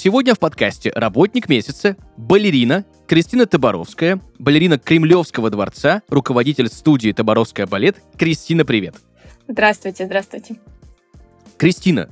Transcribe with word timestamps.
сегодня 0.00 0.34
в 0.34 0.38
подкасте 0.38 0.90
«Работник 0.94 1.50
месяца» 1.50 1.94
балерина 2.16 2.86
Кристина 3.06 3.44
Таборовская, 3.44 4.18
балерина 4.38 4.78
Кремлевского 4.78 5.50
дворца, 5.50 6.00
руководитель 6.08 6.68
студии 6.68 7.12
«Таборовская 7.12 7.66
балет». 7.66 7.98
Кристина, 8.16 8.64
привет. 8.64 8.94
Здравствуйте, 9.46 10.06
здравствуйте. 10.06 10.56
Кристина, 11.58 12.08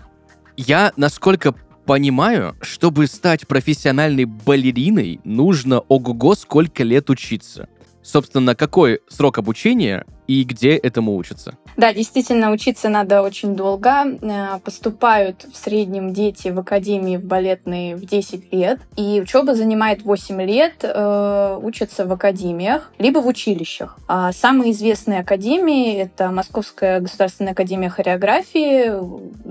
я, 0.59 0.93
насколько 0.96 1.55
понимаю, 1.87 2.56
чтобы 2.60 3.06
стать 3.06 3.48
профессиональной 3.48 4.27
балериной, 4.27 5.20
нужно 5.24 5.80
ого-го 5.80 6.34
сколько 6.34 6.84
лет 6.84 7.09
учиться. 7.09 7.70
Собственно, 8.02 8.55
какой 8.55 9.01
срок 9.09 9.38
обучения 9.38 10.05
и 10.28 10.45
где 10.45 10.77
этому 10.77 11.16
учатся? 11.16 11.55
Да, 11.77 11.92
действительно, 11.92 12.52
учиться 12.52 12.88
надо 12.88 13.23
очень 13.23 13.56
долго. 13.56 14.18
Э, 14.20 14.59
поступают 14.62 15.46
в 15.51 15.56
среднем 15.56 16.12
дети 16.12 16.48
в 16.48 16.59
академии 16.59 17.16
в 17.16 17.24
балетные 17.24 17.96
в 17.96 18.04
10 18.04 18.52
лет. 18.52 18.78
И 18.96 19.20
учеба 19.23 19.54
занимает 19.54 20.02
8 20.02 20.42
лет, 20.42 20.74
э, 20.82 21.59
учатся 21.62 22.04
в 22.04 22.12
академиях, 22.12 22.93
либо 22.98 23.18
в 23.20 23.26
училищах. 23.26 23.96
А 24.07 24.32
самые 24.32 24.73
известные 24.73 25.20
академии— 25.20 25.95
это 25.96 26.30
Московская 26.30 27.01
государственная 27.01 27.52
академия 27.52 27.88
хореографии, 27.88 28.92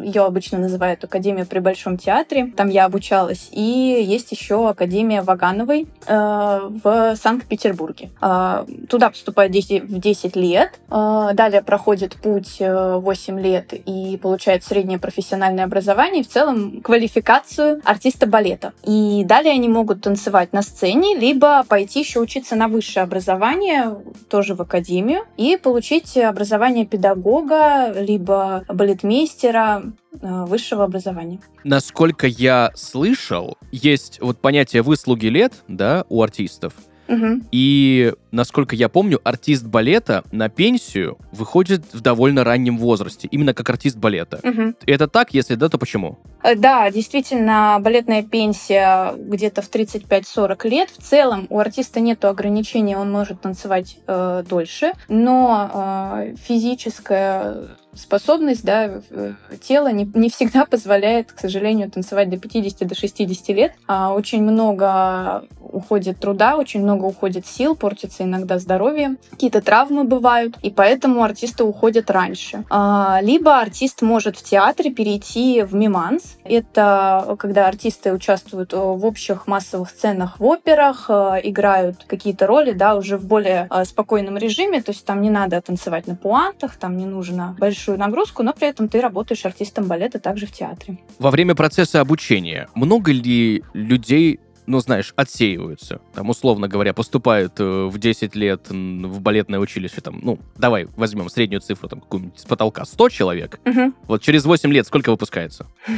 ее 0.03 0.25
обычно 0.25 0.59
называют 0.59 1.03
Академия 1.03 1.45
при 1.45 1.59
Большом 1.59 1.97
театре, 1.97 2.53
там 2.55 2.69
я 2.69 2.85
обучалась. 2.85 3.49
И 3.51 3.61
есть 3.61 4.31
еще 4.31 4.69
Академия 4.69 5.21
Вагановой 5.21 5.87
э, 6.05 6.59
в 6.83 7.15
Санкт-Петербурге. 7.15 8.11
Э, 8.21 8.65
туда 8.89 9.09
поступают 9.09 9.51
дети 9.51 9.79
в 9.79 9.99
10 9.99 10.35
лет, 10.35 10.66
э, 10.89 11.29
далее 11.33 11.61
проходит 11.61 12.15
путь 12.15 12.57
8 12.59 13.39
э, 13.39 13.41
лет 13.41 13.73
и 13.73 14.17
получает 14.17 14.63
среднее 14.63 14.99
профессиональное 14.99 15.65
образование, 15.65 16.21
и 16.21 16.25
в 16.25 16.29
целом 16.29 16.81
квалификацию 16.81 17.81
артиста 17.83 18.27
балета. 18.27 18.73
И 18.83 19.23
далее 19.25 19.53
они 19.53 19.69
могут 19.69 20.01
танцевать 20.01 20.53
на 20.53 20.61
сцене, 20.61 21.15
либо 21.15 21.63
пойти 21.67 21.99
еще 21.99 22.19
учиться 22.19 22.55
на 22.55 22.67
высшее 22.67 23.03
образование, 23.03 23.97
тоже 24.29 24.55
в 24.55 24.61
академию, 24.61 25.25
и 25.37 25.57
получить 25.57 26.17
образование 26.17 26.85
педагога, 26.85 27.93
либо 27.93 28.63
балетмейстера, 28.67 29.83
э, 30.21 30.45
высшего 30.45 30.83
образования. 30.83 31.39
Насколько 31.63 32.27
я 32.27 32.71
слышал, 32.75 33.57
есть 33.71 34.19
вот 34.21 34.39
понятие 34.39 34.81
выслуги 34.81 35.27
лет, 35.27 35.53
да, 35.67 36.05
у 36.09 36.21
артистов. 36.21 36.73
Угу. 37.07 37.41
И, 37.51 38.13
насколько 38.31 38.75
я 38.75 38.89
помню, 38.89 39.19
артист 39.23 39.65
балета 39.65 40.23
на 40.31 40.49
пенсию 40.49 41.17
выходит 41.31 41.93
в 41.93 42.01
довольно 42.01 42.43
раннем 42.43 42.77
возрасте, 42.77 43.27
именно 43.31 43.53
как 43.53 43.69
артист 43.69 43.97
балета. 43.97 44.39
Угу. 44.43 44.73
Это 44.85 45.07
так? 45.07 45.33
Если 45.33 45.55
да, 45.55 45.69
то 45.69 45.77
почему? 45.77 46.17
Э, 46.43 46.55
да, 46.55 46.89
действительно, 46.91 47.77
балетная 47.81 48.23
пенсия 48.23 49.13
где-то 49.17 49.61
в 49.61 49.69
35-40 49.69 50.67
лет. 50.69 50.89
В 50.89 51.01
целом 51.01 51.47
у 51.49 51.59
артиста 51.59 51.99
нет 51.99 52.23
ограничения, 52.25 52.97
он 52.97 53.11
может 53.11 53.41
танцевать 53.41 53.97
э, 54.07 54.43
дольше, 54.47 54.93
но 55.07 55.71
э, 55.73 56.35
физическая 56.37 57.77
способность, 57.97 58.63
да, 58.63 59.01
э, 59.09 59.33
тело 59.61 59.91
не, 59.91 60.09
не 60.13 60.29
всегда 60.29 60.65
позволяет, 60.69 61.31
к 61.31 61.39
сожалению, 61.39 61.89
танцевать 61.91 62.29
до 62.29 62.37
50 62.37 62.87
до 62.87 62.95
60 62.95 63.49
лет. 63.49 63.73
А 63.87 64.13
очень 64.13 64.43
много 64.43 65.43
уходит 65.59 66.19
труда, 66.19 66.57
очень 66.57 66.81
много 66.81 67.05
уходит 67.05 67.45
сил, 67.45 67.75
портится 67.75 68.23
иногда 68.27 68.59
здоровье, 68.59 69.15
какие-то 69.31 69.61
травмы 69.61 70.03
бывают, 70.03 70.57
и 70.61 70.69
поэтому 70.71 71.23
артисты 71.23 71.63
уходят 71.63 72.09
раньше. 72.11 72.63
А, 72.69 73.19
либо 73.21 73.59
артист 73.59 74.01
может 74.01 74.37
в 74.37 74.43
театре 74.43 74.91
перейти 74.91 75.63
в 75.63 75.73
миманс. 75.73 76.37
Это 76.43 77.35
когда 77.39 77.67
артисты 77.67 78.13
участвуют 78.13 78.73
в 78.73 79.05
общих 79.05 79.47
массовых 79.47 79.89
сценах 79.89 80.39
в 80.39 80.45
операх, 80.45 81.05
э, 81.09 81.41
играют 81.43 82.05
какие-то 82.07 82.47
роли, 82.47 82.71
да, 82.71 82.95
уже 82.95 83.17
в 83.17 83.25
более 83.25 83.67
э, 83.69 83.85
спокойном 83.85 84.37
режиме, 84.37 84.81
то 84.81 84.91
есть 84.91 85.05
там 85.05 85.21
не 85.21 85.29
надо 85.29 85.61
танцевать 85.61 86.07
на 86.07 86.15
пуантах, 86.15 86.75
там 86.77 86.97
не 86.97 87.05
нужно 87.05 87.55
большую 87.59 87.97
нагрузку, 87.97 88.43
но 88.43 88.53
при 88.53 88.67
этом 88.67 88.87
ты 88.89 89.01
работаешь 89.01 89.45
артистом 89.45 89.87
балета 89.87 90.19
также 90.19 90.45
в 90.45 90.51
театре. 90.51 90.97
Во 91.19 91.31
время 91.31 91.55
процесса 91.55 92.01
обучения 92.01 92.67
много 92.75 93.11
ли 93.11 93.63
людей 93.73 94.39
ну, 94.67 94.79
знаешь, 94.79 95.13
отсеиваются. 95.15 96.01
Там, 96.13 96.29
условно 96.29 96.67
говоря, 96.67 96.93
поступают 96.93 97.53
э, 97.59 97.85
в 97.85 97.97
10 97.97 98.35
лет 98.35 98.69
в 98.69 99.21
балетное 99.21 99.59
училище, 99.59 100.01
там, 100.01 100.19
ну, 100.21 100.39
давай 100.57 100.87
возьмем 100.97 101.29
среднюю 101.29 101.61
цифру, 101.61 101.87
там, 101.87 102.01
какую-нибудь 102.01 102.39
с 102.39 102.45
потолка, 102.45 102.85
100 102.85 103.09
человек. 103.09 103.59
Угу. 103.65 103.93
Вот 104.07 104.21
через 104.21 104.45
8 104.45 104.71
лет 104.71 104.85
сколько 104.85 105.09
выпускается? 105.09 105.65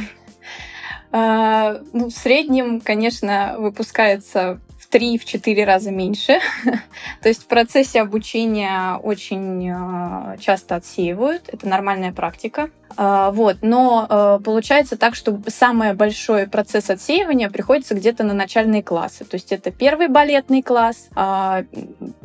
А, 1.12 1.80
ну, 1.92 2.06
в 2.06 2.12
среднем, 2.12 2.80
конечно, 2.80 3.56
выпускается 3.58 4.60
в 4.78 4.88
3-4 4.94 5.64
раза 5.64 5.90
меньше. 5.90 6.38
То 7.20 7.28
есть 7.28 7.42
в 7.42 7.46
процессе 7.46 8.00
обучения 8.00 8.94
очень 8.94 9.68
э, 9.68 10.36
часто 10.38 10.76
отсеивают. 10.76 11.48
Это 11.48 11.66
нормальная 11.66 12.12
практика. 12.12 12.70
А, 12.96 13.30
вот. 13.30 13.58
Но 13.62 14.06
э, 14.08 14.40
получается 14.44 14.96
так, 14.96 15.14
что 15.14 15.40
самый 15.46 15.94
большой 15.94 16.46
процесс 16.46 16.90
отсеивания 16.90 17.50
приходится 17.50 17.94
где-то 17.94 18.24
на 18.24 18.34
начальные 18.34 18.82
классы. 18.82 19.24
То 19.24 19.36
есть 19.36 19.52
это 19.52 19.70
первый 19.70 20.08
балетный 20.08 20.62
класс, 20.62 21.08
а, 21.14 21.64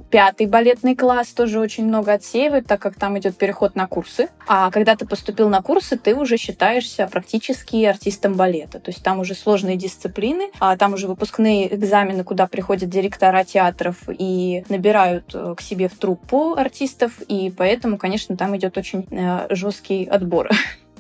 пятый 0.09 0.47
балетный 0.47 0.95
класс 0.95 1.29
тоже 1.29 1.59
очень 1.59 1.85
много 1.85 2.13
отсеивают, 2.13 2.67
так 2.67 2.81
как 2.81 2.95
там 2.95 3.17
идет 3.19 3.37
переход 3.37 3.75
на 3.75 3.87
курсы. 3.87 4.29
А 4.47 4.71
когда 4.71 4.95
ты 4.95 5.05
поступил 5.05 5.49
на 5.49 5.61
курсы, 5.61 5.97
ты 5.97 6.15
уже 6.15 6.37
считаешься 6.37 7.07
практически 7.11 7.83
артистом 7.83 8.35
балета. 8.35 8.79
То 8.79 8.91
есть 8.91 9.03
там 9.03 9.19
уже 9.19 9.35
сложные 9.35 9.75
дисциплины, 9.75 10.51
а 10.59 10.77
там 10.77 10.93
уже 10.93 11.07
выпускные 11.07 11.73
экзамены, 11.73 12.23
куда 12.23 12.47
приходят 12.47 12.89
директора 12.89 13.43
театров 13.43 13.97
и 14.07 14.63
набирают 14.69 15.33
э, 15.33 15.55
к 15.57 15.61
себе 15.61 15.87
в 15.87 15.97
труппу 15.97 16.55
артистов. 16.55 17.19
И 17.27 17.53
поэтому, 17.55 17.97
конечно, 17.97 18.37
там 18.37 18.55
идет 18.55 18.77
очень 18.77 19.07
э, 19.11 19.47
жесткий 19.49 20.05
отбор. 20.05 20.49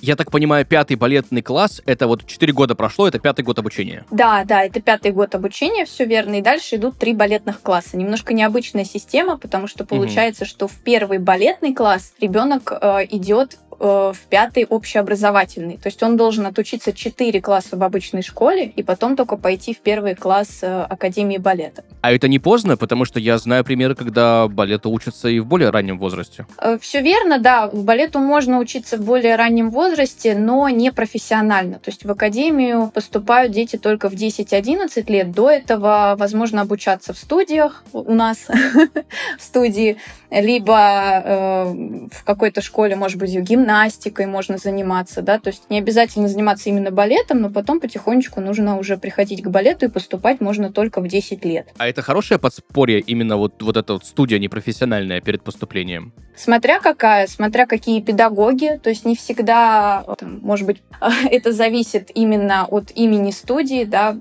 Я 0.01 0.15
так 0.15 0.29
понимаю, 0.29 0.65
пятый 0.65 0.97
балетный 0.97 1.41
класс, 1.41 1.81
это 1.85 2.07
вот 2.07 2.27
4 2.27 2.53
года 2.53 2.75
прошло, 2.75 3.07
это 3.07 3.17
пятый 3.17 3.41
год 3.41 3.57
обучения. 3.57 4.05
Да, 4.11 4.43
да, 4.43 4.63
это 4.63 4.79
пятый 4.81 5.11
год 5.11 5.33
обучения, 5.33 5.85
все 5.85 6.05
верно. 6.05 6.35
И 6.35 6.41
дальше 6.41 6.75
идут 6.75 6.97
три 6.97 7.13
балетных 7.13 7.61
класса. 7.61 7.97
Немножко 7.97 8.33
необычная 8.33 8.85
система, 8.85 9.37
потому 9.37 9.67
что 9.67 9.85
получается, 9.85 10.43
угу. 10.43 10.49
что 10.49 10.67
в 10.67 10.75
первый 10.83 11.17
балетный 11.17 11.73
класс 11.73 12.13
ребенок 12.19 12.71
э, 12.71 13.05
идет 13.09 13.57
в 13.79 14.17
пятый 14.29 14.65
общеобразовательный. 14.65 15.77
То 15.77 15.87
есть 15.87 16.01
он 16.03 16.17
должен 16.17 16.45
отучиться 16.45 16.93
4 16.93 17.41
класса 17.41 17.77
в 17.77 17.83
обычной 17.83 18.21
школе 18.21 18.65
и 18.65 18.83
потом 18.83 19.15
только 19.15 19.37
пойти 19.37 19.73
в 19.73 19.79
первый 19.79 20.15
класс 20.15 20.59
э, 20.61 20.81
Академии 20.89 21.37
балета. 21.37 21.83
А 22.01 22.11
это 22.11 22.27
не 22.27 22.39
поздно, 22.39 22.77
потому 22.77 23.05
что 23.05 23.19
я 23.19 23.37
знаю 23.37 23.63
примеры, 23.63 23.95
когда 23.95 24.47
балету 24.47 24.89
учатся 24.89 25.29
и 25.29 25.39
в 25.39 25.45
более 25.45 25.69
раннем 25.69 25.99
возрасте. 25.99 26.45
Э, 26.57 26.77
Все 26.79 27.01
верно, 27.01 27.39
да. 27.39 27.67
В 27.67 27.83
балету 27.83 28.19
можно 28.19 28.59
учиться 28.59 28.97
в 28.97 29.01
более 29.01 29.35
раннем 29.35 29.69
возрасте, 29.69 30.35
но 30.35 30.69
не 30.69 30.91
профессионально. 30.91 31.75
То 31.75 31.89
есть 31.89 32.05
в 32.05 32.11
академию 32.11 32.91
поступают 32.93 33.51
дети 33.51 33.77
только 33.77 34.09
в 34.09 34.13
10-11 34.13 35.11
лет. 35.11 35.31
До 35.31 35.49
этого 35.49 36.15
возможно 36.17 36.61
обучаться 36.61 37.13
в 37.13 37.17
студиях 37.17 37.83
у 37.93 38.13
нас, 38.13 38.47
в 39.39 39.43
студии, 39.43 39.97
либо 40.31 41.73
в 42.11 42.23
какой-то 42.23 42.61
школе, 42.61 42.95
может 42.95 43.17
быть, 43.17 43.35
в 43.35 43.41
гимназии, 43.41 43.64
гимнастикой 43.65 44.27
можно 44.27 44.57
заниматься, 44.57 45.21
да, 45.21 45.39
то 45.39 45.49
есть 45.49 45.69
не 45.69 45.79
обязательно 45.79 46.27
заниматься 46.27 46.69
именно 46.69 46.91
балетом, 46.91 47.41
но 47.41 47.49
потом 47.49 47.79
потихонечку 47.79 48.39
нужно 48.39 48.77
уже 48.77 48.97
приходить 48.97 49.41
к 49.41 49.47
балету 49.47 49.85
и 49.85 49.89
поступать 49.89 50.39
можно 50.39 50.71
только 50.71 51.01
в 51.01 51.07
10 51.07 51.43
лет. 51.45 51.67
А 51.77 51.87
это 51.87 52.01
хорошее 52.01 52.39
подспорье 52.39 52.99
именно 52.99 53.37
вот, 53.37 53.61
вот 53.63 53.77
эта 53.77 53.93
вот 53.93 54.05
студия 54.05 54.37
непрофессиональная 54.37 55.19
перед 55.19 55.43
поступлением? 55.43 56.13
Смотря 56.35 56.79
какая, 56.79 57.27
смотря 57.27 57.65
какие 57.65 58.01
педагоги, 58.01 58.79
то 58.83 58.89
есть 58.89 59.05
не 59.05 59.15
всегда, 59.15 60.03
там, 60.19 60.39
может 60.41 60.67
быть, 60.67 60.81
это 61.31 61.51
зависит 61.51 62.11
именно 62.13 62.65
от 62.65 62.91
имени 62.91 63.31
студии, 63.31 63.85
да, 63.85 64.15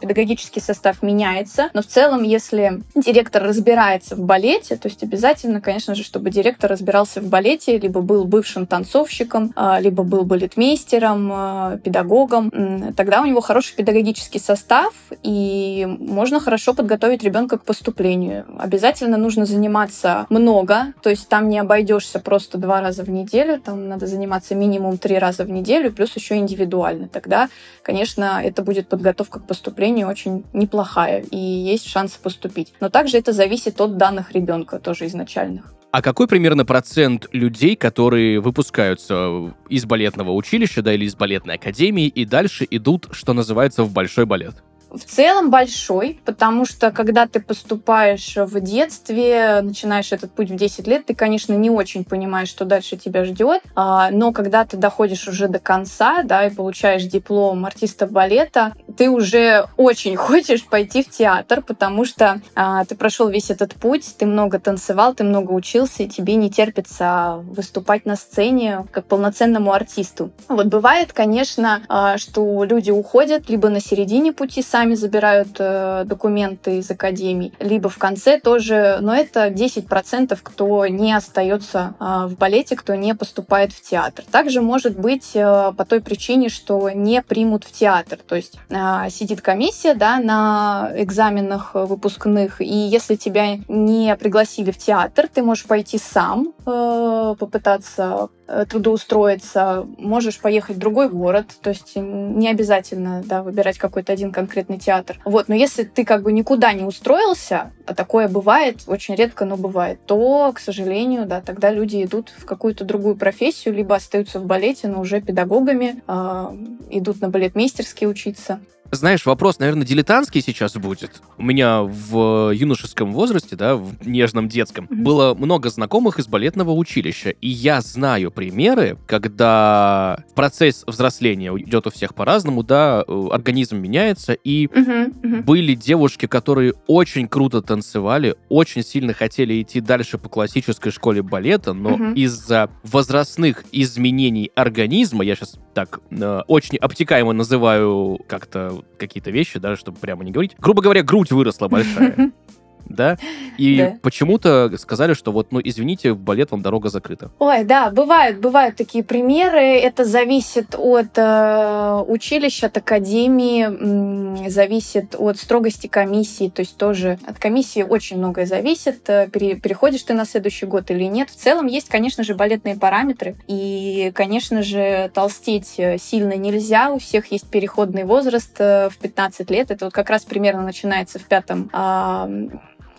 педагогический 0.00 0.60
состав 0.60 1.02
меняется, 1.02 1.70
но 1.72 1.82
в 1.82 1.86
целом, 1.86 2.24
если 2.24 2.82
директор 2.94 3.42
разбирается 3.42 4.16
в 4.16 4.20
балете, 4.20 4.76
то 4.76 4.88
есть 4.88 5.02
обязательно, 5.02 5.60
конечно 5.60 5.94
же, 5.94 6.02
чтобы 6.02 6.30
директор 6.30 6.70
разбирался 6.70 7.20
в 7.20 7.28
балете, 7.28 7.78
либо 7.78 8.00
был 8.00 8.24
бывшим 8.24 8.66
танцором, 8.66 8.81
танцовщиком, 8.82 9.52
а, 9.54 9.80
либо 9.80 10.02
был 10.02 10.24
балетмейстером, 10.24 11.30
а, 11.32 11.76
педагогом. 11.78 12.50
Тогда 12.96 13.22
у 13.22 13.26
него 13.26 13.40
хороший 13.40 13.76
педагогический 13.76 14.38
состав, 14.38 14.92
и 15.22 15.86
можно 16.00 16.40
хорошо 16.40 16.74
подготовить 16.74 17.22
ребенка 17.22 17.58
к 17.58 17.64
поступлению. 17.64 18.44
Обязательно 18.58 19.16
нужно 19.16 19.46
заниматься 19.46 20.26
много, 20.30 20.94
то 21.02 21.10
есть 21.10 21.28
там 21.28 21.48
не 21.48 21.58
обойдешься 21.58 22.18
просто 22.18 22.58
два 22.58 22.80
раза 22.80 23.04
в 23.04 23.10
неделю, 23.10 23.60
там 23.60 23.88
надо 23.88 24.06
заниматься 24.06 24.54
минимум 24.54 24.98
три 24.98 25.18
раза 25.18 25.44
в 25.44 25.50
неделю, 25.50 25.92
плюс 25.92 26.16
еще 26.16 26.36
индивидуально. 26.36 27.08
Тогда, 27.08 27.48
конечно, 27.82 28.40
это 28.42 28.62
будет 28.62 28.88
подготовка 28.88 29.38
к 29.40 29.46
поступлению 29.46 30.08
очень 30.08 30.44
неплохая, 30.52 31.24
и 31.30 31.36
есть 31.36 31.86
шансы 31.86 32.18
поступить. 32.20 32.72
Но 32.80 32.88
также 32.88 33.18
это 33.18 33.32
зависит 33.32 33.80
от 33.80 33.96
данных 33.96 34.32
ребенка 34.32 34.78
тоже 34.78 35.06
изначальных. 35.06 35.72
А 35.92 36.00
какой 36.00 36.26
примерно 36.26 36.64
процент 36.64 37.26
людей, 37.32 37.76
которые 37.76 38.40
выпускаются 38.40 39.52
из 39.68 39.84
балетного 39.84 40.32
училища, 40.32 40.80
да, 40.80 40.94
или 40.94 41.04
из 41.04 41.14
балетной 41.14 41.56
академии 41.56 42.06
и 42.06 42.24
дальше 42.24 42.66
идут, 42.70 43.08
что 43.12 43.34
называется, 43.34 43.84
в 43.84 43.92
большой 43.92 44.24
балет? 44.24 44.54
В 44.92 45.04
целом 45.04 45.50
большой, 45.50 46.20
потому 46.26 46.66
что 46.66 46.90
когда 46.90 47.26
ты 47.26 47.40
поступаешь 47.40 48.36
в 48.36 48.60
детстве, 48.60 49.60
начинаешь 49.62 50.12
этот 50.12 50.32
путь 50.32 50.50
в 50.50 50.56
10 50.56 50.86
лет, 50.86 51.06
ты, 51.06 51.14
конечно, 51.14 51.54
не 51.54 51.70
очень 51.70 52.04
понимаешь, 52.04 52.48
что 52.48 52.66
дальше 52.66 52.98
тебя 52.98 53.24
ждет, 53.24 53.62
а, 53.74 54.10
но 54.10 54.32
когда 54.32 54.66
ты 54.66 54.76
доходишь 54.76 55.26
уже 55.28 55.48
до 55.48 55.58
конца, 55.58 56.22
да, 56.24 56.46
и 56.46 56.54
получаешь 56.54 57.04
диплом 57.04 57.64
артиста 57.64 58.06
балета, 58.06 58.74
ты 58.96 59.10
уже 59.10 59.66
очень 59.76 60.16
хочешь 60.16 60.64
пойти 60.64 61.02
в 61.02 61.10
театр, 61.10 61.62
потому 61.62 62.04
что 62.04 62.40
а, 62.54 62.84
ты 62.84 62.94
прошел 62.94 63.28
весь 63.28 63.50
этот 63.50 63.74
путь, 63.74 64.14
ты 64.18 64.26
много 64.26 64.58
танцевал, 64.58 65.14
ты 65.14 65.24
много 65.24 65.52
учился, 65.52 66.02
и 66.02 66.08
тебе 66.08 66.34
не 66.34 66.50
терпится 66.50 67.42
выступать 67.44 68.06
на 68.06 68.16
сцене 68.16 68.86
как 68.92 69.06
полноценному 69.06 69.72
артисту. 69.72 70.30
Вот 70.48 70.66
бывает, 70.66 71.12
конечно, 71.12 71.82
а, 71.88 72.18
что 72.18 72.64
люди 72.64 72.90
уходят 72.90 73.48
либо 73.48 73.68
на 73.68 73.80
середине 73.80 74.32
пути 74.32 74.62
сами, 74.62 74.94
забирают 74.94 75.56
э, 75.58 76.04
документы 76.06 76.78
из 76.78 76.90
академий, 76.90 77.52
либо 77.58 77.88
в 77.88 77.98
конце 77.98 78.38
тоже, 78.38 78.98
но 79.00 79.14
это 79.14 79.48
10%, 79.48 80.38
кто 80.42 80.86
не 80.86 81.12
остается 81.12 81.94
э, 81.98 82.26
в 82.26 82.36
балете, 82.36 82.76
кто 82.76 82.94
не 82.94 83.14
поступает 83.14 83.72
в 83.72 83.82
театр. 83.82 84.24
Также 84.30 84.60
может 84.60 84.98
быть 84.98 85.30
э, 85.34 85.72
по 85.76 85.84
той 85.84 86.00
причине, 86.00 86.48
что 86.48 86.90
не 86.90 87.22
примут 87.22 87.64
в 87.64 87.72
театр, 87.72 88.18
то 88.26 88.36
есть 88.36 88.58
э, 88.68 88.74
сидит 89.10 89.40
комиссия 89.40 89.94
да, 89.94 90.18
на 90.18 90.90
экзаменах 90.94 91.74
выпускных, 91.74 92.60
и 92.60 92.64
если 92.66 93.16
тебя 93.16 93.58
не 93.68 94.16
пригласили 94.16 94.70
в 94.70 94.78
театр, 94.78 95.28
ты 95.32 95.42
можешь 95.42 95.64
пойти 95.64 95.98
сам, 95.98 96.52
э, 96.66 97.34
попытаться 97.38 98.28
Э, 98.41 98.41
трудоустроиться, 98.68 99.86
можешь 99.98 100.38
поехать 100.38 100.76
в 100.76 100.78
другой 100.78 101.08
город, 101.08 101.46
то 101.60 101.70
есть 101.70 101.92
не 101.96 102.48
обязательно 102.48 103.22
да, 103.24 103.42
выбирать 103.42 103.78
какой-то 103.78 104.12
один 104.12 104.32
конкретный 104.32 104.78
театр. 104.78 105.18
Вот, 105.24 105.48
но 105.48 105.54
если 105.54 105.84
ты 105.84 106.04
как 106.04 106.22
бы 106.22 106.32
никуда 106.32 106.72
не 106.72 106.84
устроился, 106.84 107.72
а 107.86 107.94
такое 107.94 108.28
бывает, 108.28 108.82
очень 108.86 109.14
редко, 109.14 109.44
но 109.44 109.56
бывает, 109.56 110.00
то, 110.06 110.52
к 110.54 110.58
сожалению, 110.58 111.26
да, 111.26 111.40
тогда 111.40 111.70
люди 111.70 112.02
идут 112.02 112.32
в 112.36 112.44
какую-то 112.44 112.84
другую 112.84 113.16
профессию, 113.16 113.74
либо 113.74 113.94
остаются 113.94 114.38
в 114.38 114.46
балете, 114.46 114.88
но 114.88 115.00
уже 115.00 115.20
педагогами, 115.20 116.02
э, 116.06 116.56
идут 116.90 117.20
на 117.20 117.28
балетмейстерские 117.28 118.08
учиться. 118.08 118.60
Знаешь, 118.94 119.24
вопрос, 119.24 119.58
наверное, 119.58 119.86
дилетантский 119.86 120.42
сейчас 120.42 120.74
будет. 120.74 121.22
У 121.38 121.42
меня 121.42 121.80
в 121.80 122.50
юношеском 122.50 123.14
возрасте, 123.14 123.56
да, 123.56 123.74
в 123.74 124.06
нежном 124.06 124.50
детском, 124.50 124.84
mm-hmm. 124.84 124.96
было 124.96 125.32
много 125.32 125.70
знакомых 125.70 126.18
из 126.18 126.26
балетного 126.28 126.72
училища. 126.72 127.30
И 127.30 127.48
я 127.48 127.80
знаю 127.80 128.30
примеры, 128.30 128.98
когда 129.06 130.22
процесс 130.34 130.84
взросления 130.86 131.56
идет 131.56 131.86
у 131.86 131.90
всех 131.90 132.14
по-разному, 132.14 132.62
да, 132.62 133.02
э, 133.08 133.28
организм 133.32 133.78
меняется, 133.78 134.34
и 134.34 134.66
mm-hmm. 134.66 135.22
Mm-hmm. 135.22 135.42
были 135.44 135.74
девушки, 135.74 136.26
которые 136.26 136.74
очень 136.86 137.28
круто 137.28 137.62
танцевали, 137.62 138.36
очень 138.50 138.82
сильно 138.82 139.14
хотели 139.14 139.62
идти 139.62 139.80
дальше 139.80 140.18
по 140.18 140.28
классической 140.28 140.92
школе 140.92 141.22
балета, 141.22 141.72
но 141.72 141.92
mm-hmm. 141.92 142.14
из-за 142.16 142.68
возрастных 142.82 143.64
изменений 143.72 144.50
организма, 144.54 145.24
я 145.24 145.34
сейчас 145.34 145.56
так 145.74 146.00
э, 146.10 146.40
очень 146.46 146.78
обтекаемо 146.78 147.32
называю 147.32 148.20
как-то 148.26 148.82
какие-то 148.98 149.30
вещи, 149.30 149.58
да, 149.58 149.76
чтобы 149.76 149.98
прямо 149.98 150.24
не 150.24 150.30
говорить. 150.30 150.54
Грубо 150.58 150.82
говоря, 150.82 151.02
грудь 151.02 151.32
выросла 151.32 151.68
большая. 151.68 152.32
да, 152.86 153.16
и 153.58 153.78
да. 153.78 153.98
почему-то 154.02 154.70
сказали, 154.78 155.14
что 155.14 155.32
вот, 155.32 155.52
ну, 155.52 155.60
извините, 155.62 156.12
в 156.12 156.18
балет 156.18 156.50
вам 156.50 156.62
дорога 156.62 156.88
закрыта. 156.88 157.30
Ой, 157.38 157.64
да, 157.64 157.90
бывают, 157.90 158.38
бывают 158.38 158.76
такие 158.76 159.04
примеры. 159.04 159.60
Это 159.60 160.04
зависит 160.04 160.74
от 160.76 161.16
э, 161.16 162.04
училища, 162.06 162.66
от 162.66 162.76
академии, 162.76 164.48
зависит 164.48 165.14
от 165.18 165.38
строгости 165.38 165.86
комиссии, 165.86 166.48
то 166.48 166.60
есть 166.60 166.76
тоже 166.76 167.18
от 167.26 167.38
комиссии 167.38 167.82
очень 167.82 168.18
многое 168.18 168.46
зависит, 168.46 169.08
э, 169.08 169.28
пере, 169.28 169.56
переходишь 169.56 170.02
ты 170.02 170.14
на 170.14 170.24
следующий 170.24 170.66
год 170.66 170.90
или 170.90 171.04
нет. 171.04 171.30
В 171.30 171.36
целом 171.36 171.66
есть, 171.66 171.88
конечно 171.88 172.24
же, 172.24 172.34
балетные 172.34 172.76
параметры, 172.76 173.36
и, 173.46 174.12
конечно 174.14 174.62
же, 174.62 175.10
толстеть 175.14 175.74
э, 175.78 175.98
сильно 175.98 176.36
нельзя, 176.36 176.90
у 176.90 176.98
всех 176.98 177.32
есть 177.32 177.48
переходный 177.48 178.04
возраст 178.04 178.54
э, 178.58 178.88
в 178.90 178.98
15 178.98 179.50
лет, 179.50 179.70
это 179.70 179.86
вот 179.86 179.94
как 179.94 180.10
раз 180.10 180.24
примерно 180.24 180.62
начинается 180.62 181.18
в 181.18 181.24
пятом 181.24 181.70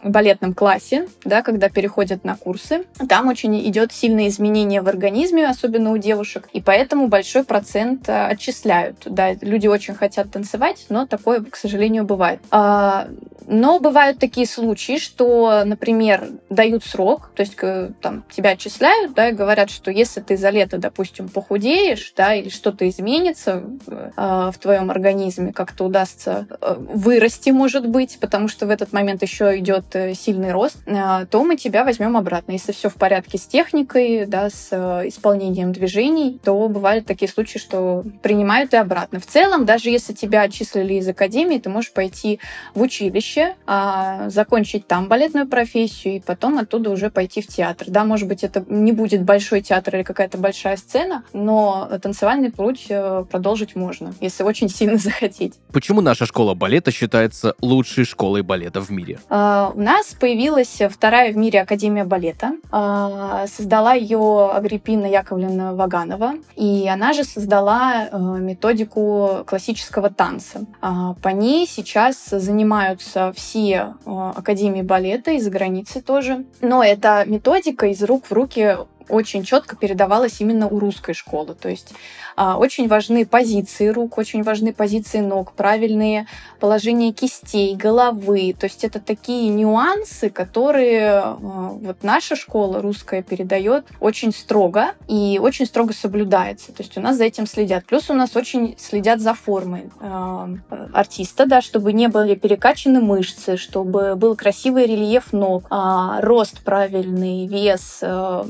балетном 0.03 0.53
классе, 0.53 1.07
да, 1.23 1.41
когда 1.41 1.69
переходят 1.69 2.23
на 2.23 2.35
курсы, 2.35 2.85
там 3.07 3.27
очень 3.27 3.67
идет 3.67 3.91
сильное 3.91 4.27
изменение 4.27 4.81
в 4.81 4.87
организме, 4.87 5.47
особенно 5.47 5.91
у 5.91 5.97
девушек, 5.97 6.49
и 6.53 6.61
поэтому 6.61 7.07
большой 7.07 7.43
процент 7.43 8.09
э, 8.09 8.27
отчисляют. 8.27 8.97
Да, 9.05 9.33
люди 9.41 9.67
очень 9.67 9.95
хотят 9.95 10.31
танцевать, 10.31 10.85
но 10.89 11.05
такое, 11.05 11.43
к 11.43 11.55
сожалению, 11.55 12.05
бывает. 12.05 12.39
А, 12.51 13.07
но 13.47 13.79
бывают 13.79 14.19
такие 14.19 14.47
случаи, 14.47 14.97
что, 14.97 15.63
например, 15.65 16.29
дают 16.49 16.83
срок, 16.83 17.31
то 17.35 17.41
есть 17.41 17.55
там 18.01 18.23
тебя 18.31 18.51
отчисляют, 18.51 19.13
да, 19.13 19.29
и 19.29 19.33
говорят, 19.33 19.69
что 19.69 19.91
если 19.91 20.21
ты 20.21 20.37
за 20.37 20.49
лето, 20.49 20.77
допустим, 20.77 21.29
похудеешь, 21.29 22.13
да, 22.15 22.33
или 22.35 22.49
что-то 22.49 22.87
изменится 22.87 23.63
э, 23.87 24.51
в 24.53 24.57
твоем 24.59 24.91
организме, 24.91 25.53
как-то 25.53 25.85
удастся 25.85 26.47
э, 26.49 26.75
вырасти, 26.77 27.49
может 27.49 27.87
быть, 27.87 28.17
потому 28.19 28.47
что 28.47 28.65
в 28.65 28.69
этот 28.69 28.93
момент 28.93 29.21
еще 29.21 29.57
идет 29.59 29.92
сильный 30.15 30.51
рост, 30.51 30.77
э, 30.85 31.25
то 31.29 31.43
мы 31.43 31.55
тебя 31.55 31.83
возьмем 31.83 32.17
обратно. 32.17 32.53
Если 32.53 32.71
все 32.71 32.89
в 32.89 32.95
порядке 32.95 33.37
с 33.37 33.45
техникой, 33.45 34.25
да, 34.25 34.49
с 34.49 34.69
э, 34.71 35.07
исполнением 35.07 35.71
движений, 35.71 36.39
то 36.43 36.67
бывают 36.67 37.05
такие 37.05 37.29
случаи, 37.29 37.57
что 37.57 38.03
принимают 38.21 38.73
и 38.73 38.77
обратно. 38.77 39.19
В 39.19 39.25
целом, 39.25 39.65
даже 39.65 39.89
если 39.89 40.13
тебя 40.13 40.41
отчислили 40.41 40.95
из 40.95 41.07
академии, 41.07 41.59
ты 41.59 41.69
можешь 41.69 41.91
пойти 41.91 42.39
в 42.75 42.81
училище, 42.81 43.55
а, 43.65 44.29
закончить 44.29 44.87
там 44.87 45.07
балетную 45.07 45.47
профессию 45.47 46.15
и 46.15 46.19
потом 46.19 46.57
оттуда 46.57 46.89
уже 46.89 47.09
пойти 47.09 47.41
в 47.41 47.47
театр. 47.47 47.87
Да, 47.89 48.05
может 48.05 48.27
быть, 48.27 48.43
это 48.43 48.65
не 48.67 48.91
будет 48.91 49.23
большой 49.23 49.61
театр 49.61 49.97
или 49.97 50.03
какая-то 50.03 50.37
большая 50.37 50.77
сцена, 50.77 51.23
но 51.33 51.89
танцевальный 52.01 52.51
путь 52.51 52.87
продолжить 53.29 53.75
можно, 53.75 54.13
если 54.21 54.43
очень 54.43 54.69
сильно 54.69 54.97
захотеть. 55.03 55.53
Почему 55.71 56.01
наша 56.01 56.25
школа 56.25 56.53
балета 56.53 56.91
считается 56.91 57.55
лучшей 57.61 58.05
школой 58.05 58.41
балета 58.41 58.81
в 58.81 58.89
мире? 58.89 59.19
А, 59.29 59.73
нас 59.83 60.15
появилась 60.19 60.81
вторая 60.89 61.31
в 61.31 61.37
мире 61.37 61.61
Академия 61.61 62.05
балета. 62.05 62.53
А, 62.71 63.45
создала 63.47 63.93
ее 63.93 64.51
Агриппина 64.51 65.05
Яковлевна 65.05 65.73
Ваганова. 65.73 66.33
И 66.55 66.87
она 66.87 67.13
же 67.13 67.23
создала 67.23 68.07
э, 68.11 68.17
методику 68.17 69.43
классического 69.45 70.09
танца. 70.09 70.65
А, 70.81 71.13
по 71.21 71.29
ней 71.29 71.67
сейчас 71.67 72.29
занимаются 72.29 73.31
все 73.35 73.95
э, 74.05 74.31
Академии 74.35 74.81
балета 74.81 75.31
и 75.31 75.39
за 75.39 75.51
границей 75.51 76.01
тоже. 76.01 76.45
Но 76.61 76.83
эта 76.83 77.23
методика 77.27 77.87
из 77.87 78.01
рук 78.03 78.25
в 78.27 78.31
руки 78.31 78.77
очень 79.09 79.43
четко 79.43 79.75
передавалось 79.75 80.41
именно 80.41 80.67
у 80.67 80.79
русской 80.79 81.13
школы. 81.13 81.55
То 81.55 81.69
есть 81.69 81.93
а, 82.35 82.57
очень 82.57 82.87
важны 82.87 83.25
позиции 83.25 83.87
рук, 83.87 84.17
очень 84.17 84.43
важны 84.43 84.73
позиции 84.73 85.19
ног, 85.19 85.53
правильные 85.53 86.27
положения 86.59 87.11
кистей, 87.11 87.75
головы. 87.75 88.55
То 88.59 88.65
есть 88.65 88.83
это 88.83 88.99
такие 88.99 89.49
нюансы, 89.49 90.29
которые 90.29 91.11
а, 91.11 91.37
вот 91.39 92.03
наша 92.03 92.35
школа 92.35 92.81
русская 92.81 93.21
передает 93.21 93.85
очень 93.99 94.31
строго 94.31 94.93
и 95.07 95.39
очень 95.41 95.65
строго 95.65 95.93
соблюдается. 95.93 96.73
То 96.73 96.83
есть 96.83 96.97
у 96.97 97.01
нас 97.01 97.17
за 97.17 97.25
этим 97.25 97.47
следят. 97.47 97.85
Плюс 97.85 98.09
у 98.09 98.13
нас 98.13 98.35
очень 98.35 98.75
следят 98.77 99.19
за 99.19 99.33
формой 99.33 99.89
э, 99.99 100.57
артиста, 100.93 101.45
да, 101.45 101.61
чтобы 101.61 101.93
не 101.93 102.07
были 102.07 102.35
перекачаны 102.35 103.01
мышцы, 103.01 103.57
чтобы 103.57 104.15
был 104.15 104.35
красивый 104.35 104.85
рельеф 104.85 105.33
ног, 105.33 105.65
э, 105.69 106.19
рост 106.21 106.63
правильный, 106.63 107.47
вес. 107.47 107.99
Э, 108.01 108.43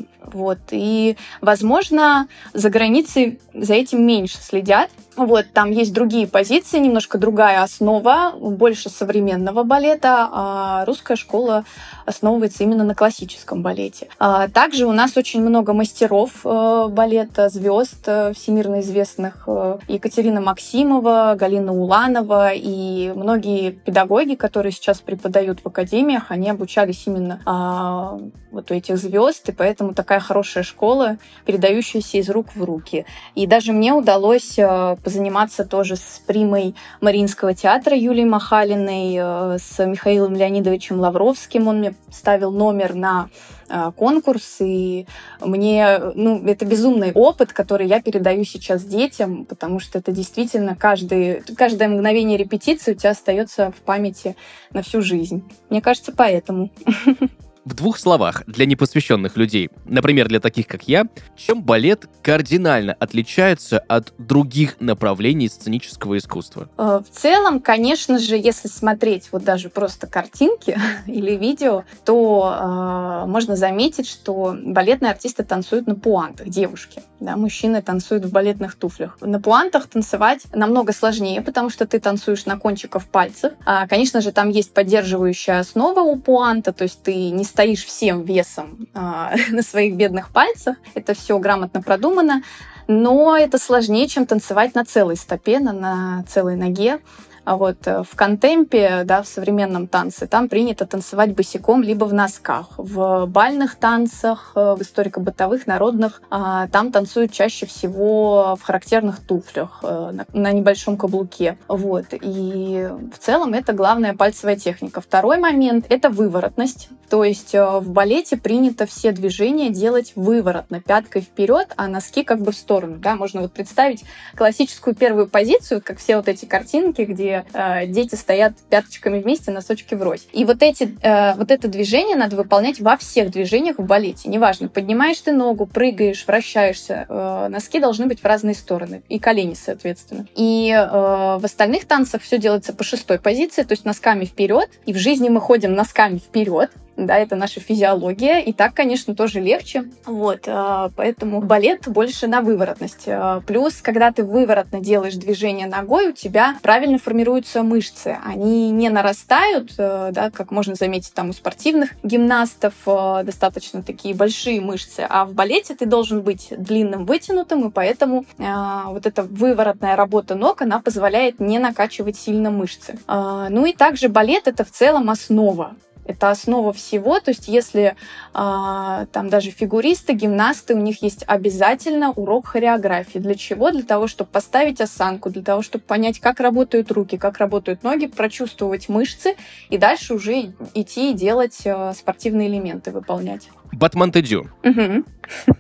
Вот. 0.44 0.60
И, 0.72 1.16
возможно, 1.40 2.28
за 2.54 2.70
границей 2.70 3.40
за 3.54 3.76
этим 3.76 4.06
меньше 4.06 4.38
следят. 4.40 4.90
Вот, 5.16 5.46
там 5.54 5.70
есть 5.70 5.94
другие 5.94 6.28
позиции, 6.28 6.80
немножко 6.80 7.20
другая 7.20 7.62
основа, 7.62 8.34
больше 8.36 8.90
современного 8.90 9.64
балета, 9.64 10.28
а 10.32 10.86
русская 10.86 11.16
школа 11.16 11.66
основывается 12.06 12.64
именно 12.64 12.84
на 12.84 12.96
классическом 12.96 13.62
балете. 13.62 14.08
А 14.18 14.48
также 14.48 14.86
у 14.86 14.92
нас 14.92 15.16
очень 15.16 15.42
много 15.42 15.74
мастеров 15.74 16.32
э, 16.44 16.88
балета, 16.90 17.50
звезд 17.50 18.04
э, 18.08 18.34
всемирно 18.34 18.82
известных. 18.82 19.44
Э, 19.46 19.78
Екатерина 19.88 20.42
Максимова, 20.42 21.36
Галина 21.38 21.74
Уланова 21.74 22.52
и 22.54 23.14
многие 23.16 23.70
педагоги, 23.72 24.34
которые 24.34 24.72
сейчас 24.72 25.00
преподают 25.00 25.60
в 25.64 25.68
академиях, 25.68 26.32
они 26.32 26.50
обучались 26.50 27.04
именно 27.06 27.40
а, 27.46 28.20
вот 28.52 28.72
у 28.72 28.74
этих 28.74 28.98
звезд, 28.98 29.48
и 29.50 29.52
поэтому 29.52 29.94
такая 29.94 30.20
хорошая 30.20 30.33
школа, 30.42 31.18
передающаяся 31.46 32.18
из 32.18 32.30
рук 32.30 32.56
в 32.56 32.64
руки. 32.64 33.06
И 33.36 33.46
даже 33.46 33.74
мне 33.74 33.94
удалось 33.94 34.56
позаниматься 35.04 35.66
тоже 35.66 35.96
с 35.96 36.22
примой 36.26 36.74
Мариинского 37.02 37.54
театра 37.54 37.96
Юлией 37.96 38.26
Махалиной, 38.26 39.60
с 39.60 39.86
Михаилом 39.86 40.36
Леонидовичем 40.36 41.00
Лавровским. 41.00 41.68
Он 41.68 41.80
мне 41.80 41.94
ставил 42.10 42.52
номер 42.52 42.96
на 42.96 43.30
а, 43.70 43.92
конкурс, 43.92 44.58
и 44.60 45.08
мне, 45.40 46.00
ну, 46.16 46.46
это 46.46 46.66
безумный 46.66 47.12
опыт, 47.12 47.54
который 47.54 47.88
я 47.88 48.02
передаю 48.02 48.44
сейчас 48.44 48.84
детям, 48.84 49.46
потому 49.46 49.80
что 49.80 50.00
это 50.00 50.12
действительно 50.12 50.76
каждый, 50.76 51.42
каждое 51.56 51.88
мгновение 51.88 52.38
репетиции 52.38 52.94
у 52.94 52.96
тебя 52.96 53.12
остается 53.12 53.72
в 53.72 53.82
памяти 53.82 54.36
на 54.72 54.84
всю 54.84 55.02
жизнь. 55.02 55.44
Мне 55.70 55.82
кажется, 55.82 56.14
поэтому. 56.16 56.70
В 57.66 57.76
двух 57.76 57.98
словах, 57.98 58.44
для 58.46 58.66
непосвященных 58.66 59.38
людей, 59.38 59.70
например, 59.86 60.28
для 60.28 60.42
таких, 60.42 60.68
как 60.68 60.84
я, 60.84 61.08
чем 61.38 61.64
балет 61.64 62.10
кардинально 62.22 62.94
отличается 63.00 63.80
от 63.80 64.14
других 64.18 64.82
направлений 64.82 65.48
сценического 65.48 66.18
искусства? 66.18 66.68
Э, 66.78 67.02
в 67.10 67.10
целом, 67.10 67.62
конечно 67.62 68.20
же, 68.20 68.36
если 68.36 68.68
смотреть 68.68 69.30
вот 69.32 69.46
даже 69.46 69.70
просто 69.70 70.08
картинки 70.08 70.78
или 71.08 71.38
видео, 71.38 71.86
то 72.04 73.24
э, 73.24 73.30
можно 73.30 73.56
заметить, 73.56 74.10
что 74.10 74.58
балетные 74.62 75.12
артисты 75.12 75.44
танцуют 75.44 75.88
на 75.88 75.96
пуантах, 75.96 76.50
девушки. 76.50 77.02
Да, 77.24 77.38
мужчины 77.38 77.82
танцуют 77.82 78.26
в 78.26 78.34
балетных 78.34 78.76
туфлях. 78.76 79.18
На 79.22 79.40
пуантах 79.40 79.88
танцевать 79.88 80.42
намного 80.52 80.92
сложнее, 80.92 81.42
потому 81.42 81.70
что 81.70 81.88
ты 81.88 82.02
танцуешь 82.02 82.46
на 82.46 82.60
кончиках 82.60 83.06
пальцев. 83.06 83.54
А, 83.66 83.88
конечно 83.88 84.20
же, 84.20 84.34
там 84.34 84.50
есть 84.50 84.74
поддерживающая 84.74 85.60
основа 85.60 86.02
у 86.02 86.18
пуанта, 86.18 86.74
то 86.74 86.84
есть 86.84 87.02
ты 87.02 87.30
не 87.30 87.46
стоишь 87.46 87.86
всем 87.86 88.24
весом 88.24 88.90
а, 88.94 89.34
на 89.52 89.62
своих 89.62 89.96
бедных 89.96 90.32
пальцах. 90.32 90.76
Это 90.96 91.14
все 91.14 91.40
грамотно 91.40 91.82
продумано. 91.82 92.44
Но 92.90 93.38
это 93.38 93.58
сложнее, 93.58 94.10
чем 94.10 94.26
танцевать 94.26 94.76
на 94.76 94.84
целой 94.84 95.16
стопе, 95.16 95.60
на, 95.60 95.72
на 95.72 96.26
целой 96.28 96.58
ноге. 96.58 97.00
А 97.46 97.58
вот 97.58 97.88
э, 97.88 98.04
в 98.04 98.16
контемпе, 98.16 99.04
да, 99.04 99.22
в 99.22 99.28
современном 99.28 99.88
танце, 99.88 100.28
там 100.28 100.48
принято 100.48 100.86
танцевать 100.86 101.36
босиком 101.36 101.84
либо 101.84 102.06
в 102.06 102.14
носках. 102.14 102.68
В 102.78 103.26
бальных 103.26 103.76
танцах, 103.76 104.54
э, 104.56 104.76
в 104.78 104.82
историко-бытовых, 104.82 105.68
народных, 105.68 106.22
а, 106.30 106.68
там 106.70 106.92
танцуют 106.92 107.34
чаще 107.34 107.66
всего 107.66 108.56
в 108.56 108.64
характерных 108.64 109.20
туфлях 109.20 109.80
э, 109.84 110.14
на 110.34 110.52
небольшом 110.52 110.96
каблуке. 110.96 111.58
Вот. 111.68 112.06
И 112.12 112.90
в 113.14 113.18
целом 113.20 113.54
это 113.54 113.74
главная 113.74 114.14
пальцевая 114.14 114.56
техника. 114.56 115.02
Второй 115.02 115.38
момент— 115.38 115.86
это 115.90 116.10
выворотность. 116.10 116.90
То 117.10 117.24
есть 117.24 117.54
в 117.54 117.84
балете 117.90 118.38
принято 118.38 118.86
все 118.88 119.12
движения 119.12 119.70
делать 119.70 120.14
выворотно, 120.16 120.82
пяткой 120.82 121.22
вперед, 121.22 121.68
а 121.76 121.88
носки 121.88 122.24
как 122.24 122.42
бы 122.42 122.52
в 122.52 122.56
сторону. 122.56 122.98
Да? 122.98 123.16
Можно 123.16 123.42
вот 123.42 123.52
представить 123.52 124.04
классическую 124.36 124.96
первую 124.96 125.28
позицию, 125.28 125.82
как 125.84 126.00
все 126.00 126.16
вот 126.16 126.28
эти 126.28 126.46
картинки, 126.46 127.04
где 127.04 127.33
э, 127.54 127.88
дети 127.88 128.16
стоят 128.16 128.54
пяточками 128.70 129.20
вместе, 129.20 129.52
носочки 129.52 129.96
врозь. 129.96 130.28
И 130.32 130.46
вот, 130.46 130.62
эти, 130.62 130.98
э, 131.02 131.36
вот 131.36 131.52
это 131.52 131.68
движение 131.68 132.16
надо 132.16 132.36
выполнять 132.36 132.80
во 132.80 132.98
всех 132.98 133.32
движениях 133.32 133.78
в 133.80 133.86
балете. 133.86 134.30
Неважно, 134.30 134.68
поднимаешь 134.68 135.20
ты 135.20 135.32
ногу, 135.32 135.66
прыгаешь, 135.66 136.26
вращаешься. 136.28 137.06
Э, 137.10 137.48
носки 137.50 137.80
должны 137.80 138.06
быть 138.06 138.22
в 138.22 138.26
разные 138.26 138.56
стороны. 138.56 139.04
И 139.10 139.20
колени, 139.20 139.56
соответственно. 139.56 140.28
И 140.36 140.70
э, 140.70 141.38
в 141.38 141.42
остальных 141.44 141.86
танцах 141.86 142.22
все 142.22 142.38
делается 142.38 142.74
по 142.74 142.84
шестой 142.84 143.20
позиции, 143.20 143.64
то 143.64 143.74
есть 143.74 143.86
носками 143.86 144.26
вперед. 144.26 144.70
И 144.86 144.94
в 144.94 144.98
жизни 144.98 145.30
мы 145.30 145.40
ходим 145.40 145.74
носками 145.74 146.18
вперед 146.18 146.72
да, 146.98 147.18
это 147.18 147.36
наша 147.36 147.60
физиология, 147.60 148.40
и 148.40 148.54
так, 148.54 148.74
конечно, 148.74 149.16
тоже 149.16 149.40
легче, 149.40 149.86
вот, 150.06 150.44
а, 150.48 150.92
поэтому 150.96 151.42
балет 151.42 151.88
больше 151.88 152.28
на 152.28 152.42
выворотность. 152.42 153.06
А, 153.08 153.42
плюс, 153.42 153.82
когда 153.82 154.12
ты 154.12 154.24
выворотно 154.24 154.80
делаешь 154.80 155.16
движение 155.16 155.68
ногой, 155.68 156.10
у 156.10 156.12
тебя 156.12 156.58
правильно 156.62 156.98
формируются 156.98 157.64
мышцы, 157.64 158.18
они 158.24 158.70
не 158.72 158.90
нарастают, 158.90 159.74
э, 159.78 160.12
да, 160.14 160.30
как 160.30 160.52
можно 160.52 160.76
заметить 160.76 161.14
там 161.14 161.30
у 161.30 161.34
спортивных 161.34 161.92
гимнастов, 162.04 162.74
достаточно 162.86 163.82
такие 163.82 164.14
большие 164.14 164.62
мышцы, 164.62 165.06
а 165.10 165.26
в 165.26 165.34
балете 165.34 165.76
ты 165.76 165.86
должен 165.86 166.22
быть 166.22 166.48
длинным, 166.52 167.06
вытянутым, 167.06 167.68
и 167.68 167.72
поэтому 167.72 168.26
а, 168.40 168.90
вот 168.90 169.06
эта 169.06 169.24
выворотная 169.24 169.96
работа 169.96 170.36
ног, 170.36 170.62
она 170.62 170.80
позволяет 170.80 171.40
не 171.40 171.60
накачивать 171.60 172.18
сильно 172.18 172.52
мышцы. 172.52 172.98
Ну 173.08 173.66
и 173.66 173.74
также 173.74 174.10
балет— 174.10 174.44
это 174.48 174.64
в 174.64 174.72
целом 174.72 175.10
основа 175.10 175.76
это 176.06 176.30
основа 176.30 176.74
всего. 176.74 177.20
То 177.20 177.30
есть 177.30 177.48
если 177.48 177.96
а, 178.34 179.06
там 179.08 179.30
даже 179.30 179.52
фигуристы, 179.52 180.14
гимнасты, 180.14 180.76
у 180.76 180.80
них 180.80 181.02
есть 181.02 181.24
обязательно 181.28 182.12
урок 182.12 182.48
хореографии. 182.48 183.20
Для 183.20 183.36
чего? 183.36 183.72
Для 183.72 183.84
того, 183.84 184.08
чтобы 184.08 184.30
поставить 184.30 184.82
осанку, 184.82 185.30
для 185.30 185.44
того, 185.44 185.62
чтобы 185.62 185.84
понять, 185.84 186.20
как 186.20 186.40
работают 186.40 186.92
руки, 186.92 187.18
как 187.18 187.38
работают 187.38 187.84
ноги, 187.84 188.08
прочувствовать 188.08 188.90
мышцы 188.90 189.36
и 189.70 189.78
дальше 189.78 190.14
уже 190.14 190.54
идти 190.74 191.12
и 191.12 191.14
делать 191.14 191.62
а, 191.66 191.94
спортивные 191.94 192.50
элементы, 192.50 192.92
выполнять. 192.92 193.50
Батман 193.72 194.12
Тедю. 194.12 194.50
Угу. 194.64 195.04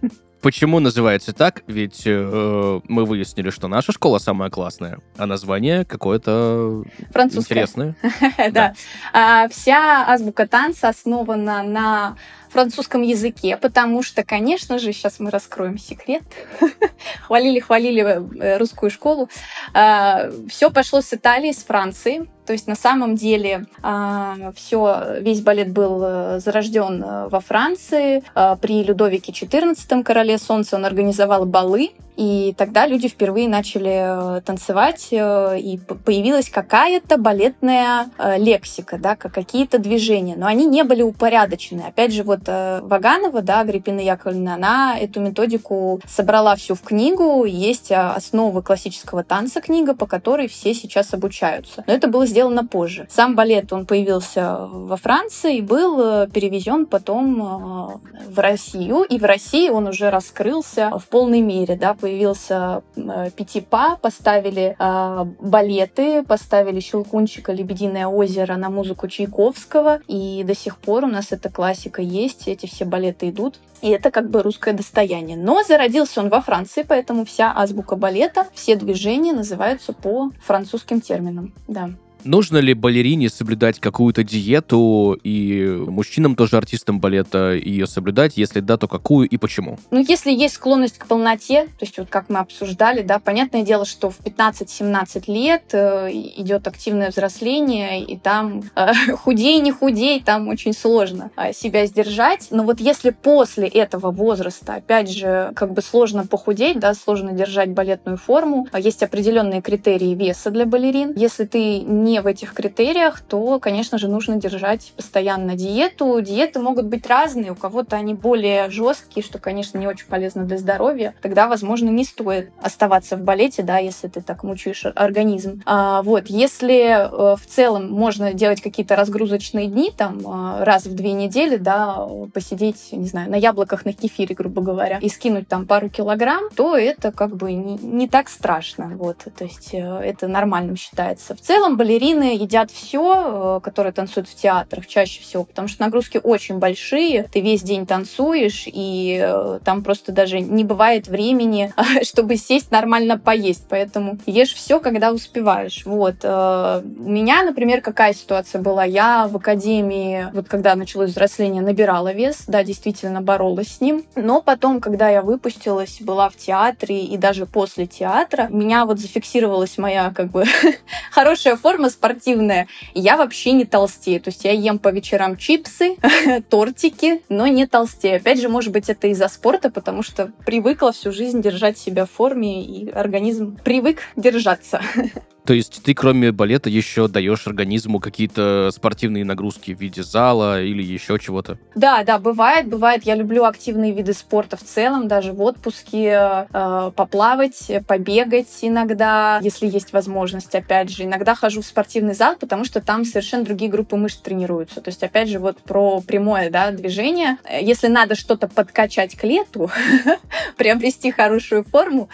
Почему 0.43 0.81
называется 0.81 1.31
так? 1.31 1.63
Ведь 1.67 2.03
э, 2.05 2.79
мы 2.89 3.05
выяснили, 3.05 3.49
что 3.49 3.69
наша 3.69 3.93
школа 3.93 4.17
самая 4.17 4.49
классная, 4.49 4.99
а 5.17 5.25
название 5.25 5.85
какое-то 5.85 6.83
интересное. 7.31 7.95
Да. 8.51 8.73
А, 9.13 9.47
вся 9.47 10.05
азбука 10.05 10.45
танца 10.45 10.89
основана 10.89 11.63
на 11.63 12.17
французском 12.49 13.01
языке, 13.01 13.55
потому 13.55 14.03
что, 14.03 14.23
конечно 14.23 14.79
же, 14.79 14.91
сейчас 14.91 15.19
мы 15.19 15.31
раскроем 15.31 15.77
секрет. 15.77 16.23
Хвалили-хвалили 17.27 18.01
э, 18.41 18.57
русскую 18.57 18.89
школу. 18.89 19.29
А, 19.73 20.29
Все 20.49 20.69
пошло 20.69 21.01
с 21.01 21.13
Италии, 21.13 21.53
с 21.53 21.63
Франции. 21.63 22.27
То 22.45 22.53
есть 22.53 22.67
на 22.67 22.75
самом 22.75 23.15
деле 23.15 23.65
а, 23.81 24.51
все, 24.55 25.17
весь 25.19 25.41
балет 25.41 25.71
был 25.71 26.01
э, 26.03 26.39
зарожден 26.39 27.01
э, 27.03 27.27
во 27.29 27.39
Франции. 27.39 28.23
А, 28.35 28.55
при 28.57 28.83
Людовике 28.83 29.31
XIV, 29.31 30.03
короле 30.03 30.37
солнца, 30.37 30.75
он 30.75 30.85
организовал 30.85 31.45
балы 31.45 31.91
и 32.15 32.53
тогда 32.57 32.85
люди 32.85 33.07
впервые 33.07 33.47
начали 33.47 34.37
э, 34.37 34.41
танцевать, 34.41 35.07
э, 35.11 35.59
и 35.59 35.77
появилась 35.77 36.49
какая-то 36.49 37.17
балетная 37.17 38.09
э, 38.17 38.37
лексика, 38.37 38.97
да, 38.97 39.15
какие-то 39.15 39.79
движения, 39.79 40.35
но 40.37 40.45
они 40.45 40.65
не 40.65 40.83
были 40.83 41.01
упорядочены. 41.01 41.81
Опять 41.81 42.13
же, 42.13 42.23
вот 42.23 42.41
Ваганова, 42.47 43.41
да, 43.41 43.61
Агриппина 43.61 43.99
Яковлевна, 43.99 44.55
она 44.55 44.97
эту 44.99 45.21
методику 45.21 46.01
собрала 46.07 46.55
всю 46.55 46.75
в 46.75 46.81
книгу, 46.81 47.45
есть 47.45 47.91
основы 47.91 48.61
классического 48.61 49.23
танца 49.23 49.61
книга, 49.61 49.95
по 49.95 50.05
которой 50.05 50.47
все 50.47 50.73
сейчас 50.73 51.13
обучаются. 51.13 51.83
Но 51.87 51.93
это 51.93 52.07
было 52.07 52.25
сделано 52.25 52.65
позже. 52.65 53.07
Сам 53.09 53.35
балет, 53.35 53.73
он 53.73 53.85
появился 53.85 54.67
во 54.67 54.97
Франции 54.97 55.57
и 55.57 55.61
был 55.61 56.27
перевезен 56.27 56.85
потом 56.85 58.01
в 58.27 58.39
Россию, 58.39 59.03
и 59.03 59.17
в 59.17 59.23
России 59.23 59.69
он 59.69 59.87
уже 59.87 60.09
раскрылся 60.09 60.91
в 60.97 61.07
полной 61.07 61.41
мере, 61.41 61.75
да, 61.75 61.93
появился 62.03 62.83
э, 62.97 63.29
Пятипа, 63.33 63.97
поставили 64.01 64.75
э, 64.77 65.25
балеты, 65.39 66.23
поставили 66.23 66.81
Щелкунчика, 66.81 67.53
Лебединое 67.53 68.07
озеро 68.07 68.57
на 68.57 68.69
музыку 68.69 69.07
Чайковского, 69.07 70.01
и 70.09 70.43
до 70.43 70.53
сих 70.53 70.79
пор 70.79 71.05
у 71.05 71.07
нас 71.07 71.31
эта 71.31 71.49
классика 71.49 72.01
есть, 72.01 72.49
эти 72.49 72.65
все 72.65 72.83
балеты 72.83 73.29
идут, 73.29 73.61
и 73.81 73.87
это 73.87 74.11
как 74.11 74.29
бы 74.29 74.43
русское 74.43 74.73
достояние. 74.73 75.37
Но 75.37 75.63
зародился 75.63 76.19
он 76.19 76.27
во 76.27 76.41
Франции, 76.41 76.83
поэтому 76.85 77.23
вся 77.23 77.53
азбука 77.55 77.95
балета, 77.95 78.47
все 78.53 78.75
движения 78.75 79.31
называются 79.31 79.93
по 79.93 80.29
французским 80.41 80.99
терминам, 80.99 81.53
да. 81.69 81.91
Нужно 82.25 82.57
ли 82.57 82.73
балерине 82.73 83.29
соблюдать 83.29 83.79
какую-то 83.79 84.23
диету, 84.23 85.19
и 85.23 85.65
мужчинам 85.87 86.35
тоже, 86.35 86.57
артистам 86.57 86.99
балета, 86.99 87.53
ее 87.53 87.87
соблюдать? 87.87 88.37
Если 88.37 88.61
да, 88.61 88.77
то 88.77 88.87
какую 88.87 89.27
и 89.27 89.37
почему? 89.37 89.77
Ну, 89.91 90.03
если 90.07 90.31
есть 90.31 90.55
склонность 90.55 90.97
к 90.97 91.05
полноте, 91.05 91.65
то 91.65 91.85
есть 91.85 91.97
вот 91.97 92.07
как 92.09 92.29
мы 92.29 92.39
обсуждали, 92.39 93.01
да, 93.01 93.19
понятное 93.19 93.63
дело, 93.63 93.85
что 93.85 94.09
в 94.09 94.19
15-17 94.21 95.23
лет 95.27 95.63
э, 95.73 96.09
идет 96.11 96.67
активное 96.67 97.09
взросление, 97.09 98.03
и 98.03 98.17
там 98.17 98.63
э, 98.75 98.93
худей, 99.17 99.59
не 99.59 99.71
худей, 99.71 100.21
там 100.21 100.47
очень 100.47 100.73
сложно 100.73 101.31
э, 101.35 101.53
себя 101.53 101.85
сдержать. 101.85 102.47
Но 102.51 102.63
вот 102.63 102.79
если 102.79 103.09
после 103.09 103.67
этого 103.67 104.11
возраста, 104.11 104.75
опять 104.75 105.09
же, 105.09 105.51
как 105.55 105.73
бы 105.73 105.81
сложно 105.81 106.25
похудеть, 106.25 106.79
да, 106.79 106.93
сложно 106.93 107.33
держать 107.33 107.71
балетную 107.71 108.17
форму, 108.17 108.67
а 108.71 108.79
есть 108.79 109.03
определенные 109.03 109.61
критерии 109.61 110.15
веса 110.15 110.51
для 110.51 110.65
балерин. 110.65 111.13
Если 111.15 111.45
ты 111.45 111.79
не 111.79 112.12
в 112.21 112.27
этих 112.27 112.53
критериях, 112.53 113.21
то, 113.21 113.59
конечно 113.59 113.97
же, 113.97 114.07
нужно 114.07 114.35
держать 114.35 114.93
постоянно 114.95 115.55
диету. 115.55 116.19
Диеты 116.21 116.59
могут 116.59 116.85
быть 116.85 117.07
разные, 117.07 117.51
у 117.51 117.55
кого-то 117.55 117.95
они 117.95 118.13
более 118.13 118.69
жесткие, 118.69 119.23
что, 119.23 119.39
конечно, 119.39 119.77
не 119.77 119.87
очень 119.87 120.07
полезно 120.07 120.45
для 120.45 120.57
здоровья. 120.57 121.15
Тогда, 121.21 121.47
возможно, 121.47 121.89
не 121.89 122.03
стоит 122.03 122.51
оставаться 122.61 123.17
в 123.17 123.21
балете, 123.21 123.63
да, 123.63 123.77
если 123.77 124.07
ты 124.07 124.21
так 124.21 124.43
мучаешь 124.43 124.85
организм. 124.95 125.61
А, 125.65 126.01
вот, 126.03 126.27
если 126.27 127.07
э, 127.07 127.35
в 127.35 127.45
целом 127.47 127.91
можно 127.91 128.33
делать 128.33 128.61
какие-то 128.61 128.95
разгрузочные 128.95 129.67
дни, 129.67 129.91
там, 129.95 130.19
э, 130.19 130.63
раз 130.63 130.85
в 130.85 130.95
две 130.95 131.13
недели, 131.13 131.57
да, 131.57 132.07
посидеть, 132.33 132.91
не 132.91 133.07
знаю, 133.07 133.29
на 133.29 133.35
яблоках, 133.35 133.85
на 133.85 133.93
кефире, 133.93 134.35
грубо 134.35 134.61
говоря, 134.61 134.99
и 134.99 135.09
скинуть 135.09 135.47
там 135.47 135.65
пару 135.65 135.89
килограмм, 135.89 136.49
то 136.55 136.75
это 136.75 137.11
как 137.11 137.35
бы 137.35 137.53
не, 137.53 137.77
не 137.77 138.07
так 138.07 138.29
страшно, 138.29 138.91
вот, 138.95 139.17
то 139.37 139.43
есть 139.43 139.73
э, 139.73 139.79
это 139.79 140.27
нормальным 140.27 140.75
считается. 140.75 141.35
В 141.35 141.41
целом 141.41 141.77
балерины 142.03 142.35
едят 142.35 142.71
все, 142.71 143.59
которые 143.63 143.93
танцуют 143.93 144.27
в 144.27 144.35
театрах 144.35 144.87
чаще 144.87 145.21
всего, 145.21 145.43
потому 145.43 145.67
что 145.67 145.81
нагрузки 145.81 146.19
очень 146.21 146.57
большие, 146.57 147.23
ты 147.23 147.41
весь 147.41 147.63
день 147.63 147.85
танцуешь, 147.85 148.65
и 148.67 149.59
там 149.63 149.83
просто 149.83 150.11
даже 150.11 150.39
не 150.39 150.63
бывает 150.63 151.07
времени, 151.07 151.73
чтобы 152.03 152.35
сесть 152.35 152.71
нормально 152.71 153.17
поесть, 153.17 153.65
поэтому 153.69 154.17
ешь 154.25 154.53
все, 154.53 154.79
когда 154.79 155.11
успеваешь. 155.11 155.83
Вот. 155.85 156.15
Э, 156.23 156.81
у 156.83 157.09
меня, 157.09 157.43
например, 157.43 157.81
какая 157.81 158.13
ситуация 158.13 158.61
была? 158.61 158.83
Я 158.83 159.27
в 159.27 159.37
академии, 159.37 160.27
вот 160.33 160.47
когда 160.47 160.75
началось 160.75 161.11
взросление, 161.11 161.61
набирала 161.61 162.13
вес, 162.13 162.43
да, 162.47 162.63
действительно 162.63 163.21
боролась 163.21 163.77
с 163.77 163.81
ним, 163.81 164.05
но 164.15 164.41
потом, 164.41 164.81
когда 164.81 165.09
я 165.09 165.21
выпустилась, 165.21 166.01
была 166.01 166.29
в 166.29 166.35
театре 166.35 167.03
и 167.03 167.17
даже 167.17 167.45
после 167.45 167.85
театра, 167.85 168.47
меня 168.49 168.85
вот 168.85 168.99
зафиксировалась 168.99 169.77
моя 169.77 170.11
как 170.15 170.31
бы 170.31 170.45
хорошая 171.11 171.55
форма 171.55 171.89
спортивная, 171.93 172.67
я 172.93 173.17
вообще 173.17 173.53
не 173.53 173.65
толстею. 173.65 174.21
То 174.21 174.29
есть 174.29 174.43
я 174.43 174.51
ем 174.51 174.79
по 174.79 174.89
вечерам 174.89 175.37
чипсы, 175.37 175.95
тортики, 176.49 177.21
но 177.29 177.47
не 177.47 177.65
толстею. 177.65 178.17
Опять 178.17 178.41
же, 178.41 178.49
может 178.49 178.71
быть, 178.71 178.89
это 178.89 179.07
из-за 179.07 179.27
спорта, 179.27 179.69
потому 179.69 180.03
что 180.03 180.31
привыкла 180.45 180.91
всю 180.91 181.11
жизнь 181.11 181.41
держать 181.41 181.77
себя 181.77 182.05
в 182.05 182.11
форме, 182.11 182.63
и 182.63 182.89
организм 182.89 183.57
привык 183.63 184.01
держаться. 184.15 184.81
То 185.45 185.53
есть 185.53 185.83
ты, 185.83 185.93
кроме 185.93 186.31
балета, 186.31 186.69
еще 186.69 187.07
даешь 187.07 187.47
организму 187.47 187.99
какие-то 187.99 188.69
спортивные 188.73 189.25
нагрузки 189.25 189.73
в 189.73 189.79
виде 189.79 190.01
зала 190.01 190.61
или 190.61 190.81
еще 190.81 191.19
чего-то? 191.19 191.57
Да, 191.75 192.03
да, 192.03 192.17
бывает, 192.17 192.67
бывает. 192.67 193.03
Я 193.03 193.15
люблю 193.15 193.43
активные 193.43 193.91
виды 193.91 194.13
спорта 194.13 194.55
в 194.55 194.63
целом, 194.63 195.07
даже 195.09 195.33
в 195.33 195.41
отпуске 195.41 196.47
э, 196.49 196.91
поплавать, 196.95 197.71
побегать 197.87 198.59
иногда, 198.61 199.39
если 199.43 199.67
есть 199.67 199.91
возможность, 199.91 200.55
опять 200.55 200.89
же. 200.89 201.03
Иногда 201.03 201.35
хожу 201.35 201.61
в 201.61 201.65
спортивный 201.65 202.13
зал, 202.13 202.37
потому 202.39 202.63
что 202.63 202.79
там 202.79 203.03
совершенно 203.03 203.43
другие 203.43 203.69
группы 203.69 203.97
мышц 203.97 204.17
тренируются. 204.17 204.79
То 204.79 204.89
есть, 204.89 205.03
опять 205.03 205.27
же, 205.27 205.39
вот 205.39 205.57
про 205.57 205.99
прямое 206.01 206.49
да, 206.49 206.71
движение. 206.71 207.37
Если 207.61 207.87
надо 207.87 208.15
что-то 208.15 208.47
подкачать 208.47 209.15
к 209.15 209.23
лету, 209.25 209.69
приобрести 210.57 211.11
хорошую 211.11 211.65
форму, 211.65 212.07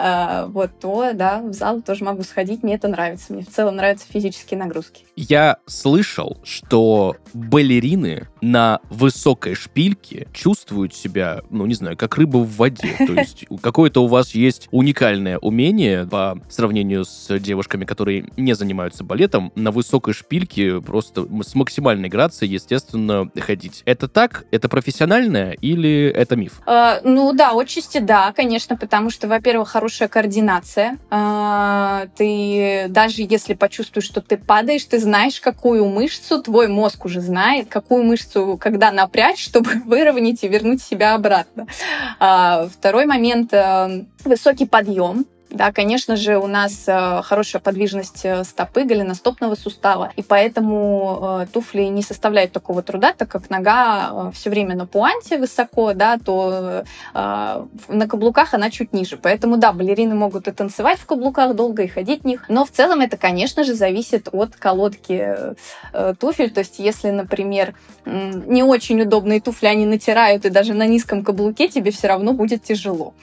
э, 0.00 0.46
вот, 0.48 0.80
то, 0.80 1.12
да, 1.14 1.40
в 1.42 1.52
зал 1.52 1.80
тоже 1.80 2.02
могу 2.02 2.24
сходить 2.24 2.64
мне 2.72 2.78
это 2.78 2.88
нравится. 2.88 3.34
Мне 3.34 3.42
в 3.42 3.50
целом 3.50 3.76
нравятся 3.76 4.06
физические 4.08 4.58
нагрузки. 4.58 5.04
Я 5.14 5.58
слышал, 5.66 6.38
что 6.42 7.16
балерины 7.34 8.28
на 8.42 8.80
высокой 8.90 9.54
шпильке 9.54 10.26
чувствуют 10.34 10.94
себя, 10.94 11.42
ну, 11.48 11.64
не 11.64 11.74
знаю, 11.74 11.96
как 11.96 12.18
рыба 12.18 12.38
в 12.38 12.56
воде. 12.56 12.94
То 12.98 13.14
есть 13.14 13.46
какое-то 13.62 14.02
у 14.02 14.08
вас 14.08 14.34
есть 14.34 14.68
уникальное 14.72 15.38
умение 15.38 16.06
по 16.06 16.38
сравнению 16.50 17.04
с 17.04 17.38
девушками, 17.38 17.84
которые 17.84 18.26
не 18.36 18.54
занимаются 18.54 19.04
балетом, 19.04 19.52
на 19.54 19.70
высокой 19.70 20.12
шпильке 20.12 20.80
просто 20.80 21.26
с 21.42 21.54
максимальной 21.54 22.08
грацией, 22.08 22.52
естественно, 22.52 23.30
ходить. 23.38 23.82
Это 23.86 24.08
так? 24.08 24.44
Это 24.50 24.68
профессиональное 24.68 25.52
или 25.52 26.08
это 26.08 26.34
миф? 26.34 26.60
Э, 26.66 27.00
ну 27.04 27.32
да, 27.32 27.52
отчасти 27.52 27.98
да, 27.98 28.32
конечно, 28.32 28.76
потому 28.76 29.10
что, 29.10 29.28
во-первых, 29.28 29.68
хорошая 29.68 30.08
координация. 30.08 30.98
Э, 31.10 32.08
ты 32.16 32.86
даже 32.88 33.22
если 33.22 33.54
почувствуешь, 33.54 34.06
что 34.06 34.20
ты 34.20 34.36
падаешь, 34.36 34.84
ты 34.84 34.98
знаешь, 34.98 35.40
какую 35.40 35.86
мышцу, 35.86 36.42
твой 36.42 36.66
мозг 36.66 37.04
уже 37.04 37.20
знает, 37.20 37.68
какую 37.68 38.02
мышцу, 38.02 38.31
когда 38.60 38.90
напрячь, 38.92 39.38
чтобы 39.44 39.70
выровнять 39.84 40.42
и 40.44 40.48
вернуть 40.48 40.82
себя 40.82 41.14
обратно. 41.14 41.66
А, 42.18 42.68
второй 42.68 43.06
момент 43.06 43.52
э, 43.52 44.04
высокий 44.24 44.66
подъем. 44.66 45.26
Да, 45.52 45.70
конечно 45.70 46.16
же, 46.16 46.38
у 46.38 46.46
нас 46.46 46.84
э, 46.86 47.20
хорошая 47.22 47.60
подвижность 47.60 48.24
э, 48.24 48.42
стопы, 48.44 48.84
голеностопного 48.84 49.54
сустава, 49.54 50.10
и 50.16 50.22
поэтому 50.22 51.40
э, 51.42 51.46
туфли 51.52 51.82
не 51.82 52.02
составляют 52.02 52.52
такого 52.52 52.82
труда, 52.82 53.12
так 53.12 53.28
как 53.28 53.50
нога 53.50 54.30
все 54.32 54.48
время 54.48 54.74
на 54.76 54.86
пуанте 54.86 55.36
высоко, 55.36 55.92
да, 55.92 56.18
то 56.18 56.84
на 57.12 58.08
каблуках 58.08 58.54
она 58.54 58.70
чуть 58.70 58.92
ниже. 58.92 59.16
Поэтому, 59.16 59.56
да, 59.58 59.72
балерины 59.72 60.14
могут 60.14 60.48
и 60.48 60.52
танцевать 60.52 60.98
в 60.98 61.06
каблуках 61.06 61.54
долго, 61.54 61.82
и 61.82 61.88
ходить 61.88 62.22
в 62.22 62.26
них, 62.26 62.46
но 62.48 62.64
в 62.64 62.70
целом 62.70 63.00
это, 63.00 63.16
конечно 63.16 63.64
же, 63.64 63.74
зависит 63.74 64.28
от 64.32 64.56
колодки 64.56 65.36
туфель. 66.18 66.50
То 66.50 66.60
есть, 66.60 66.78
если, 66.78 67.10
например, 67.10 67.74
не 68.04 68.62
очень 68.62 69.00
удобные 69.02 69.40
туфли 69.40 69.66
они 69.66 69.86
натирают, 69.86 70.44
и 70.44 70.50
даже 70.50 70.74
на 70.74 70.86
низком 70.86 71.24
каблуке 71.24 71.68
тебе 71.68 71.90
все 71.90 72.08
равно 72.08 72.32
будет 72.32 72.62
тяжело. 72.62 73.14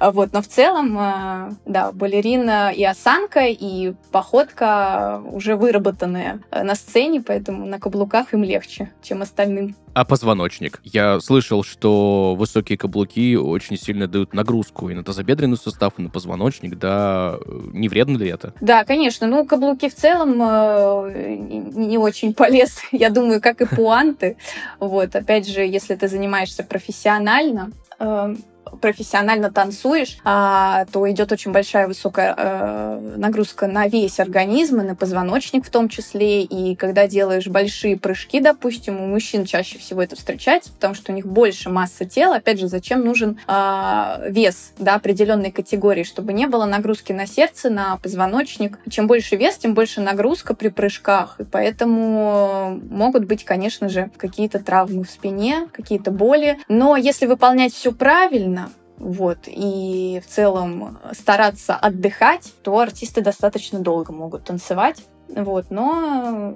Вот, 0.00 0.32
но 0.32 0.42
в 0.42 0.48
целом, 0.48 1.58
да, 1.64 1.77
да, 1.78 1.92
балерина 1.92 2.72
и 2.72 2.82
осанка, 2.82 3.46
и 3.46 3.94
походка 4.10 5.22
уже 5.30 5.54
выработанные 5.56 6.40
э, 6.50 6.62
на 6.62 6.74
сцене, 6.74 7.22
поэтому 7.24 7.66
на 7.66 7.78
каблуках 7.78 8.34
им 8.34 8.42
легче, 8.42 8.90
чем 9.02 9.22
остальным. 9.22 9.76
А 9.94 10.04
позвоночник? 10.04 10.80
Я 10.84 11.20
слышал, 11.20 11.62
что 11.62 12.34
высокие 12.36 12.76
каблуки 12.76 13.36
очень 13.36 13.76
сильно 13.76 14.06
дают 14.06 14.34
нагрузку 14.34 14.88
и 14.90 14.94
на 14.94 15.04
тазобедренный 15.04 15.56
сустав, 15.56 15.94
и 15.98 16.02
на 16.02 16.10
позвоночник, 16.10 16.78
да, 16.78 17.38
не 17.72 17.88
вредно 17.88 18.16
ли 18.16 18.28
это? 18.28 18.54
Да, 18.60 18.84
конечно. 18.84 19.26
Ну, 19.26 19.44
каблуки 19.44 19.88
в 19.88 19.94
целом 19.94 20.40
э, 20.40 21.36
не 21.74 21.98
очень 21.98 22.34
полезны, 22.34 22.82
я 22.92 23.10
думаю, 23.10 23.40
как 23.40 23.60
и 23.60 23.66
пуанты. 23.66 24.36
Вот, 24.80 25.14
опять 25.14 25.48
же, 25.48 25.60
если 25.60 25.94
ты 25.94 26.08
занимаешься 26.08 26.64
профессионально, 26.64 27.70
э, 28.00 28.34
профессионально 28.80 29.50
танцуешь, 29.50 30.18
а, 30.24 30.86
то 30.92 31.10
идет 31.10 31.32
очень 31.32 31.52
большая 31.52 31.86
высокая 31.86 32.34
э, 32.36 33.14
нагрузка 33.16 33.66
на 33.66 33.86
весь 33.86 34.20
организм 34.20 34.80
и 34.80 34.84
на 34.84 34.94
позвоночник 34.94 35.66
в 35.66 35.70
том 35.70 35.88
числе. 35.88 36.42
И 36.42 36.74
когда 36.76 37.06
делаешь 37.06 37.46
большие 37.46 37.96
прыжки, 37.96 38.40
допустим, 38.40 39.00
у 39.00 39.06
мужчин 39.06 39.44
чаще 39.44 39.78
всего 39.78 40.02
это 40.02 40.16
встречается, 40.16 40.72
потому 40.72 40.94
что 40.94 41.12
у 41.12 41.14
них 41.14 41.26
больше 41.26 41.70
массы 41.70 42.04
тела. 42.04 42.36
Опять 42.36 42.60
же, 42.60 42.68
зачем 42.68 43.04
нужен 43.04 43.38
э, 43.46 44.30
вес 44.30 44.72
да, 44.78 44.94
определенной 44.94 45.50
категории, 45.50 46.04
чтобы 46.04 46.32
не 46.32 46.46
было 46.46 46.64
нагрузки 46.64 47.12
на 47.12 47.26
сердце, 47.26 47.70
на 47.70 47.96
позвоночник. 47.96 48.78
Чем 48.90 49.06
больше 49.06 49.36
вес, 49.36 49.56
тем 49.56 49.74
больше 49.74 50.00
нагрузка 50.00 50.54
при 50.54 50.68
прыжках. 50.68 51.36
И 51.38 51.44
поэтому 51.44 52.80
могут 52.90 53.24
быть, 53.24 53.44
конечно 53.44 53.88
же, 53.88 54.10
какие-то 54.16 54.58
травмы 54.58 55.04
в 55.04 55.10
спине, 55.10 55.68
какие-то 55.72 56.10
боли. 56.10 56.58
Но 56.68 56.96
если 56.96 57.26
выполнять 57.26 57.72
все 57.72 57.92
правильно, 57.92 58.57
вот, 58.98 59.38
и 59.46 60.20
в 60.24 60.28
целом 60.28 60.98
стараться 61.12 61.74
отдыхать, 61.74 62.52
то 62.62 62.78
артисты 62.78 63.20
достаточно 63.20 63.80
долго 63.80 64.12
могут 64.12 64.44
танцевать, 64.44 65.02
вот, 65.28 65.70
но 65.70 66.54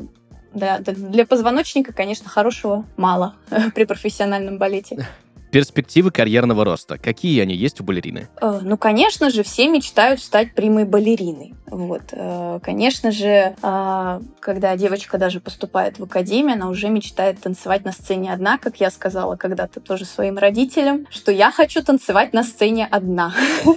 да, 0.55 0.78
для 0.78 1.26
позвоночника, 1.26 1.92
конечно, 1.92 2.28
хорошего 2.28 2.85
мало 2.96 3.35
при 3.74 3.85
профессиональном 3.85 4.59
балете. 4.59 5.07
Перспективы 5.50 6.11
карьерного 6.11 6.64
роста. 6.64 6.96
Какие 6.96 7.42
они 7.42 7.55
есть 7.55 7.81
у 7.81 7.85
балерины? 7.85 8.28
Э, 8.40 8.61
ну, 8.62 8.78
конечно 8.78 9.28
же, 9.28 9.42
все 9.42 9.68
мечтают 9.68 10.22
стать 10.22 10.55
прямой 10.55 10.87
балериной. 10.87 11.55
Вот. 11.72 12.02
Э, 12.12 12.61
конечно 12.62 13.11
же, 13.11 13.56
а, 13.62 14.20
когда 14.40 14.76
девочка 14.76 15.16
даже 15.16 15.40
поступает 15.40 15.98
в 15.98 16.04
академию, 16.04 16.52
она 16.52 16.68
уже 16.68 16.90
мечтает 16.90 17.40
танцевать 17.40 17.87
на 17.87 17.92
сцене 17.92 18.30
одна, 18.30 18.58
как 18.58 18.76
я 18.76 18.90
сказала 18.90 19.37
когда-то 19.37 19.80
тоже 19.80 20.04
своим 20.04 20.37
родителям, 20.37 21.06
что 21.08 21.32
я 21.32 21.50
хочу 21.50 21.82
танцевать 21.82 22.35
на 22.35 22.42
сцене 22.42 22.87
одна. 22.90 23.32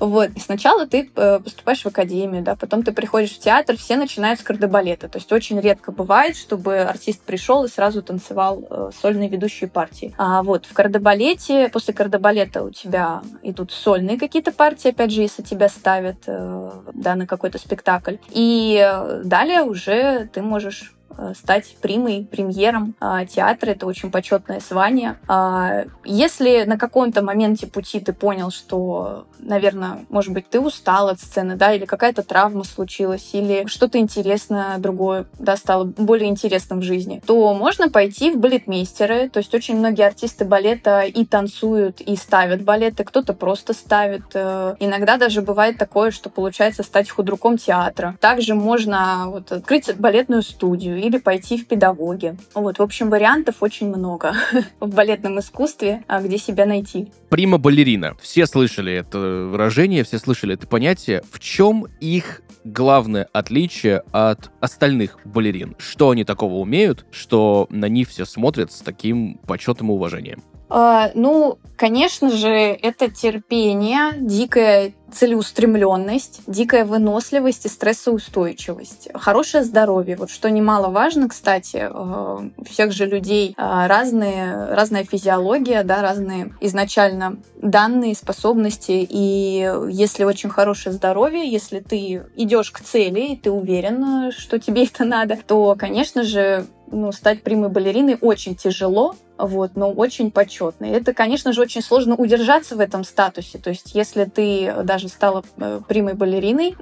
Вот. 0.00 0.30
Сначала 0.40 0.86
ты 0.86 1.10
э, 1.14 1.40
поступаешь 1.40 1.82
в 1.82 1.86
академию, 1.86 2.42
да, 2.42 2.56
потом 2.56 2.82
ты 2.82 2.92
приходишь 2.92 3.32
в 3.32 3.38
театр, 3.38 3.76
все 3.76 3.96
начинают 3.96 4.40
с 4.40 4.42
кардебалета. 4.42 5.08
То 5.08 5.18
есть 5.18 5.30
очень 5.30 5.60
редко 5.60 5.92
бывает, 5.92 6.36
чтобы 6.36 6.78
артист 6.78 7.20
пришел 7.22 7.64
и 7.64 7.68
сразу 7.68 8.02
танцевал 8.02 8.64
э, 8.68 8.90
сольные 8.98 9.28
ведущие 9.28 9.68
партии. 9.68 10.14
А 10.16 10.42
вот 10.42 10.64
в 10.64 10.72
кардебалете, 10.72 11.68
после 11.68 11.92
кардебалета 11.92 12.64
у 12.64 12.70
тебя 12.70 13.20
идут 13.42 13.70
сольные 13.70 14.18
какие-то 14.18 14.52
партии, 14.52 14.88
опять 14.88 15.12
же, 15.12 15.20
если 15.20 15.42
тебя 15.42 15.68
ставят 15.68 16.16
да, 16.26 17.14
на 17.14 17.26
какой-то 17.28 17.58
спектакль. 17.58 18.16
И 18.30 18.76
э, 18.82 19.22
далее 19.24 19.62
уже 19.62 20.28
ты 20.32 20.42
можешь 20.42 20.94
Э, 21.20 21.32
стать 21.34 21.76
примой, 21.82 22.28
премьером 22.30 22.94
а, 23.00 23.26
театра. 23.26 23.70
Это 23.70 23.86
очень 23.86 24.12
почетное 24.12 24.60
звание. 24.60 25.18
А, 25.26 25.84
если 26.04 26.62
на 26.62 26.78
каком-то 26.78 27.22
моменте 27.22 27.66
пути 27.66 27.98
ты 27.98 28.12
понял, 28.12 28.52
что, 28.52 29.26
наверное, 29.38 30.04
может 30.08 30.32
быть, 30.32 30.48
ты 30.48 30.60
устал 30.60 31.08
от 31.08 31.20
сцены, 31.20 31.56
да, 31.56 31.72
или 31.74 31.84
какая-то 31.84 32.22
травма 32.22 32.64
случилась, 32.64 33.30
или 33.32 33.66
что-то 33.66 33.98
интересное 33.98 34.78
другое, 34.78 35.26
да, 35.38 35.56
стало 35.56 35.84
более 35.84 36.28
интересным 36.28 36.80
в 36.80 36.82
жизни, 36.82 37.22
то 37.26 37.54
можно 37.54 37.88
пойти 37.88 38.30
в 38.30 38.38
балетмейстеры. 38.38 39.28
То 39.28 39.38
есть 39.38 39.54
очень 39.54 39.76
многие 39.76 40.06
артисты 40.06 40.44
балета 40.44 41.02
и 41.02 41.24
танцуют, 41.24 42.00
и 42.00 42.16
ставят 42.16 42.62
балеты, 42.62 43.04
кто-то 43.04 43.32
просто 43.34 43.72
ставит. 43.72 44.24
Э, 44.34 44.76
иногда 44.80 45.16
даже 45.16 45.42
бывает 45.42 45.78
такое, 45.78 46.10
что 46.10 46.30
получается 46.30 46.82
стать 46.82 47.10
худруком 47.10 47.58
театра. 47.58 48.16
Также 48.20 48.54
можно 48.54 49.24
вот, 49.28 49.52
открыть 49.52 49.94
балетную 49.96 50.42
студию 50.42 50.98
или 50.98 51.18
пойти 51.18 51.58
в 51.58 51.66
педагоги. 51.66 52.36
Вот, 52.54 52.78
в 52.78 52.82
общем, 52.82 53.10
вариантов 53.10 53.56
очень 53.60 53.88
много 53.88 54.34
в 54.80 54.94
балетном 54.94 55.38
искусстве, 55.38 56.04
а 56.06 56.20
где 56.20 56.38
себя 56.38 56.66
найти. 56.66 57.10
Прима-балерина. 57.28 58.16
Все 58.20 58.46
слышали 58.46 58.92
это 58.92 59.27
выражение, 59.50 60.04
все 60.04 60.18
слышали 60.18 60.54
это 60.54 60.66
понятие. 60.66 61.22
В 61.30 61.40
чем 61.40 61.86
их 62.00 62.42
главное 62.64 63.28
отличие 63.32 64.02
от 64.12 64.50
остальных 64.60 65.18
балерин? 65.24 65.76
Что 65.78 66.10
они 66.10 66.24
такого 66.24 66.54
умеют, 66.54 67.06
что 67.10 67.66
на 67.70 67.86
них 67.86 68.08
все 68.08 68.24
смотрят 68.24 68.72
с 68.72 68.80
таким 68.80 69.38
почетом 69.46 69.90
и 69.90 69.92
уважением? 69.92 70.42
Uh, 70.68 71.10
ну, 71.14 71.58
конечно 71.76 72.30
же, 72.30 72.50
это 72.50 73.10
терпение, 73.10 74.12
дикая 74.18 74.92
целеустремленность, 75.12 76.42
дикая 76.46 76.84
выносливость 76.84 77.64
и 77.66 77.68
стрессоустойчивость, 77.68 79.08
хорошее 79.14 79.64
здоровье. 79.64 80.16
Вот 80.16 80.30
что 80.30 80.50
немаловажно, 80.50 81.28
кстати, 81.28 81.88
э, 81.90 82.48
у 82.56 82.64
всех 82.64 82.92
же 82.92 83.06
людей 83.06 83.54
э, 83.56 83.86
разные, 83.86 84.66
разная 84.66 85.04
физиология, 85.04 85.82
да, 85.82 86.02
разные 86.02 86.52
изначально 86.60 87.38
данные, 87.56 88.14
способности. 88.14 89.06
И 89.08 89.72
если 89.88 90.24
очень 90.24 90.50
хорошее 90.50 90.94
здоровье, 90.94 91.50
если 91.50 91.80
ты 91.80 92.24
идешь 92.36 92.70
к 92.70 92.80
цели, 92.80 93.32
и 93.32 93.36
ты 93.36 93.50
уверен, 93.50 94.30
что 94.32 94.58
тебе 94.58 94.84
это 94.84 95.04
надо, 95.04 95.38
то, 95.46 95.74
конечно 95.78 96.22
же, 96.22 96.66
ну, 96.90 97.12
стать 97.12 97.42
прямой 97.42 97.68
балериной 97.68 98.18
очень 98.20 98.56
тяжело, 98.56 99.14
вот, 99.38 99.76
но 99.76 99.90
очень 99.90 100.30
почетно. 100.30 100.86
И 100.86 100.90
это, 100.90 101.14
конечно 101.14 101.52
же, 101.52 101.62
очень 101.62 101.82
сложно 101.82 102.16
удержаться 102.16 102.76
в 102.76 102.80
этом 102.80 103.04
статусе. 103.04 103.58
То 103.58 103.70
есть, 103.70 103.94
если 103.94 104.24
ты 104.24 104.74
даже 104.82 105.08
стала 105.08 105.44
э, 105.56 105.80
прямой 105.86 106.14
балериной, 106.14 106.74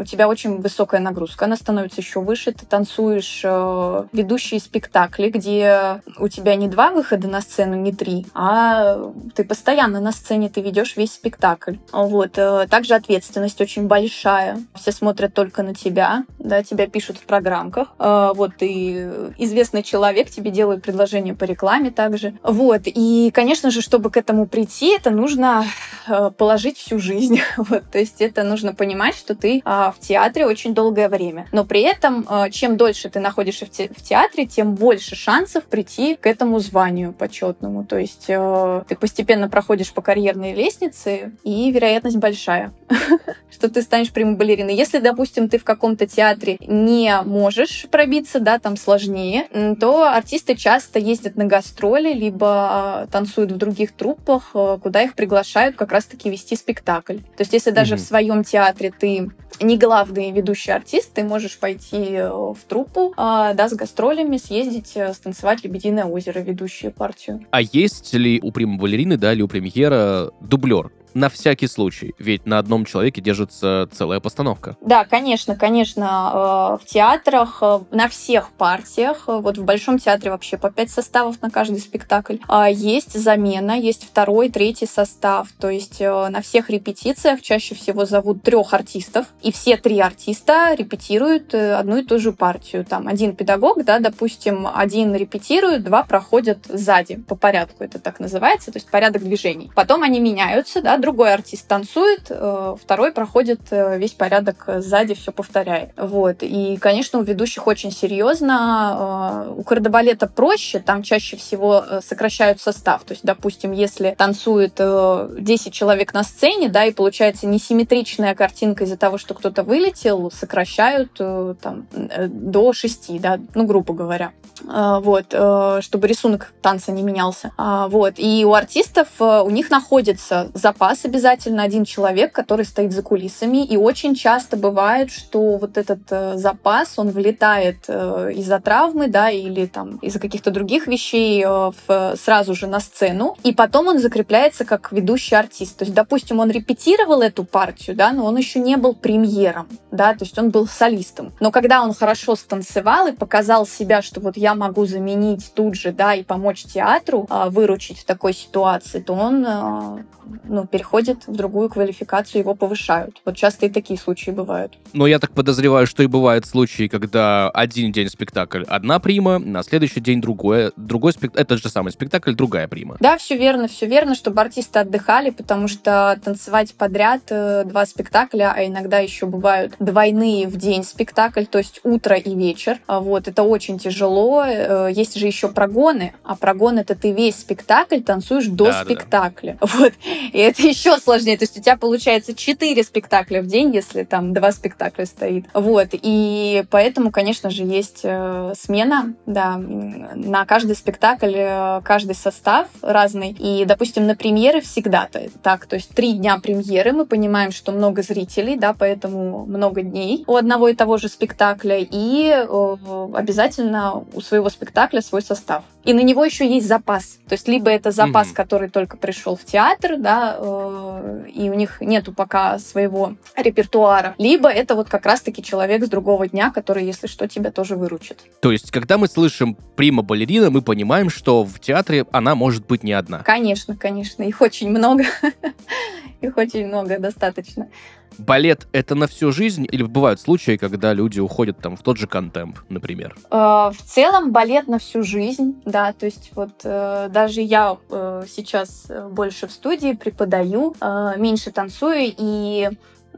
у 0.00 0.04
тебя 0.04 0.28
очень 0.28 0.60
высокая 0.60 1.00
нагрузка, 1.00 1.44
она 1.44 1.56
становится 1.56 2.00
еще 2.00 2.20
выше, 2.20 2.52
ты 2.52 2.64
танцуешь 2.64 3.42
э, 3.44 4.04
ведущие 4.12 4.60
спектакли, 4.60 5.28
где 5.28 6.00
у 6.18 6.28
тебя 6.28 6.56
не 6.56 6.68
два 6.68 6.90
выхода 6.90 7.28
на 7.28 7.40
сцену, 7.40 7.74
не 7.76 7.92
три, 7.92 8.26
а 8.34 9.12
ты 9.34 9.44
постоянно 9.44 10.00
на 10.00 10.12
сцене, 10.12 10.48
ты 10.48 10.62
ведешь 10.62 10.96
весь 10.96 11.12
спектакль. 11.12 11.76
Вот. 11.92 12.38
Э, 12.38 12.66
также 12.68 12.94
ответственность 12.94 13.60
очень 13.60 13.86
большая. 13.86 14.58
Все 14.74 14.92
смотрят 14.92 15.34
только 15.34 15.62
на 15.62 15.74
тебя, 15.74 16.24
да, 16.38 16.62
тебя 16.62 16.86
пишут 16.86 17.18
в 17.18 17.24
программках. 17.24 17.88
Вот, 17.98 18.56
ты 18.56 19.34
известный 19.48 19.82
человек, 19.82 20.30
тебе 20.30 20.50
делают 20.50 20.82
предложение 20.82 21.34
по 21.34 21.44
рекламе, 21.44 21.90
также. 21.90 22.34
Вот. 22.42 22.82
И, 22.84 23.30
конечно 23.34 23.70
же, 23.70 23.80
чтобы 23.80 24.10
к 24.10 24.16
этому 24.16 24.46
прийти, 24.46 24.94
это 24.94 25.10
нужно 25.10 25.64
э, 26.06 26.30
положить 26.36 26.78
всю 26.78 26.98
жизнь. 26.98 27.40
Вот. 27.56 27.90
То 27.90 27.98
есть 27.98 28.20
это 28.20 28.44
нужно 28.44 28.72
понимать, 28.72 29.16
что 29.16 29.34
ты 29.34 29.62
а, 29.64 29.90
в 29.92 29.98
театре 29.98 30.46
очень 30.46 30.74
долгое 30.74 31.08
время. 31.08 31.46
Но 31.52 31.64
при 31.64 31.80
этом, 31.82 32.24
а, 32.28 32.50
чем 32.50 32.76
дольше 32.76 33.10
ты 33.10 33.20
находишься 33.20 33.66
в, 33.66 33.70
в 33.70 34.02
театре, 34.02 34.46
тем 34.46 34.74
больше 34.74 35.16
шансов 35.16 35.64
прийти 35.64 36.14
к 36.14 36.26
этому 36.26 36.60
званию 36.60 37.12
почетному. 37.12 37.84
То 37.84 37.98
есть 37.98 38.26
э, 38.28 38.82
ты 38.88 38.96
постепенно 38.96 39.48
проходишь 39.48 39.92
по 39.92 40.02
карьерной 40.02 40.54
лестнице, 40.54 41.32
и 41.42 41.70
вероятность 41.72 42.16
большая, 42.16 42.72
что 43.50 43.68
ты 43.68 43.82
станешь 43.82 44.12
прямой 44.12 44.36
балериной. 44.36 44.74
Если, 44.74 44.98
допустим, 44.98 45.48
ты 45.48 45.58
в 45.58 45.64
каком-то 45.64 46.06
театре 46.06 46.58
не 46.60 47.20
можешь 47.24 47.86
пробиться, 47.90 48.40
да, 48.40 48.58
там 48.58 48.76
сложнее, 48.76 49.37
то 49.80 50.04
артисты 50.04 50.54
часто 50.54 50.98
ездят 50.98 51.36
на 51.36 51.44
гастроли 51.44 52.12
либо 52.12 52.46
а, 52.48 53.06
танцуют 53.06 53.52
в 53.52 53.56
других 53.56 53.92
труппах, 53.92 54.50
э, 54.54 54.78
куда 54.82 55.02
их 55.02 55.14
приглашают 55.14 55.76
как 55.76 55.92
раз-таки 55.92 56.30
вести 56.30 56.56
спектакль. 56.56 57.18
То 57.18 57.40
есть 57.40 57.52
если 57.52 57.70
даже 57.70 57.94
mm-hmm. 57.94 57.98
в 57.98 58.00
своем 58.00 58.44
театре 58.44 58.92
ты 58.96 59.30
не 59.60 59.76
главный 59.76 60.30
ведущий 60.30 60.70
артист, 60.70 61.14
ты 61.14 61.24
можешь 61.24 61.58
пойти 61.58 62.12
э, 62.12 62.28
в 62.28 62.58
труппу, 62.68 63.14
а, 63.16 63.54
да, 63.54 63.68
с 63.68 63.74
гастролями, 63.74 64.36
съездить, 64.36 64.92
э, 64.94 65.12
станцевать 65.12 65.64
«Лебединое 65.64 66.04
озеро», 66.04 66.40
ведущую 66.40 66.92
партию. 66.92 67.44
А 67.50 67.60
есть 67.60 68.12
ли 68.14 68.40
у 68.42 68.52
прима-балерины, 68.52 69.16
да, 69.16 69.32
или 69.32 69.42
у 69.42 69.48
премьера 69.48 70.30
дублер? 70.40 70.90
На 71.18 71.28
всякий 71.28 71.66
случай, 71.66 72.14
ведь 72.18 72.46
на 72.46 72.58
одном 72.58 72.84
человеке 72.84 73.20
держится 73.20 73.88
целая 73.92 74.20
постановка. 74.20 74.76
Да, 74.80 75.04
конечно, 75.04 75.56
конечно, 75.56 76.78
э, 76.80 76.84
в 76.84 76.86
театрах, 76.86 77.58
э, 77.60 77.80
на 77.90 78.08
всех 78.08 78.50
партиях, 78.52 79.24
э, 79.26 79.38
вот 79.38 79.58
в 79.58 79.64
Большом 79.64 79.98
театре 79.98 80.30
вообще 80.30 80.56
по 80.56 80.70
пять 80.70 80.90
составов 80.90 81.42
на 81.42 81.50
каждый 81.50 81.80
спектакль, 81.80 82.36
а 82.46 82.70
есть 82.70 83.18
замена, 83.18 83.72
есть 83.72 84.04
второй, 84.04 84.48
третий 84.48 84.86
состав, 84.86 85.48
то 85.60 85.68
есть 85.68 86.00
на 86.00 86.40
всех 86.42 86.70
репетициях 86.70 87.42
чаще 87.42 87.74
всего 87.74 88.04
зовут 88.04 88.42
трех 88.42 88.72
артистов, 88.72 89.26
и 89.42 89.50
все 89.50 89.76
три 89.76 89.98
артиста 89.98 90.74
репетируют 90.74 91.54
одну 91.54 91.96
и 91.96 92.02
ту 92.04 92.18
же 92.18 92.32
партию. 92.32 92.84
Там 92.84 93.08
один 93.08 93.34
педагог, 93.34 93.84
да, 93.84 93.98
допустим, 93.98 94.68
один 94.72 95.14
репетирует, 95.14 95.82
два 95.82 96.04
проходят 96.04 96.58
сзади 96.68 97.16
по 97.16 97.34
порядку, 97.34 97.82
это 97.82 97.98
так 97.98 98.20
называется, 98.20 98.70
то 98.70 98.76
есть 98.76 98.88
порядок 98.90 99.24
движений. 99.24 99.70
Потом 99.74 100.02
они 100.02 100.20
меняются, 100.20 100.80
да, 100.80 100.96
другой 101.08 101.32
артист 101.32 101.66
танцует, 101.66 102.26
э, 102.28 102.76
второй 102.78 103.12
проходит 103.12 103.60
э, 103.70 103.96
весь 103.96 104.12
порядок 104.12 104.68
сзади, 104.76 105.14
все 105.14 105.32
повторяет. 105.32 105.88
Вот. 105.96 106.42
И, 106.42 106.76
конечно, 106.76 107.18
у 107.18 107.22
ведущих 107.22 107.66
очень 107.66 107.90
серьезно. 107.90 109.46
Э, 109.48 109.54
у 109.56 109.62
кардебалета 109.62 110.26
проще, 110.26 110.80
там 110.80 111.02
чаще 111.02 111.38
всего 111.38 111.82
сокращают 112.02 112.60
состав. 112.60 113.04
То 113.04 113.14
есть, 113.14 113.24
допустим, 113.24 113.72
если 113.72 114.14
танцует 114.18 114.74
10 114.74 115.72
человек 115.72 116.12
на 116.12 116.24
сцене, 116.24 116.68
да, 116.68 116.84
и 116.84 116.92
получается 116.92 117.46
несимметричная 117.46 118.34
картинка 118.34 118.84
из-за 118.84 118.98
того, 118.98 119.16
что 119.16 119.32
кто-то 119.32 119.62
вылетел, 119.62 120.30
сокращают 120.30 121.14
там 121.14 121.86
до 122.28 122.72
6, 122.74 123.18
да, 123.18 123.40
ну, 123.54 123.64
грубо 123.64 123.94
говоря. 123.94 124.32
Вот, 124.60 125.26
чтобы 125.26 126.08
рисунок 126.08 126.52
танца 126.62 126.90
не 126.90 127.04
менялся. 127.04 127.52
А, 127.56 127.86
вот. 127.86 128.14
И 128.16 128.44
у 128.44 128.54
артистов 128.54 129.06
у 129.20 129.50
них 129.50 129.70
находится 129.70 130.50
запас 130.52 130.87
нас 130.88 131.04
обязательно 131.04 131.62
один 131.62 131.84
человек, 131.84 132.32
который 132.32 132.64
стоит 132.64 132.92
за 132.92 133.02
кулисами, 133.02 133.64
и 133.64 133.76
очень 133.76 134.14
часто 134.14 134.56
бывает, 134.56 135.10
что 135.10 135.58
вот 135.58 135.76
этот 135.76 136.00
э, 136.10 136.36
запас, 136.36 136.98
он 136.98 137.10
влетает 137.10 137.84
э, 137.88 138.32
из-за 138.36 138.58
травмы, 138.58 139.08
да, 139.08 139.30
или 139.30 139.66
там 139.66 139.96
из-за 139.96 140.18
каких-то 140.18 140.50
других 140.50 140.86
вещей 140.86 141.44
э, 141.44 141.48
в, 141.48 142.16
сразу 142.16 142.54
же 142.54 142.66
на 142.66 142.80
сцену, 142.80 143.36
и 143.44 143.52
потом 143.52 143.88
он 143.88 143.98
закрепляется 143.98 144.64
как 144.64 144.90
ведущий 144.92 145.34
артист. 145.34 145.76
То 145.76 145.84
есть, 145.84 145.94
допустим, 145.94 146.40
он 146.40 146.50
репетировал 146.50 147.20
эту 147.20 147.44
партию, 147.44 147.94
да, 147.94 148.12
но 148.12 148.24
он 148.24 148.36
еще 148.36 148.58
не 148.58 148.76
был 148.76 148.94
премьером, 148.94 149.68
да, 149.90 150.14
то 150.14 150.24
есть 150.24 150.38
он 150.38 150.50
был 150.50 150.66
солистом. 150.66 151.32
Но 151.40 151.50
когда 151.50 151.82
он 151.82 151.92
хорошо 151.92 152.34
станцевал 152.34 153.08
и 153.08 153.12
показал 153.12 153.66
себя, 153.66 154.00
что 154.00 154.20
вот 154.20 154.36
я 154.36 154.54
могу 154.54 154.86
заменить 154.86 155.52
тут 155.54 155.74
же, 155.74 155.92
да, 155.92 156.14
и 156.14 156.22
помочь 156.22 156.64
театру 156.64 157.26
э, 157.28 157.50
выручить 157.50 157.98
в 157.98 158.04
такой 158.04 158.32
ситуации, 158.32 159.00
то 159.00 159.12
он 159.12 159.44
э, 159.46 160.02
ну, 160.44 160.66
переходит 160.78 161.26
в 161.26 161.34
другую 161.34 161.68
квалификацию, 161.68 162.40
его 162.40 162.54
повышают. 162.54 163.20
Вот 163.24 163.36
часто 163.36 163.66
и 163.66 163.68
такие 163.68 163.98
случаи 163.98 164.30
бывают. 164.30 164.78
Но 164.92 165.08
я 165.08 165.18
так 165.18 165.32
подозреваю, 165.32 165.88
что 165.88 166.04
и 166.04 166.06
бывают 166.06 166.46
случаи, 166.46 166.86
когда 166.86 167.50
один 167.50 167.90
день 167.90 168.08
спектакль 168.08 168.62
одна 168.68 169.00
прима, 169.00 169.38
на 169.40 169.64
следующий 169.64 169.98
день 170.00 170.20
другое, 170.20 170.70
другой 170.76 171.12
спектакль, 171.12 171.40
этот 171.40 171.60
же 171.60 171.68
самый 171.68 171.90
спектакль, 171.90 172.32
другая 172.34 172.68
прима. 172.68 172.96
Да, 173.00 173.18
все 173.18 173.36
верно, 173.36 173.66
все 173.66 173.86
верно, 173.86 174.14
чтобы 174.14 174.40
артисты 174.40 174.78
отдыхали, 174.78 175.30
потому 175.30 175.66
что 175.66 176.16
танцевать 176.24 176.72
подряд 176.74 177.22
э, 177.30 177.64
два 177.64 177.84
спектакля, 177.84 178.52
а 178.56 178.64
иногда 178.64 178.98
еще 179.00 179.26
бывают 179.26 179.74
двойные 179.80 180.46
в 180.46 180.56
день 180.56 180.84
спектакль, 180.84 181.44
то 181.44 181.58
есть 181.58 181.80
утро 181.82 182.16
и 182.16 182.36
вечер. 182.36 182.78
А 182.86 183.00
Вот, 183.00 183.26
это 183.26 183.42
очень 183.42 183.80
тяжело. 183.80 184.44
Э, 184.46 184.90
Есть 184.92 185.18
же 185.18 185.26
еще 185.26 185.48
прогоны, 185.48 186.12
а 186.22 186.36
прогон 186.36 186.78
это 186.78 186.94
ты 186.94 187.10
весь 187.10 187.34
спектакль 187.36 188.00
танцуешь 188.00 188.46
до 188.46 188.66
Да-да-да. 188.66 188.84
спектакля. 188.84 189.58
Вот. 189.78 189.92
И 190.32 190.38
это 190.38 190.62
еще 190.68 190.98
сложнее. 190.98 191.36
То 191.36 191.44
есть 191.44 191.58
у 191.58 191.62
тебя 191.62 191.76
получается 191.76 192.34
4 192.34 192.82
спектакля 192.82 193.42
в 193.42 193.46
день, 193.46 193.74
если 193.74 194.04
там 194.04 194.32
два 194.32 194.52
спектакля 194.52 195.06
стоит. 195.06 195.46
Вот. 195.54 195.88
И 195.92 196.64
поэтому, 196.70 197.10
конечно 197.10 197.50
же, 197.50 197.64
есть 197.64 198.00
э, 198.02 198.52
смена, 198.58 199.14
да, 199.26 199.56
на 199.58 200.44
каждый 200.44 200.76
спектакль, 200.76 201.34
э, 201.34 201.80
каждый 201.84 202.14
состав 202.14 202.68
разный. 202.82 203.36
И, 203.38 203.64
допустим, 203.64 204.06
на 204.06 204.14
премьеры 204.14 204.60
всегда 204.60 205.08
то- 205.10 205.28
так. 205.42 205.66
То 205.66 205.76
есть 205.76 205.90
три 205.90 206.12
дня 206.12 206.38
премьеры, 206.38 206.92
мы 206.92 207.06
понимаем, 207.06 207.52
что 207.52 207.72
много 207.72 208.02
зрителей, 208.02 208.56
да, 208.56 208.74
поэтому 208.78 209.46
много 209.46 209.82
дней 209.82 210.24
у 210.26 210.36
одного 210.36 210.68
и 210.68 210.74
того 210.74 210.96
же 210.96 211.08
спектакля. 211.08 211.78
И 211.80 212.28
э, 212.28 212.76
обязательно 213.14 214.04
у 214.12 214.20
своего 214.20 214.48
спектакля 214.50 215.00
свой 215.00 215.22
состав. 215.22 215.64
И 215.88 215.94
на 215.94 216.00
него 216.00 216.22
еще 216.22 216.46
есть 216.46 216.68
запас. 216.68 217.18
То 217.26 217.32
есть 217.32 217.48
либо 217.48 217.70
это 217.70 217.92
запас, 217.92 218.26
Мгм. 218.26 218.34
который 218.34 218.68
только 218.68 218.98
пришел 218.98 219.36
в 219.36 219.44
театр, 219.46 219.96
да, 219.96 220.36
э, 220.38 221.28
и 221.34 221.48
у 221.48 221.54
них 221.54 221.80
нету 221.80 222.12
пока 222.12 222.58
своего 222.58 223.14
репертуара, 223.34 224.14
либо 224.18 224.50
это 224.50 224.74
вот 224.74 224.90
как 224.90 225.06
раз-таки 225.06 225.42
человек 225.42 225.82
с 225.82 225.88
другого 225.88 226.28
дня, 226.28 226.50
который, 226.50 226.84
если 226.84 227.06
что, 227.06 227.26
тебя 227.26 227.50
тоже 227.50 227.76
выручит. 227.76 228.18
То 228.40 228.52
есть, 228.52 228.70
когда 228.70 228.98
мы 228.98 229.08
слышим 229.08 229.56
прима-балерина, 229.76 230.50
мы 230.50 230.60
понимаем, 230.60 231.08
что 231.08 231.42
в 231.42 231.58
театре 231.58 232.04
она 232.12 232.34
может 232.34 232.66
быть 232.66 232.84
не 232.84 232.92
одна. 232.92 233.20
Конечно, 233.20 233.74
конечно, 233.74 234.22
их 234.22 234.42
очень 234.42 234.68
много. 234.68 235.04
Их 236.20 236.36
очень 236.36 236.66
много, 236.66 236.98
достаточно. 236.98 237.68
Балет— 238.16 238.66
это 238.72 238.94
на 238.94 239.06
всю 239.06 239.32
жизнь? 239.32 239.66
Или 239.70 239.82
бывают 239.82 240.20
случаи, 240.20 240.56
когда 240.56 240.92
люди 240.92 241.20
уходят 241.20 241.58
там 241.58 241.76
в 241.76 241.82
тот 241.82 241.98
же 241.98 242.06
контемп, 242.06 242.58
например? 242.68 243.16
Э, 243.30 243.70
В 243.72 243.82
целом 243.84 244.32
балет 244.32 244.68
на 244.68 244.78
всю 244.78 245.02
жизнь, 245.02 245.60
да, 245.64 245.92
то 245.92 246.06
есть 246.06 246.30
вот 246.34 246.60
э, 246.64 247.08
даже 247.12 247.40
я 247.40 247.76
э, 247.90 248.24
сейчас 248.28 248.90
больше 249.10 249.46
в 249.46 249.52
студии 249.52 249.92
преподаю, 249.92 250.74
меньше 251.16 251.50
танцую, 251.50 252.12
и 252.16 252.70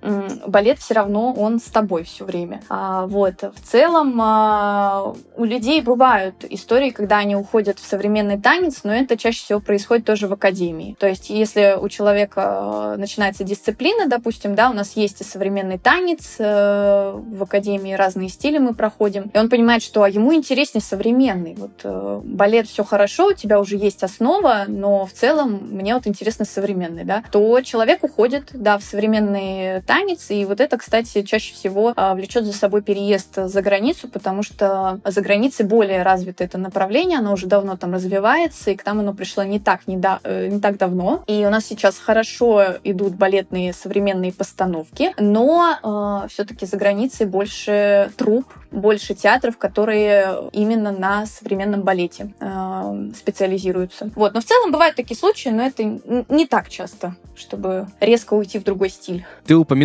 балет 0.02 0.78
все 0.78 0.94
равно 0.94 1.32
он 1.32 1.58
с 1.58 1.64
тобой 1.64 2.04
все 2.04 2.24
время. 2.24 2.62
А, 2.68 3.06
вот 3.06 3.42
в 3.42 3.60
целом 3.62 4.18
а, 4.20 5.14
у 5.36 5.44
людей 5.44 5.80
бывают 5.80 6.44
истории, 6.48 6.90
когда 6.90 7.18
они 7.18 7.36
уходят 7.36 7.78
в 7.78 7.86
современный 7.86 8.40
танец, 8.40 8.80
но 8.84 8.94
это 8.94 9.16
чаще 9.16 9.42
всего 9.42 9.60
происходит 9.60 10.04
тоже 10.04 10.26
в 10.26 10.32
академии. 10.32 10.96
То 10.98 11.06
есть 11.06 11.30
если 11.30 11.76
у 11.80 11.88
человека 11.88 12.94
э, 12.94 12.96
начинается 12.98 13.44
дисциплина, 13.44 14.06
допустим, 14.06 14.54
да, 14.54 14.70
у 14.70 14.72
нас 14.72 14.96
есть 14.96 15.20
и 15.20 15.24
современный 15.24 15.78
танец 15.78 16.36
э, 16.38 17.12
в 17.14 17.42
академии 17.42 17.92
разные 17.92 18.28
стили 18.28 18.58
мы 18.58 18.74
проходим, 18.74 19.30
и 19.32 19.38
он 19.38 19.48
понимает, 19.48 19.82
что 19.82 20.02
а 20.02 20.08
ему 20.08 20.34
интереснее 20.34 20.82
современный. 20.82 21.54
Вот 21.56 21.80
э, 21.84 22.20
балет 22.24 22.68
все 22.68 22.84
хорошо, 22.84 23.28
у 23.28 23.32
тебя 23.34 23.60
уже 23.60 23.76
есть 23.76 24.02
основа, 24.02 24.64
но 24.66 25.06
в 25.06 25.12
целом 25.12 25.68
мне 25.70 25.94
вот 25.94 26.06
интересно 26.06 26.44
современный, 26.44 27.04
да, 27.04 27.22
то 27.30 27.60
человек 27.60 28.02
уходит, 28.02 28.50
да, 28.52 28.78
в 28.78 28.82
современный 28.82 29.82
танец, 29.90 30.30
и 30.30 30.44
вот 30.44 30.60
это, 30.60 30.78
кстати, 30.78 31.22
чаще 31.22 31.52
всего 31.52 31.92
а, 31.96 32.14
влечет 32.14 32.44
за 32.44 32.52
собой 32.52 32.80
переезд 32.80 33.34
за 33.34 33.60
границу, 33.60 34.06
потому 34.06 34.44
что 34.44 35.00
за 35.04 35.20
границей 35.20 35.66
более 35.66 36.04
развито 36.04 36.44
это 36.44 36.58
направление, 36.58 37.18
оно 37.18 37.32
уже 37.32 37.48
давно 37.48 37.76
там 37.76 37.94
развивается, 37.94 38.70
и 38.70 38.76
к 38.76 38.86
нам 38.86 39.00
оно 39.00 39.14
пришло 39.14 39.42
не 39.42 39.58
так, 39.58 39.88
не, 39.88 39.96
да- 39.96 40.20
э, 40.22 40.46
не 40.46 40.60
так 40.60 40.78
давно. 40.78 41.24
И 41.26 41.44
у 41.44 41.50
нас 41.50 41.66
сейчас 41.66 41.98
хорошо 41.98 42.64
идут 42.84 43.16
балетные 43.16 43.72
современные 43.72 44.32
постановки, 44.32 45.12
но 45.18 46.26
все-таки 46.30 46.66
за 46.66 46.76
границей 46.76 47.26
больше 47.26 48.12
труп, 48.16 48.46
больше 48.70 49.14
театров, 49.14 49.58
которые 49.58 50.50
именно 50.52 50.92
на 50.92 51.26
современном 51.26 51.82
балете 51.82 52.32
э, 52.38 53.10
специализируются. 53.16 54.10
Вот. 54.14 54.34
Но 54.34 54.40
в 54.40 54.44
целом 54.44 54.70
бывают 54.70 54.94
такие 54.94 55.18
случаи, 55.18 55.48
но 55.48 55.64
это 55.64 55.82
не 55.82 56.46
так 56.46 56.68
часто, 56.68 57.16
чтобы 57.34 57.88
резко 58.00 58.34
уйти 58.34 58.58
в 58.58 58.64
другой 58.64 58.90
стиль. 58.90 59.24
Ты 59.46 59.56
упомянула 59.56 59.79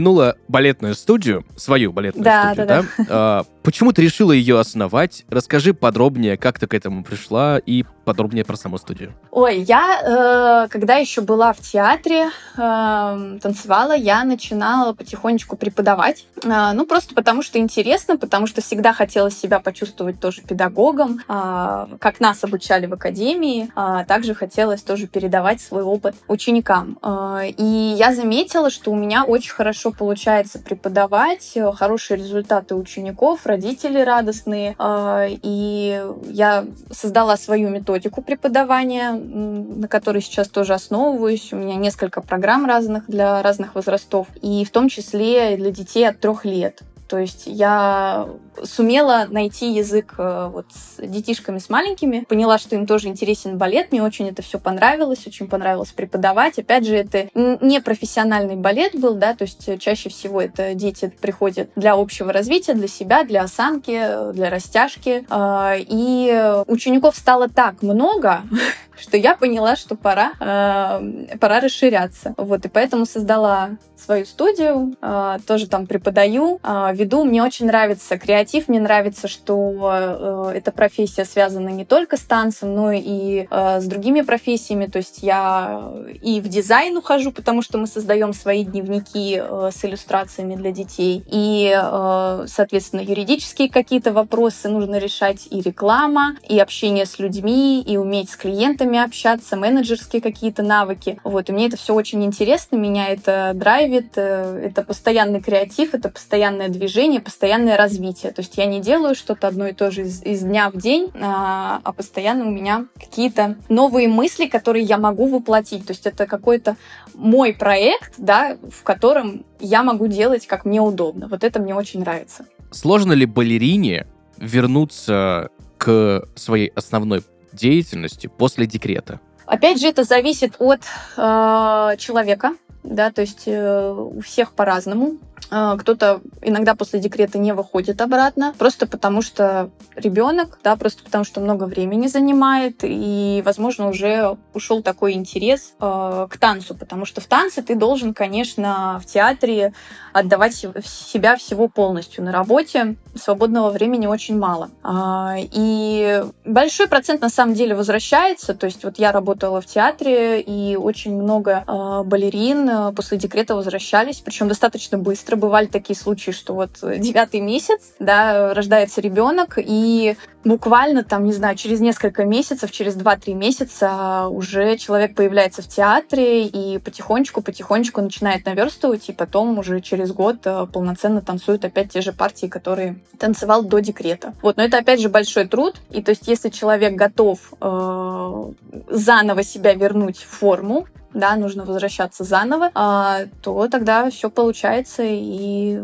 балетную 0.47 0.95
студию, 0.95 1.45
свою 1.55 1.91
балетную 1.93 2.23
Да, 2.23 2.53
студию, 2.53 2.67
да, 2.67 2.83
да? 3.07 3.45
Почему 3.65 3.93
ты 3.93 4.03
решила 4.03 4.31
ее 4.31 4.59
основать? 4.59 5.25
Расскажи 5.27 5.73
подробнее, 5.73 6.37
как 6.37 6.59
ты 6.59 6.67
к 6.67 6.75
этому 6.75 7.03
пришла, 7.03 7.57
и 7.57 7.83
подробнее 8.05 8.45
про 8.45 8.55
саму 8.55 8.77
студию. 8.77 9.13
Ой, 9.31 9.59
я, 9.61 10.65
э, 10.65 10.67
когда 10.69 10.95
еще 10.95 11.21
была 11.21 11.51
в 11.51 11.59
театре, 11.59 12.29
э, 12.55 13.39
танцевала, 13.41 13.93
я 13.95 14.23
начинала 14.23 14.93
потихонечку 14.93 15.57
преподавать. 15.57 16.27
Э, 16.43 16.71
ну, 16.73 16.85
просто 16.85 17.15
потому 17.15 17.41
что 17.41 17.57
интересно, 17.57 18.17
потому 18.17 18.47
что 18.47 18.61
всегда 18.61 18.93
хотела 18.93 19.31
себя 19.31 19.59
почувствовать 19.59 20.19
тоже 20.19 20.43
педагогом, 20.43 21.21
э, 21.27 21.87
как 21.99 22.19
нас 22.19 22.43
обучали 22.43 22.85
в 22.85 22.93
академии. 22.93 23.71
а 23.75 24.03
также 24.05 24.35
хотелось 24.35 24.83
тоже 24.83 25.07
передавать 25.07 25.59
свой 25.59 25.81
опыт 25.81 26.15
ученикам. 26.27 26.99
Э, 27.01 27.49
и 27.57 27.95
я 27.97 28.13
заметила, 28.13 28.69
что 28.69 28.91
у 28.91 28.95
меня 28.95 29.23
очень 29.23 29.51
хорошо 29.51 29.91
получается 29.91 30.59
преподавать, 30.59 31.53
э, 31.55 31.71
хорошие 31.71 32.17
результаты 32.17 32.75
учеников, 32.75 33.47
родители 33.55 33.99
радостные. 34.01 34.75
Э, 34.77 35.27
и 35.29 36.03
я 36.25 36.65
создала 36.91 37.37
свою 37.37 37.69
методику 37.69 38.21
преподавания, 38.21 39.11
на 39.11 39.87
которой 39.87 40.21
сейчас 40.21 40.47
тоже 40.49 40.73
основываюсь. 40.73 41.53
У 41.53 41.55
меня 41.55 41.75
несколько 41.75 42.21
программ 42.21 42.65
разных 42.65 43.07
для 43.07 43.41
разных 43.41 43.75
возрастов, 43.75 44.27
и 44.41 44.65
в 44.65 44.71
том 44.71 44.89
числе 44.89 45.57
для 45.57 45.71
детей 45.71 46.07
от 46.07 46.19
трех 46.19 46.45
лет. 46.45 46.83
То 47.07 47.17
есть 47.19 47.43
я 47.45 48.27
сумела 48.63 49.27
найти 49.29 49.71
язык 49.73 50.15
э, 50.17 50.49
вот 50.51 50.65
с 50.71 51.05
детишками, 51.05 51.59
с 51.59 51.69
маленькими, 51.69 52.25
поняла, 52.27 52.57
что 52.57 52.75
им 52.75 52.87
тоже 52.87 53.09
интересен 53.09 53.57
балет, 53.57 53.91
мне 53.91 54.01
очень 54.01 54.29
это 54.29 54.41
все 54.41 54.59
понравилось, 54.59 55.27
очень 55.27 55.47
понравилось 55.47 55.91
преподавать. 55.91 56.57
Опять 56.57 56.85
же, 56.85 56.95
это 56.95 57.29
не 57.33 57.81
профессиональный 57.81 58.55
балет 58.55 58.99
был, 58.99 59.15
да, 59.15 59.35
то 59.35 59.43
есть 59.43 59.67
э, 59.67 59.77
чаще 59.77 60.09
всего 60.09 60.41
это 60.41 60.73
дети 60.73 61.11
приходят 61.21 61.69
для 61.75 61.93
общего 61.93 62.31
развития, 62.31 62.73
для 62.73 62.87
себя, 62.87 63.23
для 63.23 63.43
осанки, 63.43 63.99
э, 64.01 64.31
для 64.33 64.49
растяжки. 64.49 65.25
А, 65.29 65.75
И 65.77 66.63
учеников 66.67 67.15
стало 67.15 67.49
так 67.49 67.81
много, 67.81 68.43
что 68.97 69.17
я 69.17 69.35
поняла, 69.35 69.75
что 69.75 69.95
пора, 69.95 70.33
э, 70.39 71.37
пора 71.37 71.59
расширяться. 71.59 72.33
Вот, 72.37 72.65
и 72.65 72.69
поэтому 72.69 73.05
создала 73.05 73.71
свою 73.97 74.25
студию, 74.25 74.95
э, 75.01 75.37
тоже 75.45 75.67
там 75.67 75.87
преподаю, 75.87 76.59
э, 76.63 76.91
веду. 76.95 77.23
Мне 77.23 77.43
очень 77.43 77.67
нравится 77.67 78.17
креатив, 78.17 78.67
мне 78.67 78.79
нравится, 78.79 79.27
что 79.27 80.51
э, 80.51 80.57
эта 80.57 80.71
профессия 80.71 81.25
связана 81.25 81.69
не 81.69 81.85
только 81.85 82.17
с 82.17 82.21
танцем, 82.21 82.73
но 82.73 82.91
и 82.91 83.47
э, 83.49 83.79
с 83.79 83.85
другими 83.85 84.21
профессиями. 84.21 84.87
То 84.87 84.97
есть 84.97 85.19
я 85.21 85.91
и 86.21 86.41
в 86.41 86.47
дизайн 86.47 86.97
ухожу, 86.97 87.31
потому 87.31 87.61
что 87.61 87.77
мы 87.77 87.87
создаем 87.87 88.33
свои 88.33 88.63
дневники 88.63 89.39
э, 89.41 89.69
с 89.73 89.83
иллюстрациями 89.85 90.55
для 90.55 90.71
детей, 90.71 91.23
и, 91.27 91.73
э, 91.75 92.45
соответственно, 92.47 93.01
юридические 93.01 93.69
какие-то 93.69 94.11
вопросы 94.11 94.69
нужно 94.69 94.97
решать, 94.97 95.47
и 95.49 95.61
реклама, 95.61 96.35
и 96.47 96.59
общение 96.59 97.05
с 97.05 97.19
людьми, 97.19 97.81
и 97.81 97.97
уметь 97.97 98.29
с 98.29 98.35
клиентами 98.35 98.99
общаться, 98.99 99.55
менеджерские 99.55 100.21
какие-то 100.21 100.63
навыки. 100.63 101.19
Вот, 101.23 101.49
и 101.49 101.51
мне 101.51 101.67
это 101.67 101.77
все 101.77 101.93
очень 101.93 102.23
интересно, 102.23 102.75
меня 102.75 103.09
это 103.09 103.51
драйвит, 103.53 104.13
э, 104.15 104.67
это 104.67 104.83
постоянный 104.83 105.41
креатив, 105.41 105.93
это 105.93 106.09
постоянное 106.09 106.69
движение, 106.69 106.84
постоянное 107.19 107.77
развитие. 107.77 108.31
То 108.31 108.41
есть 108.41 108.57
я 108.57 108.65
не 108.65 108.81
делаю 108.81 109.15
что-то 109.15 109.47
одно 109.47 109.67
и 109.67 109.73
то 109.73 109.91
же 109.91 110.01
из, 110.01 110.23
из 110.23 110.41
дня 110.41 110.69
в 110.69 110.77
день, 110.77 111.11
а, 111.21 111.81
а 111.83 111.93
постоянно 111.93 112.45
у 112.45 112.51
меня 112.51 112.85
какие-то 112.95 113.57
новые 113.69 114.07
мысли, 114.07 114.47
которые 114.47 114.83
я 114.83 114.97
могу 114.97 115.27
воплотить. 115.27 115.85
То 115.85 115.93
есть 115.93 116.05
это 116.05 116.25
какой-то 116.25 116.75
мой 117.13 117.53
проект, 117.53 118.13
да, 118.17 118.57
в 118.69 118.83
котором 118.83 119.45
я 119.59 119.83
могу 119.83 120.07
делать, 120.07 120.47
как 120.47 120.65
мне 120.65 120.81
удобно. 120.81 121.27
Вот 121.27 121.43
это 121.43 121.59
мне 121.59 121.75
очень 121.75 122.01
нравится. 122.01 122.45
Сложно 122.71 123.13
ли 123.13 123.25
балерине 123.25 124.07
вернуться 124.37 125.49
к 125.77 126.27
своей 126.35 126.69
основной 126.75 127.23
деятельности 127.53 128.27
после 128.27 128.65
декрета? 128.65 129.19
Опять 129.45 129.79
же, 129.79 129.87
это 129.87 130.03
зависит 130.03 130.55
от 130.59 130.81
э, 131.17 131.97
человека. 131.97 132.53
Да, 132.85 133.11
то 133.11 133.21
есть 133.21 133.43
э, 133.47 133.91
у 133.93 134.21
всех 134.21 134.53
по-разному. 134.53 135.17
Э, 135.51 135.75
кто-то 135.77 136.21
иногда 136.41 136.75
после 136.75 136.99
декрета 136.99 137.37
не 137.37 137.53
выходит 137.53 138.01
обратно, 138.01 138.53
просто 138.57 138.87
потому 138.87 139.21
что 139.21 139.69
ребенок, 139.95 140.59
да, 140.63 140.75
просто 140.75 141.03
потому 141.03 141.23
что 141.23 141.41
много 141.41 141.65
времени 141.65 142.07
занимает, 142.07 142.79
и, 142.83 143.41
возможно, 143.45 143.89
уже 143.89 144.37
ушел 144.53 144.81
такой 144.81 145.13
интерес 145.13 145.73
э, 145.79 146.27
к 146.29 146.37
танцу, 146.37 146.75
потому 146.75 147.05
что 147.05 147.21
в 147.21 147.25
танце 147.25 147.61
ты 147.61 147.75
должен, 147.75 148.13
конечно, 148.13 148.99
в 149.01 149.05
театре 149.05 149.73
отдавать 150.13 150.55
себя 150.55 151.35
всего 151.35 151.67
полностью. 151.67 152.23
На 152.23 152.31
работе 152.31 152.95
свободного 153.15 153.69
времени 153.69 154.07
очень 154.07 154.37
мало. 154.37 154.69
Э, 154.83 155.35
и 155.37 156.23
большой 156.45 156.87
процент 156.87 157.21
на 157.21 157.29
самом 157.29 157.53
деле 157.53 157.75
возвращается, 157.75 158.53
то 158.53 158.65
есть 158.65 158.83
вот 158.83 158.99
я 158.99 159.11
работала 159.11 159.61
в 159.61 159.65
театре, 159.65 160.41
и 160.41 160.75
очень 160.75 161.15
много 161.21 161.63
э, 161.67 162.03
балерин 162.05 162.69
э, 162.75 162.91
после 162.93 163.17
декрета 163.17 163.55
возвращались, 163.55 164.17
причем 164.17 164.47
достаточно 164.47 164.97
быстро. 164.97 165.35
Бывали 165.35 165.67
такие 165.67 165.97
случаи, 165.97 166.31
что 166.31 166.53
вот 166.53 166.71
девятый 166.81 167.39
месяц, 167.39 167.93
да, 167.99 168.53
рождается 168.53 169.01
ребенок, 169.01 169.57
и 169.57 170.17
буквально 170.45 171.03
там, 171.03 171.25
не 171.25 171.33
знаю, 171.33 171.57
через 171.57 171.81
несколько 171.81 172.23
месяцев, 172.23 172.71
через 172.71 172.95
2-3 172.95 173.33
месяца 173.33 174.27
уже 174.29 174.77
человек 174.77 175.15
появляется 175.15 175.61
в 175.61 175.67
театре 175.67 176.45
и 176.45 176.77
потихонечку-потихонечку 176.77 178.01
начинает 178.01 178.45
наверстывать, 178.45 179.09
и 179.09 179.13
потом 179.13 179.57
уже 179.57 179.81
через 179.81 180.11
год 180.11 180.37
э, 180.45 180.67
полноценно 180.71 181.21
танцует 181.21 181.65
опять 181.65 181.91
те 181.91 182.01
же 182.01 182.13
партии, 182.13 182.47
которые 182.47 182.97
танцевал 183.17 183.63
до 183.63 183.79
декрета. 183.79 184.33
Вот, 184.41 184.57
но 184.57 184.63
это 184.63 184.77
опять 184.77 185.01
же 185.01 185.09
большой 185.09 185.47
труд, 185.47 185.75
и 185.89 186.01
то 186.01 186.11
есть 186.11 186.27
если 186.27 186.49
человек 186.49 186.93
готов 186.93 187.53
э, 187.59 188.51
заново 188.89 189.43
себя 189.43 189.73
вернуть 189.73 190.17
в 190.17 190.29
форму, 190.29 190.87
да, 191.15 191.35
нужно 191.35 191.65
возвращаться 191.65 192.23
заново, 192.23 192.69
э, 192.75 193.27
то 193.41 193.67
тогда 193.67 194.09
все 194.11 194.29
получается 194.29 195.03
и 195.03 195.79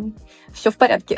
все 0.53 0.69
в 0.69 0.77
порядке. 0.77 1.17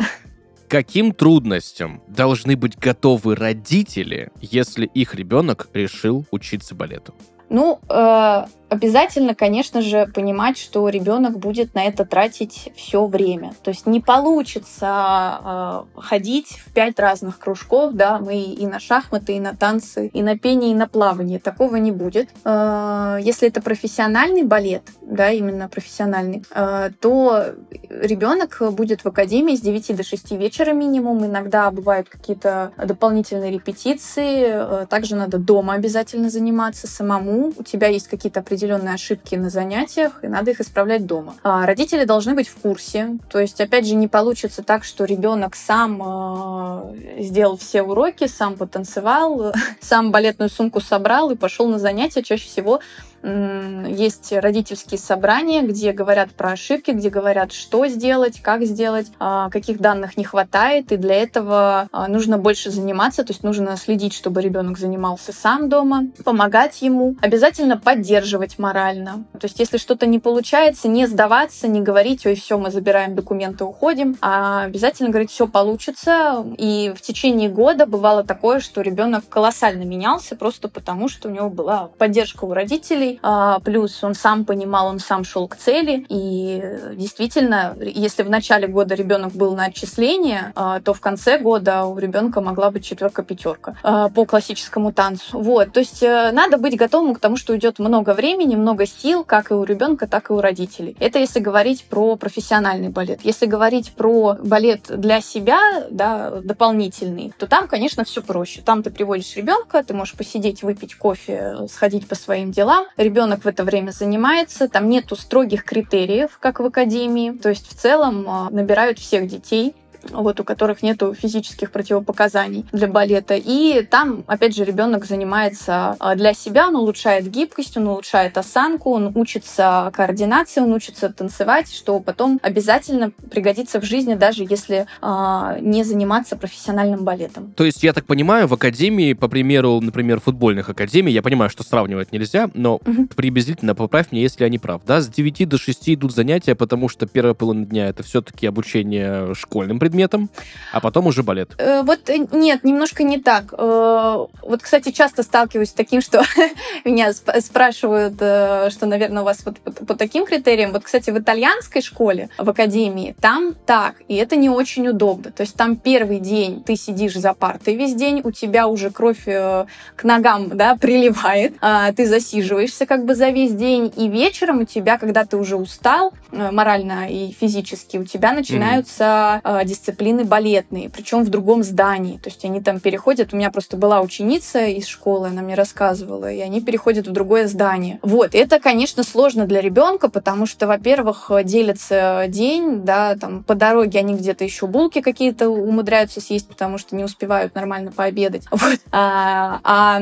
каким 0.69 1.12
трудностям 1.12 2.02
должны 2.08 2.56
быть 2.56 2.78
готовы 2.78 3.36
родители, 3.36 4.32
если 4.39 4.86
их 4.86 5.15
ребенок 5.15 5.67
решил 5.73 6.26
учиться 6.32 6.76
балету? 6.76 7.13
Ну, 7.49 7.80
э, 7.89 8.45
обязательно, 8.73 9.36
конечно 9.36 9.81
же, 9.81 10.07
понимать, 10.07 10.57
что 10.57 10.89
ребенок 10.89 11.38
будет 11.38 11.75
на 11.75 11.86
это 11.86 12.05
тратить 12.05 12.71
все 12.75 13.05
время. 13.05 13.53
То 13.62 13.69
есть 13.69 13.86
не 13.86 13.99
получится 13.99 15.86
э, 15.95 16.01
ходить 16.01 16.59
в 16.65 16.73
пять 16.73 16.99
разных 16.99 17.39
кружков, 17.39 17.93
да, 17.93 18.19
мы 18.19 18.41
и 18.41 18.65
на 18.65 18.79
шахматы, 18.79 19.33
и 19.38 19.39
на 19.39 19.55
танцы, 19.55 20.07
и 20.07 20.23
на 20.23 20.38
пение, 20.38 20.71
и 20.71 20.75
на 20.75 20.88
плавание. 20.88 21.39
Такого 21.39 21.75
не 21.77 21.91
будет. 21.91 22.29
Э, 22.43 23.19
если 23.21 23.47
это 23.47 23.62
профессиональный 23.62 24.43
балет, 24.43 24.83
да, 25.01 25.29
именно 25.29 25.69
профессиональный, 25.69 26.43
э, 26.49 26.89
то 26.99 27.55
ребенок 27.89 28.62
будет 28.71 29.01
в 29.01 29.07
академии 29.07 29.55
с 29.55 29.62
9 29.62 29.95
до 29.95 30.03
6 30.03 30.31
вечера 30.31 30.73
минимум. 30.73 31.25
Иногда 31.25 31.69
бывают 31.71 32.09
какие-то 32.09 32.71
дополнительные 32.77 33.51
репетиции. 33.51 34.45
Э, 34.45 34.86
также 34.89 35.15
надо 35.15 35.38
дома 35.38 35.73
обязательно 35.73 36.29
заниматься 36.29 36.88
самому. 36.88 37.53
У 37.55 37.63
тебя 37.63 37.88
есть 37.88 38.07
какие-то 38.07 38.39
определенные 38.39 38.62
определенные 38.63 38.93
ошибки 38.93 39.36
на 39.36 39.49
занятиях, 39.49 40.23
и 40.23 40.28
надо 40.28 40.52
их 40.52 40.62
исправлять 40.62 41.06
дома. 41.06 41.36
А 41.43 41.65
родители 41.65 42.06
должны 42.06 42.34
быть 42.34 42.47
в 42.47 42.56
курсе. 42.56 43.17
То 43.30 43.39
есть, 43.39 43.60
опять 43.60 43.86
же, 43.86 43.95
не 43.95 44.08
получится 44.08 44.63
так, 44.63 44.86
что 44.86 45.04
ребенок 45.04 45.56
сам 45.56 46.02
э, 46.02 47.21
сделал 47.23 47.58
все 47.58 47.82
уроки, 47.82 48.28
сам 48.28 48.56
потанцевал, 48.56 49.54
сам 49.82 50.12
балетную 50.12 50.49
сумку 50.49 50.80
собрал 50.80 51.32
и 51.32 51.36
пошел 51.36 51.67
на 51.67 51.78
занятия. 51.78 52.23
Чаще 52.23 52.47
всего 52.47 52.80
есть 53.23 54.33
родительские 54.33 54.97
собрания, 54.97 55.62
где 55.62 55.93
говорят 55.93 56.31
про 56.31 56.51
ошибки, 56.51 56.91
где 56.91 57.09
говорят, 57.09 57.53
что 57.53 57.88
сделать, 57.88 58.41
как 58.41 58.63
сделать, 58.63 59.07
а, 59.19 59.49
каких 59.49 59.79
данных 59.79 60.17
не 60.17 60.25
хватает, 60.25 60.91
и 60.91 60.97
для 60.97 61.15
этого 61.15 61.88
а, 61.91 62.07
нужно 62.07 62.38
больше 62.38 62.69
заниматься, 62.69 63.23
то 63.23 63.31
есть 63.31 63.43
нужно 63.43 63.77
следить, 63.77 64.13
чтобы 64.13 64.41
ребенок 64.41 64.77
занимался 64.77 65.31
сам 65.31 65.69
дома, 65.69 66.07
помогать 66.25 66.81
ему, 66.81 67.15
обязательно 67.21 67.77
поддерживать 67.77 68.59
морально. 68.59 69.25
То 69.33 69.45
есть 69.45 69.59
если 69.59 69.77
что-то 69.77 70.05
не 70.05 70.19
получается, 70.19 70.89
не 70.89 71.05
сдаваться, 71.05 71.67
не 71.67 71.81
говорить, 71.81 72.25
ой, 72.25 72.36
все, 72.36 72.57
мы 72.57 72.71
забираем 72.71 73.15
документы, 73.15 73.63
уходим, 73.63 74.17
а 74.21 74.63
обязательно 74.63 75.09
говорить, 75.09 75.31
все 75.31 75.47
получится. 75.47 76.45
И 76.57 76.93
в 76.95 77.01
течение 77.01 77.49
года 77.49 77.86
бывало 77.86 78.23
такое, 78.23 78.59
что 78.59 78.81
ребенок 78.81 79.23
колоссально 79.29 79.83
менялся 79.83 80.36
просто 80.36 80.67
потому, 80.67 81.07
что 81.07 81.29
у 81.29 81.31
него 81.31 81.49
была 81.49 81.89
поддержка 81.97 82.45
у 82.45 82.53
родителей, 82.53 83.12
а, 83.21 83.60
плюс 83.60 84.04
он 84.04 84.13
сам 84.15 84.45
понимал, 84.45 84.88
он 84.88 84.99
сам 84.99 85.23
шел 85.23 85.47
к 85.47 85.56
цели. 85.56 86.06
И 86.10 86.63
действительно, 86.95 87.76
если 87.80 88.23
в 88.23 88.30
начале 88.30 88.67
года 88.67 88.95
ребенок 88.95 89.34
был 89.34 89.56
на 89.56 89.65
отчисление, 89.65 90.52
а, 90.56 90.80
то 90.80 90.93
в 90.93 91.02
конце 91.02 91.38
года 91.38 91.86
у 91.86 91.97
ребенка 91.97 92.41
могла 92.41 92.71
быть 92.71 92.86
четверка-пятерка 92.86 93.76
а, 93.84 94.10
по 94.10 94.26
классическому 94.26 94.91
танцу. 94.91 95.39
Вот, 95.39 95.73
то 95.73 95.80
есть 95.80 96.04
э, 96.04 96.32
надо 96.32 96.58
быть 96.58 96.78
готовым 96.78 97.15
к 97.15 97.19
тому, 97.19 97.38
что 97.38 97.54
уйдет 97.54 97.80
много 97.80 98.13
времени, 98.13 98.56
много 98.56 98.86
сил, 98.86 99.23
как 99.23 99.52
и 99.52 99.54
у 99.54 99.63
ребенка, 99.63 100.08
так 100.08 100.30
и 100.30 100.34
у 100.34 100.41
родителей. 100.41 100.95
Это 100.99 101.19
если 101.19 101.39
говорить 101.39 101.86
про 101.86 102.15
профессиональный 102.15 102.89
балет. 102.89 103.21
Если 103.23 103.45
говорить 103.45 103.93
про 103.93 104.36
балет 104.36 104.86
для 104.89 105.21
себя, 105.21 105.86
да, 105.89 106.41
дополнительный, 106.41 107.34
то 107.38 107.47
там, 107.47 107.67
конечно, 107.67 108.04
все 108.04 108.21
проще. 108.21 108.62
Там 108.62 108.84
ты 108.84 108.89
приводишь 108.89 109.36
ребенка, 109.36 109.84
ты 109.84 109.93
можешь 109.93 110.15
посидеть, 110.15 110.63
выпить 110.63 110.95
кофе, 110.95 111.67
сходить 111.69 112.08
по 112.08 112.15
своим 112.15 112.52
делам 112.52 112.86
ребенок 113.03 113.43
в 113.43 113.47
это 113.47 113.63
время 113.63 113.91
занимается, 113.91 114.67
там 114.67 114.89
нету 114.89 115.15
строгих 115.15 115.63
критериев, 115.63 116.37
как 116.39 116.59
в 116.59 116.65
академии, 116.65 117.31
то 117.31 117.49
есть 117.49 117.69
в 117.69 117.75
целом 117.75 118.25
а, 118.27 118.49
набирают 118.49 118.97
всех 118.99 119.27
детей, 119.27 119.75
вот, 120.11 120.39
у 120.39 120.43
которых 120.43 120.83
нет 120.83 121.01
физических 121.17 121.71
противопоказаний 121.71 122.65
для 122.71 122.87
балета. 122.87 123.35
И 123.35 123.83
там, 123.83 124.23
опять 124.27 124.55
же, 124.55 124.63
ребенок 124.65 125.05
занимается 125.05 125.95
а, 125.99 126.15
для 126.15 126.33
себя, 126.33 126.67
он 126.67 126.75
улучшает 126.75 127.29
гибкость, 127.29 127.77
он 127.77 127.87
улучшает 127.87 128.37
осанку, 128.37 128.91
он 128.91 129.11
учится 129.15 129.91
координации, 129.93 130.61
он 130.61 130.71
учится 130.73 131.09
танцевать, 131.09 131.73
что 131.73 131.99
потом 131.99 132.39
обязательно 132.43 133.11
пригодится 133.31 133.79
в 133.79 133.83
жизни, 133.83 134.15
даже 134.15 134.45
если 134.47 134.85
э, 135.01 135.57
не 135.61 135.83
заниматься 135.83 136.35
профессиональным 136.35 137.03
балетом. 137.03 137.53
То 137.55 137.63
есть, 137.63 137.83
я 137.83 137.93
так 137.93 138.05
понимаю, 138.05 138.47
в 138.47 138.53
академии, 138.53 139.13
по 139.13 139.27
примеру, 139.27 139.79
например, 139.81 140.19
футбольных 140.19 140.69
академий, 140.69 141.11
я 141.11 141.21
понимаю, 141.21 141.49
что 141.49 141.63
сравнивать 141.63 142.11
нельзя, 142.11 142.49
но 142.53 142.75
угу. 142.75 143.07
приблизительно 143.15 143.75
поправь 143.75 144.11
мне, 144.11 144.21
если 144.21 144.43
я 144.43 144.49
не 144.49 144.59
прав, 144.59 144.81
да, 144.85 145.01
с 145.01 145.07
9 145.07 145.47
до 145.49 145.57
6 145.57 145.89
идут 145.89 146.13
занятия, 146.13 146.55
потому 146.55 146.89
что 146.89 147.07
первая 147.07 147.33
половина 147.33 147.65
дня 147.65 147.87
это 147.87 148.03
все-таки 148.03 148.47
обучение 148.47 149.33
школьным 149.35 149.79
предметам, 149.79 149.92
предметом, 149.93 150.29
а 150.71 150.79
потом 150.79 151.08
уже 151.08 151.21
балет. 151.21 151.51
Э, 151.58 151.84
вот 151.84 152.10
э, 152.10 152.25
нет, 152.32 152.63
немножко 152.63 153.03
не 153.03 153.19
так. 153.19 153.53
Э, 153.53 154.25
вот, 154.41 154.62
кстати, 154.62 154.91
часто 154.91 155.21
сталкиваюсь 155.23 155.69
с 155.69 155.73
таким, 155.73 156.01
что 156.01 156.23
меня 156.86 157.13
спрашивают, 157.13 158.15
что, 158.15 158.86
наверное, 158.86 159.21
у 159.21 159.25
вас 159.25 159.45
вот 159.45 159.60
по 159.60 159.95
таким 159.95 160.25
критериям. 160.25 160.71
Вот, 160.71 160.84
кстати, 160.84 161.12
в 161.12 161.17
итальянской 161.17 161.82
школе, 161.82 162.29
в 162.38 162.49
академии, 162.49 163.15
там 163.21 163.53
так, 163.65 163.95
и 164.08 164.15
это 164.15 164.36
не 164.36 164.49
очень 164.49 164.88
удобно. 164.88 165.32
То 165.32 165.41
есть 165.41 165.56
там 165.56 165.75
первый 165.75 166.19
день 166.19 166.63
ты 166.63 166.75
сидишь 166.75 167.15
за 167.15 167.34
партой 167.34 167.75
весь 167.75 167.93
день, 167.93 168.21
у 168.23 168.32
тебя 168.32 168.67
уже 168.67 168.89
кровь 168.89 169.25
к 169.25 170.03
ногам 170.03 170.49
да, 170.49 170.75
приливает, 170.82 171.53
а 171.62 171.91
ты 171.93 172.08
засиживаешься 172.08 172.86
как 172.86 173.06
бы 173.06 173.13
за 173.13 173.29
весь 173.29 173.53
день, 173.53 173.93
и 173.95 174.08
вечером 174.08 174.62
у 174.62 174.65
тебя, 174.65 174.97
когда 174.97 175.25
ты 175.25 175.38
уже 175.38 175.56
устал 175.56 176.13
морально 176.32 177.08
и 177.10 177.32
физически, 177.32 177.97
у 177.97 178.06
тебя 178.06 178.34
начинаются 178.34 179.03
mm-hmm 179.43 179.83
дисциплины 179.84 180.24
балетные, 180.24 180.89
причем 180.89 181.24
в 181.24 181.30
другом 181.30 181.63
здании. 181.63 182.17
То 182.17 182.30
есть 182.30 182.43
они 182.46 182.62
там 182.62 182.80
переходят. 182.80 183.34
У 183.34 183.38
меня 183.38 183.52
просто 183.52 183.76
была 183.76 184.02
ученица 184.02 184.65
из 184.65 184.88
школы, 184.88 185.28
она 185.28 185.41
мне 185.41 185.56
рассказывала, 185.56 186.32
и 186.32 186.39
они 186.39 186.62
переходят 186.62 187.08
в 187.08 187.12
другое 187.12 187.48
здание. 187.48 188.00
Вот, 188.02 188.34
это, 188.34 188.60
конечно, 188.60 189.04
сложно 189.04 189.46
для 189.46 189.60
ребенка, 189.60 190.10
потому 190.10 190.46
что, 190.46 190.67
во-первых, 190.67 191.30
делится 191.43 192.26
день, 192.30 192.84
да, 192.84 193.15
там 193.15 193.43
по 193.43 193.56
дороге 193.56 194.00
они 194.00 194.15
где-то 194.15 194.43
еще 194.43 194.67
булки 194.67 195.02
какие-то 195.02 195.50
умудряются 195.50 196.22
съесть, 196.22 196.48
потому 196.48 196.78
что 196.78 196.96
не 196.96 197.04
успевают 197.04 197.56
нормально 197.56 197.91
пообедать. 197.91 198.43
Вот. 198.63 198.80
А, 198.91 199.60
а 199.63 200.00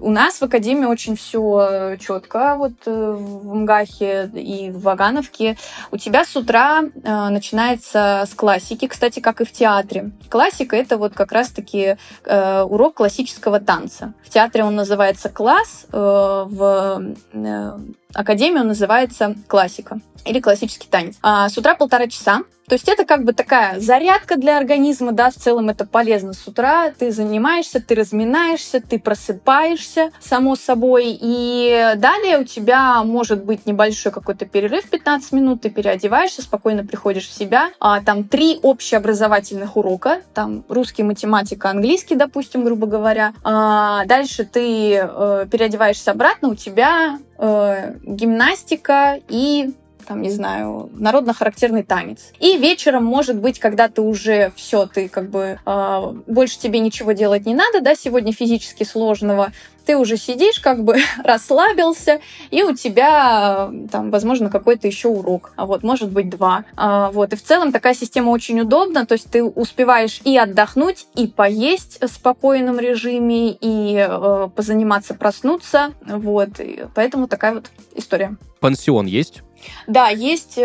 у 0.00 0.10
нас 0.10 0.40
в 0.40 0.42
академии 0.42 0.84
очень 0.84 1.16
все 1.16 1.96
четко, 1.98 2.54
вот 2.56 2.72
э, 2.86 3.16
в 3.18 3.54
МГАХе 3.54 4.30
и 4.34 4.70
в 4.70 4.82
Вагановке. 4.82 5.56
У 5.90 5.96
тебя 5.96 6.24
с 6.24 6.36
утра 6.36 6.82
э, 6.82 7.28
начинается 7.28 8.24
с 8.28 8.34
классики, 8.34 8.75
классики, 8.76 8.86
кстати, 8.86 9.20
как 9.20 9.40
и 9.40 9.44
в 9.44 9.52
театре. 9.52 10.10
Классика— 10.28 10.76
это 10.78 10.96
вот 10.98 11.14
как 11.14 11.32
раз-таки 11.32 11.96
э, 12.24 12.62
урок 12.62 12.94
классического 12.94 13.60
танца. 13.60 14.12
В 14.22 14.30
театре 14.30 14.64
он 14.64 14.76
называется 14.76 15.28
класс, 15.28 15.86
э, 15.92 15.96
в 15.96 17.14
э, 17.32 17.78
академию, 18.14 18.60
он 18.60 18.68
называется 18.68 19.34
«Классика» 19.48 20.00
или 20.24 20.40
классический 20.40 20.88
танец. 20.88 21.16
А, 21.22 21.48
с 21.48 21.56
утра 21.56 21.74
полтора 21.74 22.06
часа. 22.08 22.42
То 22.68 22.74
есть 22.74 22.88
это 22.88 23.04
как 23.04 23.24
бы 23.24 23.32
такая 23.32 23.80
зарядка 23.80 24.36
для 24.36 24.58
организма, 24.58 25.12
да, 25.12 25.30
в 25.30 25.34
целом 25.34 25.68
это 25.68 25.86
полезно 25.86 26.32
с 26.32 26.46
утра. 26.48 26.90
Ты 26.90 27.12
занимаешься, 27.12 27.80
ты 27.80 27.94
разминаешься, 27.94 28.80
ты 28.80 28.98
просыпаешься, 28.98 30.10
само 30.20 30.56
собой. 30.56 31.16
И 31.20 31.94
далее 31.96 32.38
у 32.38 32.44
тебя 32.44 33.02
может 33.04 33.44
быть 33.44 33.66
небольшой 33.66 34.10
какой-то 34.10 34.46
перерыв 34.46 34.88
15 34.90 35.32
минут, 35.32 35.62
ты 35.62 35.70
переодеваешься, 35.70 36.42
спокойно 36.42 36.84
приходишь 36.84 37.28
в 37.28 37.32
себя. 37.32 37.70
А, 37.78 38.02
там 38.02 38.24
три 38.24 38.58
общеобразовательных 38.62 39.76
урока, 39.76 40.22
там 40.34 40.64
русский, 40.68 41.02
математика, 41.02 41.70
английский, 41.70 42.16
допустим, 42.16 42.64
грубо 42.64 42.86
говоря. 42.86 43.32
А, 43.44 44.04
дальше 44.06 44.44
ты 44.44 44.94
э, 44.94 45.46
переодеваешься 45.50 46.10
обратно, 46.10 46.48
у 46.48 46.54
тебя 46.54 47.18
э, 47.38 47.94
гимнастика 48.02 49.20
и 49.28 49.74
там, 50.06 50.22
не 50.22 50.30
знаю, 50.30 50.90
народно-характерный 50.94 51.82
танец. 51.82 52.32
И 52.38 52.56
вечером, 52.56 53.04
может 53.04 53.36
быть, 53.36 53.58
когда 53.58 53.88
ты 53.88 54.02
уже 54.02 54.52
все, 54.56 54.86
ты 54.86 55.08
как 55.08 55.30
бы 55.30 55.58
э, 55.64 56.12
больше 56.26 56.58
тебе 56.58 56.78
ничего 56.78 57.12
делать 57.12 57.46
не 57.46 57.54
надо, 57.54 57.80
да, 57.80 57.94
сегодня 57.94 58.32
физически 58.32 58.84
сложного, 58.84 59.52
ты 59.86 59.96
уже 59.96 60.16
сидишь, 60.16 60.60
как 60.60 60.84
бы 60.84 60.96
расслабился, 61.24 62.20
и 62.50 62.62
у 62.62 62.74
тебя 62.74 63.70
там, 63.90 64.10
возможно, 64.10 64.50
какой-то 64.50 64.86
еще 64.86 65.08
урок, 65.08 65.52
а 65.56 65.64
вот, 65.64 65.82
может 65.82 66.10
быть, 66.10 66.28
два. 66.28 66.64
А, 66.76 67.10
вот, 67.12 67.32
и 67.32 67.36
в 67.36 67.42
целом 67.42 67.72
такая 67.72 67.94
система 67.94 68.30
очень 68.30 68.60
удобна, 68.60 69.06
то 69.06 69.12
есть 69.12 69.30
ты 69.30 69.42
успеваешь 69.42 70.20
и 70.24 70.36
отдохнуть, 70.36 71.06
и 71.14 71.28
поесть 71.28 71.98
в 72.02 72.08
спокойном 72.08 72.78
режиме, 72.80 73.52
и 73.52 73.96
э, 73.96 74.48
позаниматься, 74.54 75.14
проснуться, 75.14 75.92
вот, 76.02 76.60
и 76.60 76.84
поэтому 76.94 77.28
такая 77.28 77.54
вот 77.54 77.70
история. 77.94 78.36
Пансион 78.60 79.06
есть? 79.06 79.42
Да, 79.86 80.08
есть 80.08 80.58
э, 80.58 80.62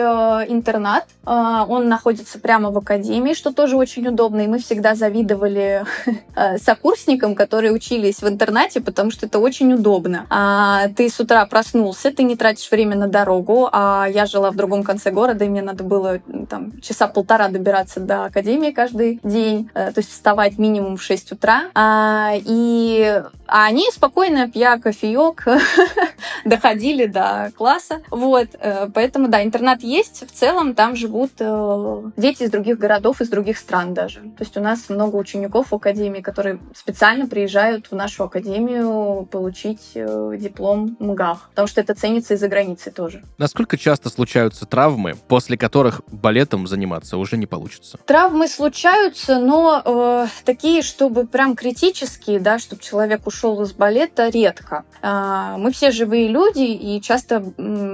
интернат, 0.47 1.05
э, 1.25 1.29
он 1.29 1.87
находится 1.87 2.39
прямо 2.39 2.71
в 2.71 2.77
академии, 2.77 3.33
что 3.33 3.53
тоже 3.53 3.77
очень 3.77 4.07
удобно, 4.07 4.41
и 4.41 4.47
мы 4.47 4.59
всегда 4.59 4.95
завидовали 4.95 5.85
э, 6.35 6.57
сокурсникам, 6.57 7.35
которые 7.35 7.71
учились 7.71 8.21
в 8.21 8.27
интернате, 8.27 8.81
потому 8.81 9.11
что 9.11 9.25
это 9.25 9.39
очень 9.39 9.73
удобно. 9.73 10.25
А, 10.29 10.87
ты 10.89 11.09
с 11.09 11.19
утра 11.19 11.45
проснулся, 11.45 12.11
ты 12.11 12.23
не 12.23 12.35
тратишь 12.35 12.69
время 12.71 12.95
на 12.95 13.07
дорогу, 13.07 13.69
а 13.71 14.07
я 14.11 14.25
жила 14.25 14.51
в 14.51 14.55
другом 14.55 14.83
конце 14.83 15.11
города, 15.11 15.45
и 15.45 15.49
мне 15.49 15.61
надо 15.61 15.83
было 15.83 16.19
там 16.49 16.79
часа 16.81 17.07
полтора 17.07 17.49
добираться 17.49 17.99
до 17.99 18.25
академии 18.25 18.71
каждый 18.71 19.19
день, 19.23 19.69
э, 19.73 19.91
то 19.91 19.99
есть 19.99 20.11
вставать 20.11 20.57
минимум 20.57 20.97
в 20.97 21.03
6 21.03 21.33
утра. 21.33 21.65
А, 21.73 22.33
и 22.35 23.23
а 23.51 23.65
они 23.65 23.91
спокойно, 23.91 24.49
пья 24.49 24.79
кофеек, 24.79 25.45
доходили 26.45 27.05
до 27.05 27.51
класса. 27.57 28.01
Вот, 28.09 28.47
э, 28.57 28.87
поэтому, 28.93 29.27
да, 29.27 29.43
интернат 29.43 29.83
есть. 29.83 30.25
В 30.25 30.31
целом 30.31 30.73
там 30.73 30.95
живут 30.95 31.31
э, 31.39 32.01
дети 32.15 32.43
из 32.43 32.49
других 32.49 32.79
городов, 32.79 33.19
из 33.19 33.27
других 33.27 33.57
стран 33.57 33.93
даже. 33.93 34.21
То 34.21 34.39
есть 34.39 34.55
у 34.55 34.61
нас 34.61 34.87
много 34.87 35.17
учеников 35.17 35.71
в 35.71 35.75
академии, 35.75 36.21
которые 36.21 36.59
специально 36.73 37.27
приезжают 37.27 37.87
в 37.91 37.95
нашу 37.95 38.23
академию 38.23 39.27
получить 39.29 39.91
э, 39.95 40.37
диплом 40.39 40.95
МГАХ, 40.99 41.49
потому 41.49 41.67
что 41.67 41.81
это 41.81 41.93
ценится 41.93 42.35
из-за 42.35 42.47
границы 42.47 42.89
тоже. 42.89 43.21
Насколько 43.37 43.77
часто 43.77 44.09
случаются 44.09 44.65
травмы, 44.65 45.15
после 45.27 45.57
которых 45.57 46.01
балетом 46.07 46.67
заниматься 46.67 47.17
уже 47.17 47.35
не 47.35 47.47
получится? 47.47 47.99
Травмы 48.05 48.47
случаются, 48.47 49.39
но 49.39 49.81
э, 49.83 50.27
такие, 50.45 50.83
чтобы 50.83 51.27
прям 51.27 51.57
критические, 51.57 52.39
да, 52.39 52.57
чтобы 52.57 52.81
человек 52.81 53.27
ушел 53.27 53.40
из 53.61 53.73
балета, 53.73 54.29
редко. 54.29 54.85
Э, 55.01 55.55
мы 55.57 55.71
все 55.71 55.91
живые 55.91 56.27
люди, 56.27 56.63
и 56.63 57.01
часто 57.01 57.43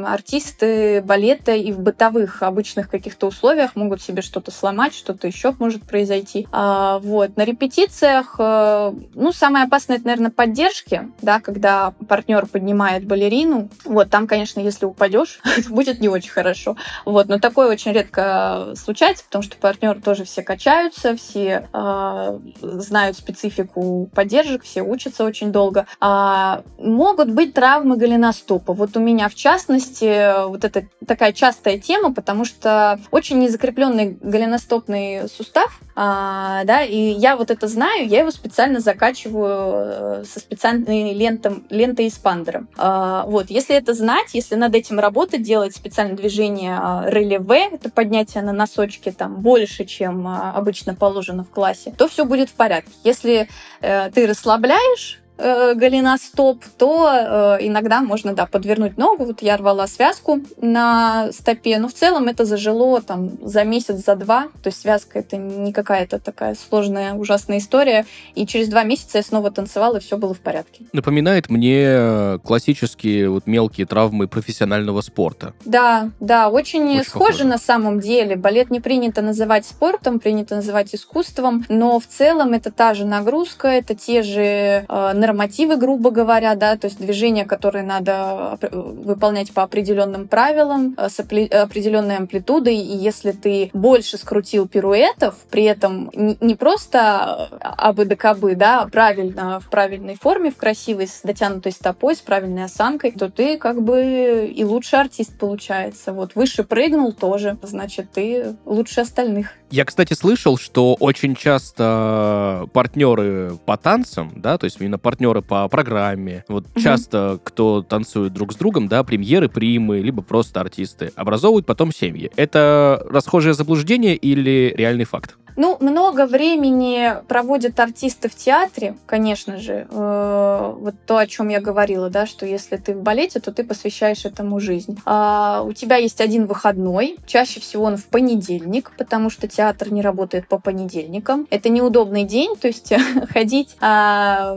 артисты 0.05 1.01
балета 1.01 1.53
и 1.53 1.71
в 1.71 1.79
бытовых 1.79 2.43
обычных 2.43 2.89
каких-то 2.89 3.27
условиях 3.27 3.75
могут 3.75 4.01
себе 4.01 4.21
что-то 4.21 4.51
сломать, 4.51 4.93
что-то 4.93 5.27
еще 5.27 5.53
может 5.59 5.83
произойти. 5.83 6.47
А, 6.51 6.99
вот. 6.99 7.37
На 7.37 7.45
репетициях, 7.45 8.35
э, 8.39 8.93
ну, 9.13 9.31
самое 9.31 9.65
опасное, 9.65 9.97
это, 9.97 10.07
наверное, 10.07 10.31
поддержки, 10.31 11.09
да, 11.21 11.39
когда 11.39 11.93
партнер 12.07 12.45
поднимает 12.45 13.05
балерину. 13.05 13.69
Вот, 13.85 14.09
там, 14.09 14.27
конечно, 14.27 14.59
если 14.59 14.85
упадешь, 14.85 15.39
будет 15.69 15.99
не 15.99 16.09
очень 16.09 16.31
хорошо. 16.31 16.75
Вот, 17.05 17.27
но 17.27 17.39
такое 17.39 17.69
очень 17.69 17.91
редко 17.91 18.73
случается, 18.75 19.23
потому 19.25 19.43
что 19.43 19.57
партнеры 19.57 20.01
тоже 20.01 20.25
все 20.25 20.41
качаются, 20.41 21.15
все 21.15 21.67
э, 21.71 22.39
знают 22.61 23.17
специфику 23.17 24.09
поддержек, 24.13 24.63
все 24.63 24.81
учатся 24.81 25.23
очень 25.23 25.36
долго. 25.45 25.87
А, 25.99 26.63
могут 26.77 27.31
быть 27.31 27.53
травмы 27.53 27.97
голеностопа. 27.97 28.73
Вот 28.73 28.97
у 28.97 28.99
меня, 28.99 29.29
в 29.29 29.35
частности, 29.35 30.47
вот 30.47 30.63
это 30.63 30.85
такая 31.05 31.33
частая 31.33 31.79
тема, 31.79 32.13
потому 32.13 32.45
что 32.45 32.99
очень 33.11 33.39
незакрепленный 33.39 34.17
голеностопный 34.21 35.29
сустав, 35.29 35.79
а, 35.95 36.63
да, 36.65 36.83
и 36.83 36.95
я 36.95 37.35
вот 37.35 37.49
это 37.49 37.67
знаю, 37.67 38.07
я 38.07 38.19
его 38.19 38.31
специально 38.31 38.79
закачиваю 38.79 40.21
э, 40.21 40.23
со 40.25 40.39
специальной 40.39 41.13
лентом, 41.13 41.65
лентой 41.69 42.07
эспандером. 42.07 42.69
А, 42.77 43.23
вот, 43.25 43.49
если 43.49 43.75
это 43.75 43.93
знать, 43.93 44.33
если 44.33 44.55
над 44.55 44.75
этим 44.75 44.99
работать, 44.99 45.41
делать 45.41 45.75
специальное 45.75 46.15
движение 46.15 46.77
а, 46.79 47.05
релеве, 47.07 47.69
это 47.71 47.89
поднятие 47.89 48.43
на 48.43 48.53
носочки 48.53 49.11
там 49.11 49.41
больше, 49.41 49.85
чем 49.85 50.27
а, 50.27 50.51
обычно 50.51 50.93
положено 50.93 51.43
в 51.43 51.49
классе, 51.49 51.93
то 51.97 52.07
все 52.07 52.25
будет 52.25 52.49
в 52.49 52.53
порядке. 52.53 52.91
Если 53.03 53.49
э, 53.81 54.11
ты 54.11 54.27
расслабляешь 54.27 55.19
э, 55.37 55.73
голеностоп, 55.75 56.63
то 56.77 57.57
э, 57.59 57.67
иногда 57.67 58.01
можно, 58.01 58.33
да, 58.33 58.45
подвернуть 58.45 58.97
ногу. 58.97 59.25
Вот 59.25 59.41
я 59.41 59.57
рвала 59.57 59.87
связку 59.87 60.39
на 60.61 61.31
стопе, 61.31 61.77
но 61.79 61.87
в 61.87 61.93
целом 61.93 62.27
это 62.27 62.45
зажило 62.45 63.01
там 63.01 63.31
за 63.41 63.63
месяц, 63.63 64.05
за 64.05 64.15
два. 64.15 64.47
То 64.63 64.67
есть 64.67 64.81
связка 64.81 65.19
это 65.19 65.37
не 65.37 65.73
какая-то 65.73 66.19
такая 66.19 66.55
сложная, 66.55 67.13
ужасная 67.13 67.57
история. 67.59 68.05
И 68.35 68.45
через 68.45 68.67
два 68.69 68.83
месяца 68.83 69.17
я 69.17 69.23
снова 69.23 69.51
танцевала, 69.51 69.97
и 69.97 69.99
все 69.99 70.17
было 70.17 70.33
в 70.33 70.39
порядке. 70.39 70.85
Напоминает 70.93 71.49
мне 71.49 72.39
классические 72.43 73.29
вот 73.29 73.47
мелкие 73.47 73.87
травмы 73.87 74.27
профессионального 74.27 75.01
спорта. 75.01 75.53
Да, 75.65 76.11
да, 76.19 76.49
очень, 76.49 76.89
очень 76.89 77.03
схоже 77.03 77.25
похоже. 77.25 77.45
на 77.45 77.57
самом 77.57 77.99
деле. 77.99 78.35
Балет 78.35 78.69
не 78.69 78.79
принято 78.79 79.21
называть 79.21 79.65
спортом, 79.65 80.19
принято 80.19 80.55
называть 80.55 80.93
искусством, 80.93 81.65
но 81.69 81.99
в 81.99 82.05
целом 82.07 82.53
это 82.53 82.71
та 82.71 82.93
же 82.93 83.05
нагрузка, 83.05 83.67
это 83.67 83.95
те 83.95 84.21
же 84.21 84.85
э, 84.87 85.13
нормативы, 85.27 85.75
грубо 85.77 86.09
говоря, 86.11 86.55
да, 86.55 86.77
то 86.77 86.87
есть 86.87 86.99
движения, 86.99 87.45
которые 87.45 87.83
надо 87.83 88.57
выполнять 88.71 89.53
по 89.53 89.63
определенным 89.63 90.27
правилам, 90.27 90.95
э, 90.97 91.09
с 91.09 91.19
определенной 91.19 92.17
амплитудой, 92.17 92.75
и 92.75 92.97
если 92.97 93.31
ты 93.31 93.69
больше 93.73 94.17
скрутил 94.17 94.67
пируэтов, 94.67 95.35
при 95.51 95.63
этом 95.63 96.09
не 96.13 96.55
просто 96.55 97.49
абы-докабы, 97.61 98.55
да, 98.55 98.81
а 98.81 98.87
правильно, 98.89 99.59
в 99.59 99.69
правильной 99.69 100.15
форме, 100.15 100.51
в 100.51 100.57
красивой, 100.57 101.07
с 101.07 101.21
дотянутой 101.23 101.71
стопой, 101.71 102.15
с 102.15 102.19
правильной 102.19 102.63
осанкой, 102.63 103.11
то 103.11 103.29
ты 103.29 103.57
как 103.57 103.81
бы 103.81 104.51
и 104.55 104.63
лучший 104.63 104.99
артист 104.99 105.37
получается. 105.37 106.13
Вот 106.13 106.35
выше 106.35 106.63
прыгнул 106.63 107.11
тоже, 107.13 107.57
значит, 107.61 108.11
ты 108.11 108.55
лучше 108.65 109.01
остальных. 109.01 109.49
Я, 109.69 109.83
кстати, 109.83 110.13
слышал, 110.13 110.57
что 110.57 110.95
очень 110.99 111.35
часто 111.35 112.67
партнеры 112.71 113.57
по 113.65 113.75
танцам, 113.75 114.31
да, 114.35 114.57
то 114.57 114.63
есть 114.63 114.79
именно 114.79 114.97
партнеры 114.97 115.16
по 115.41 115.67
программе, 115.67 116.43
вот 116.47 116.65
угу. 116.65 116.79
часто 116.79 117.39
кто 117.43 117.81
танцует 117.81 118.33
друг 118.33 118.53
с 118.53 118.55
другом, 118.55 118.87
да, 118.87 119.03
премьеры, 119.03 119.49
примы, 119.49 119.99
либо 119.99 120.21
просто 120.21 120.61
артисты, 120.61 121.11
образовывают 121.15 121.65
потом 121.65 121.91
семьи. 121.91 122.31
Это 122.35 123.05
расхожее 123.09 123.53
заблуждение 123.53 124.15
или 124.15 124.73
реальный 124.77 125.05
факт? 125.05 125.37
Ну, 125.57 125.75
много 125.79 126.27
времени 126.27 127.13
проводят 127.27 127.79
артисты 127.79 128.29
в 128.29 128.35
театре, 128.35 128.95
конечно 129.07 129.57
же. 129.57 129.87
Э, 129.89 130.73
вот 130.77 130.93
то, 131.07 131.17
о 131.17 131.25
чем 131.25 131.49
я 131.49 131.59
говорила, 131.59 132.11
да, 132.11 132.27
что 132.27 132.45
если 132.45 132.77
ты 132.77 132.93
в 132.93 133.01
балете, 133.01 133.39
то 133.39 133.51
ты 133.51 133.63
посвящаешь 133.63 134.23
этому 134.23 134.59
жизнь. 134.59 134.99
А 135.05 135.63
у 135.65 135.73
тебя 135.73 135.95
есть 135.95 136.21
один 136.21 136.45
выходной, 136.45 137.17
чаще 137.25 137.59
всего 137.59 137.85
он 137.85 137.97
в 137.97 138.05
понедельник, 138.05 138.91
потому 138.99 139.31
что 139.31 139.47
театр 139.47 139.91
не 139.91 140.03
работает 140.03 140.47
по 140.47 140.59
понедельникам. 140.59 141.47
Это 141.49 141.69
неудобный 141.69 142.23
день, 142.23 142.55
то 142.55 142.67
есть 142.67 142.93
ходить, 143.33 143.75
а, 143.81 144.55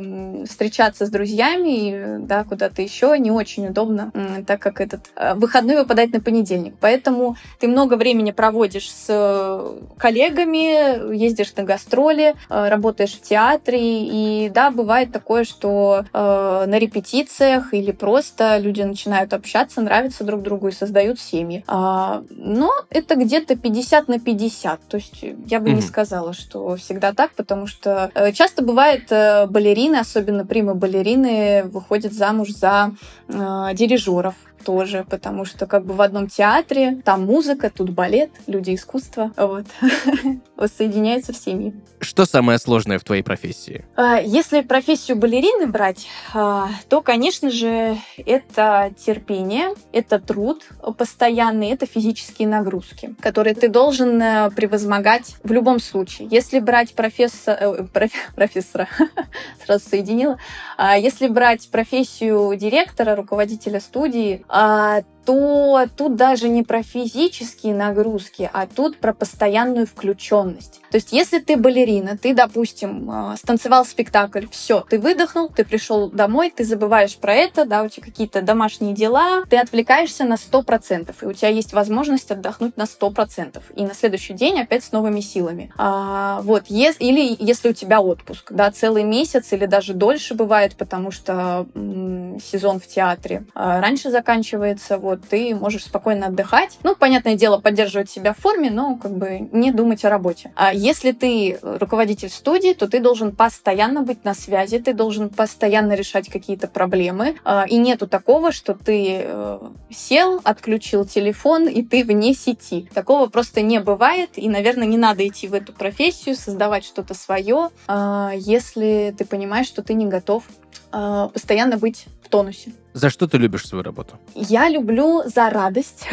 встречаться 0.51 1.07
с 1.07 1.11
друзьями, 1.11 2.19
да, 2.27 2.45
куда-то 2.45 2.83
еще 2.83 3.19
не 3.19 3.31
очень 3.31 3.69
удобно, 3.69 4.13
так 4.47 4.61
как 4.61 4.81
этот 4.81 5.11
а, 5.17 5.35
выходной 5.35 5.77
выпадает 5.77 6.13
на 6.13 6.21
понедельник. 6.21 6.75
Поэтому 6.81 7.37
ты 7.59 7.69
много 7.69 7.95
времени 7.95 8.31
проводишь 8.31 8.91
с 8.91 9.75
коллегами, 9.99 11.15
ездишь 11.15 11.55
на 11.57 11.65
гастроли, 11.65 12.35
э, 12.49 12.69
работаешь 12.69 13.13
в 13.13 13.23
театре, 13.23 13.79
и 13.81 14.51
да, 14.51 14.71
бывает 14.71 15.13
такое, 15.13 15.45
что 15.45 16.05
э, 16.13 16.65
на 16.67 16.79
репетициях 16.79 17.73
или 17.75 17.93
просто 17.93 18.59
люди 18.59 18.83
начинают 18.83 19.33
общаться, 19.33 19.81
нравятся 19.81 20.25
друг 20.25 20.43
другу 20.43 20.69
и 20.69 20.73
создают 20.73 21.21
семьи. 21.21 21.65
А, 21.67 22.23
но 22.31 22.71
это 22.91 23.17
где-то 23.17 23.57
50 23.57 24.09
на 24.09 24.19
50, 24.19 24.81
то 24.89 24.97
есть 24.97 25.23
я 25.47 25.61
бы 25.61 25.71
mm-hmm. 25.71 25.75
не 25.75 25.83
сказала, 25.83 26.33
что 26.33 26.77
всегда 26.77 27.13
так, 27.13 27.33
потому 27.33 27.67
что 27.67 28.11
э, 28.15 28.33
часто 28.33 28.63
бывает 28.63 29.09
балерины, 29.11 29.97
особенно 29.97 30.40
примы 30.45 30.75
балерины, 30.75 31.65
выходят 31.65 32.13
замуж 32.13 32.51
за 32.51 32.93
э, 33.29 33.75
дирижеров 33.75 34.35
тоже, 34.65 35.05
потому 35.09 35.45
что 35.45 35.67
как 35.67 35.85
бы 35.85 35.95
в 35.95 36.01
одном 36.01 36.29
театре 36.29 37.01
там 37.05 37.25
музыка, 37.25 37.71
тут 37.71 37.91
балет, 37.91 38.31
люди 38.47 38.75
искусства, 38.75 39.33
вот, 39.37 39.67
воссоединяются 40.57 41.33
в 41.33 41.37
семьи. 41.37 41.75
Что 42.01 42.25
самое 42.25 42.59
сложное 42.59 42.99
в 42.99 43.05
твоей 43.05 43.23
профессии? 43.23 43.85
А, 43.97 44.21
если 44.21 44.63
профессию 44.63 45.17
балерины 45.17 45.67
брать, 45.67 46.07
а, 46.35 46.69
то, 46.89 47.03
конечно 47.03 47.51
же, 47.51 47.97
это 48.17 48.93
терпение, 49.05 49.75
это 49.93 50.19
труд 50.19 50.65
постоянный, 50.97 51.71
это 51.71 51.87
физические 51.87 52.49
нагрузки, 52.49 53.15
которые 53.21 53.55
ты 53.55 53.69
должен 53.69 54.21
э, 54.21 54.51
превозмогать 54.51 55.37
в 55.43 55.53
любом 55.53 55.81
случае. 55.81 56.29
Если 56.31 56.59
брать 56.59 56.95
э, 56.97 57.85
профессора, 58.35 58.89
сразу 59.65 59.89
соединила, 59.89 60.39
а, 60.77 60.97
если 60.97 61.29
брать 61.29 61.69
профессию 61.71 62.55
директора, 62.57 63.17
руководителя 63.17 63.81
студии, 63.81 64.45
呃 64.51 65.03
то 65.25 65.87
тут 65.97 66.17
даже 66.17 66.49
не 66.49 66.63
про 66.63 66.83
физические 66.83 67.75
нагрузки, 67.75 68.51
а 68.53 68.67
тут 68.67 68.99
про 68.99 69.13
постоянную 69.13 69.87
включенность. 69.87 70.81
То 70.91 70.97
есть, 70.97 71.13
если 71.13 71.39
ты 71.39 71.57
балерина, 71.57 72.19
ты, 72.19 72.35
допустим, 72.35 73.11
э, 73.11 73.37
станцевал 73.37 73.85
спектакль, 73.85 74.47
все, 74.51 74.81
ты 74.81 74.99
выдохнул, 74.99 75.49
ты 75.49 75.65
пришел 75.65 76.11
домой, 76.11 76.53
ты 76.55 76.65
забываешь 76.65 77.17
про 77.17 77.35
это, 77.35 77.65
да, 77.65 77.83
у 77.83 77.89
тебя 77.89 78.07
какие-то 78.07 78.43
домашние 78.43 78.95
дела, 78.95 79.45
ты 79.49 79.57
отвлекаешься 79.57 80.25
на 80.25 80.37
100%, 80.37 81.15
и 81.23 81.27
у 81.27 81.33
тебя 81.33 81.49
есть 81.49 81.73
возможность 81.73 82.31
отдохнуть 82.31 82.77
на 82.77 82.87
100%, 82.87 83.63
и 83.77 83.83
на 83.83 83.95
следующий 83.95 84.35
день 84.35 84.61
опять 84.61 84.83
с 84.85 84.93
новыми 84.93 85.21
силами. 85.21 85.73
А, 85.77 86.41
вот, 86.43 86.65
ес, 86.69 86.97
или 86.99 87.37
если 87.39 87.71
у 87.71 87.73
тебя 87.73 88.01
отпуск, 88.01 88.53
да, 88.53 88.71
целый 88.71 89.05
месяц 89.05 89.53
или 89.53 89.67
даже 89.67 89.95
дольше 89.95 90.35
бывает, 90.35 90.75
потому 90.77 91.11
что 91.11 91.67
м- 91.75 92.39
сезон 92.41 92.81
в 92.81 92.87
театре 92.87 93.45
а, 93.55 93.81
раньше 93.81 94.11
заканчивается, 94.11 94.99
вот, 94.99 95.10
вот 95.11 95.29
ты 95.29 95.55
можешь 95.55 95.85
спокойно 95.85 96.27
отдыхать. 96.27 96.79
Ну, 96.83 96.95
понятное 96.95 97.35
дело, 97.35 97.59
поддерживать 97.59 98.11
себя 98.11 98.33
в 98.33 98.39
форме, 98.39 98.71
но 98.71 98.97
как 98.97 99.17
бы 99.17 99.49
не 99.53 99.73
думать 99.73 100.05
о 100.05 100.11
работе. 100.11 100.53
А 100.55 100.73
если 100.73 101.13
ты 101.13 101.59
руководитель 101.63 102.31
студии, 102.31 102.73
то 102.73 102.89
ты 102.89 103.01
должен 103.01 103.35
постоянно 103.35 104.03
быть 104.03 104.25
на 104.25 104.35
связи, 104.35 104.79
ты 104.79 104.93
должен 104.93 105.29
постоянно 105.29 105.95
решать 105.95 106.29
какие-то 106.29 106.69
проблемы. 106.69 107.37
А, 107.45 107.65
и 107.69 107.77
нету 107.77 108.07
такого, 108.07 108.53
что 108.53 108.75
ты 108.75 109.23
э, 109.25 109.59
сел, 109.91 110.41
отключил 110.45 111.05
телефон, 111.05 111.69
и 111.69 111.83
ты 111.83 112.05
вне 112.05 112.35
сети. 112.35 112.89
Такого 112.95 113.27
просто 113.27 113.63
не 113.63 113.81
бывает, 113.81 114.31
и, 114.37 114.49
наверное, 114.49 114.87
не 114.87 114.99
надо 114.99 115.27
идти 115.27 115.49
в 115.49 115.55
эту 115.55 115.73
профессию, 115.73 116.37
создавать 116.37 116.85
что-то 116.85 117.15
свое, 117.15 117.71
а, 117.87 118.33
если 118.37 119.15
ты 119.17 119.25
понимаешь, 119.25 119.67
что 119.67 119.83
ты 119.83 119.95
не 119.95 120.07
готов 120.07 120.45
а, 120.93 121.29
постоянно 121.29 121.77
быть 121.77 122.07
тонусе. 122.31 122.73
За 122.93 123.09
что 123.09 123.29
ты 123.29 123.39
любишь 123.39 123.67
свою 123.67 123.85
работу? 123.85 124.19
Я 124.35 124.69
люблю 124.69 125.23
за 125.25 125.49
радость. 125.51 126.09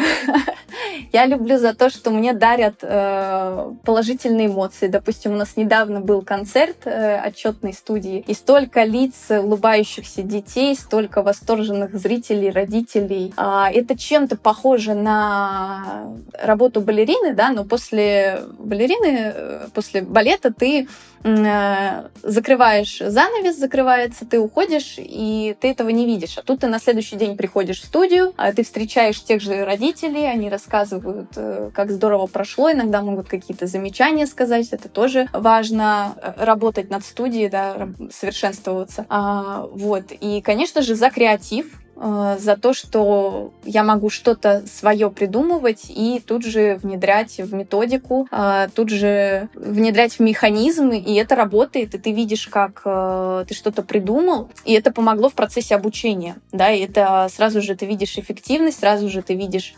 Я 1.12 1.26
люблю 1.26 1.58
за 1.58 1.74
то, 1.74 1.90
что 1.90 2.10
мне 2.10 2.32
дарят 2.32 2.76
э, 2.82 3.72
положительные 3.84 4.46
эмоции. 4.46 4.86
Допустим, 4.88 5.32
у 5.32 5.36
нас 5.36 5.56
недавно 5.56 6.00
был 6.00 6.22
концерт 6.22 6.76
э, 6.84 7.16
отчетной 7.16 7.72
студии, 7.72 8.24
и 8.26 8.34
столько 8.34 8.84
лиц 8.84 9.30
улыбающихся 9.30 10.22
детей, 10.22 10.74
столько 10.76 11.22
восторженных 11.22 11.94
зрителей, 11.94 12.50
родителей. 12.50 13.32
Э, 13.36 13.66
это 13.72 13.96
чем-то 13.98 14.36
похоже 14.36 14.94
на 14.94 16.12
работу 16.40 16.80
балерины, 16.80 17.34
да, 17.34 17.50
но 17.50 17.64
после 17.64 18.42
балерины, 18.58 19.32
э, 19.34 19.68
после 19.74 20.02
балета 20.02 20.52
ты 20.52 20.88
закрываешь 21.22 22.98
занавес, 22.98 23.56
закрывается, 23.56 24.26
ты 24.26 24.38
уходишь, 24.38 24.94
и 24.98 25.56
ты 25.60 25.68
этого 25.68 25.88
не 25.90 26.06
видишь. 26.06 26.38
А 26.38 26.42
тут 26.42 26.60
ты 26.60 26.68
на 26.68 26.78
следующий 26.78 27.16
день 27.16 27.36
приходишь 27.36 27.80
в 27.80 27.86
студию, 27.86 28.34
а 28.36 28.52
ты 28.52 28.64
встречаешь 28.64 29.22
тех 29.22 29.40
же 29.40 29.64
родителей, 29.64 30.30
они 30.30 30.48
рассказывают, 30.48 31.30
э, 31.36 31.70
как 31.74 31.90
здорово 31.90 32.26
прошло, 32.26 32.70
иногда 32.70 33.02
могут 33.02 33.28
какие-то 33.28 33.66
замечания 33.66 34.26
сказать, 34.26 34.68
это 34.70 34.88
тоже 34.88 35.28
важно, 35.32 36.14
э, 36.20 36.44
работать 36.44 36.90
над 36.90 37.04
студией, 37.04 37.48
да, 37.48 37.88
совершенствоваться. 38.10 39.06
А, 39.08 39.66
вот. 39.72 40.12
И, 40.12 40.40
конечно 40.42 40.82
же, 40.82 40.94
за 40.94 41.10
креатив, 41.10 41.66
Э, 41.87 41.87
за 42.00 42.56
то, 42.56 42.72
что 42.72 43.52
я 43.64 43.82
могу 43.82 44.10
что-то 44.10 44.62
свое 44.66 45.10
придумывать 45.10 45.86
и 45.88 46.22
тут 46.24 46.44
же 46.44 46.78
внедрять 46.82 47.38
в 47.38 47.54
методику, 47.54 48.28
э, 48.30 48.68
тут 48.74 48.90
же 48.90 49.48
внедрять 49.54 50.14
в 50.14 50.20
механизмы, 50.20 50.98
и 50.98 51.14
это 51.14 51.34
работает, 51.34 51.94
и 51.94 51.98
ты 51.98 52.12
видишь, 52.12 52.46
как 52.46 52.82
э, 52.84 53.44
ты 53.48 53.54
что-то 53.54 53.82
придумал, 53.82 54.50
и 54.64 54.74
это 54.74 54.92
помогло 54.92 55.28
в 55.28 55.34
процессе 55.34 55.74
обучения, 55.74 56.36
да, 56.52 56.70
и 56.70 56.80
это 56.80 57.28
сразу 57.34 57.60
же 57.62 57.74
ты 57.74 57.86
видишь 57.86 58.16
эффективность, 58.18 58.80
сразу 58.80 59.08
же 59.08 59.22
ты 59.22 59.34
видишь 59.34 59.74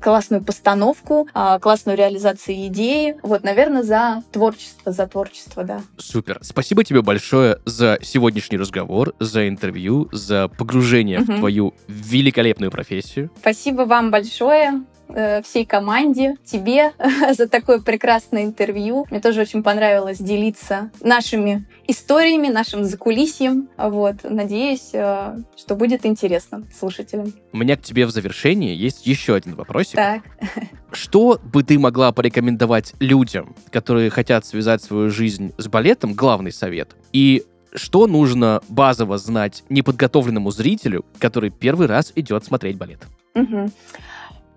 классную 0.00 0.42
постановку, 0.42 1.28
классную 1.60 1.96
реализацию 1.96 2.66
идеи, 2.66 3.16
вот, 3.22 3.42
наверное, 3.44 3.82
за 3.82 4.22
творчество, 4.32 4.92
за 4.92 5.06
творчество, 5.06 5.64
да. 5.64 5.80
Супер. 5.96 6.38
Спасибо 6.42 6.84
тебе 6.84 7.02
большое 7.02 7.58
за 7.64 7.98
сегодняшний 8.02 8.58
разговор, 8.58 9.14
за 9.18 9.48
интервью, 9.48 10.08
за 10.12 10.48
погружение 10.48 11.20
в 11.20 11.29
твою 11.38 11.74
великолепную 11.88 12.70
профессию. 12.70 13.30
Спасибо 13.40 13.82
вам 13.82 14.10
большое 14.10 14.84
э, 15.14 15.42
всей 15.42 15.64
команде, 15.64 16.36
тебе 16.44 16.92
за 17.36 17.48
такое 17.48 17.80
прекрасное 17.80 18.44
интервью. 18.44 19.06
Мне 19.10 19.20
тоже 19.20 19.40
очень 19.42 19.62
понравилось 19.62 20.18
делиться 20.18 20.90
нашими 21.00 21.64
историями, 21.86 22.48
нашим 22.48 22.84
закулисьем. 22.84 23.68
Вот. 23.76 24.16
Надеюсь, 24.24 24.90
э, 24.92 25.36
что 25.56 25.74
будет 25.74 26.06
интересно 26.06 26.64
слушателям. 26.76 27.32
У 27.52 27.58
меня 27.58 27.76
к 27.76 27.82
тебе 27.82 28.06
в 28.06 28.10
завершении 28.10 28.74
есть 28.74 29.06
еще 29.06 29.34
один 29.34 29.54
вопросик. 29.54 29.96
Так. 29.96 30.22
Что 30.92 31.40
бы 31.44 31.62
ты 31.62 31.78
могла 31.78 32.10
порекомендовать 32.10 32.94
людям, 32.98 33.54
которые 33.70 34.10
хотят 34.10 34.44
связать 34.44 34.82
свою 34.82 35.10
жизнь 35.10 35.52
с 35.56 35.68
балетом, 35.68 36.14
главный 36.14 36.50
совет? 36.50 36.96
И 37.12 37.44
что 37.74 38.06
нужно 38.06 38.60
базово 38.68 39.18
знать 39.18 39.64
неподготовленному 39.68 40.50
зрителю, 40.50 41.04
который 41.18 41.50
первый 41.50 41.86
раз 41.86 42.12
идет 42.16 42.44
смотреть 42.44 42.76
балет? 42.76 43.00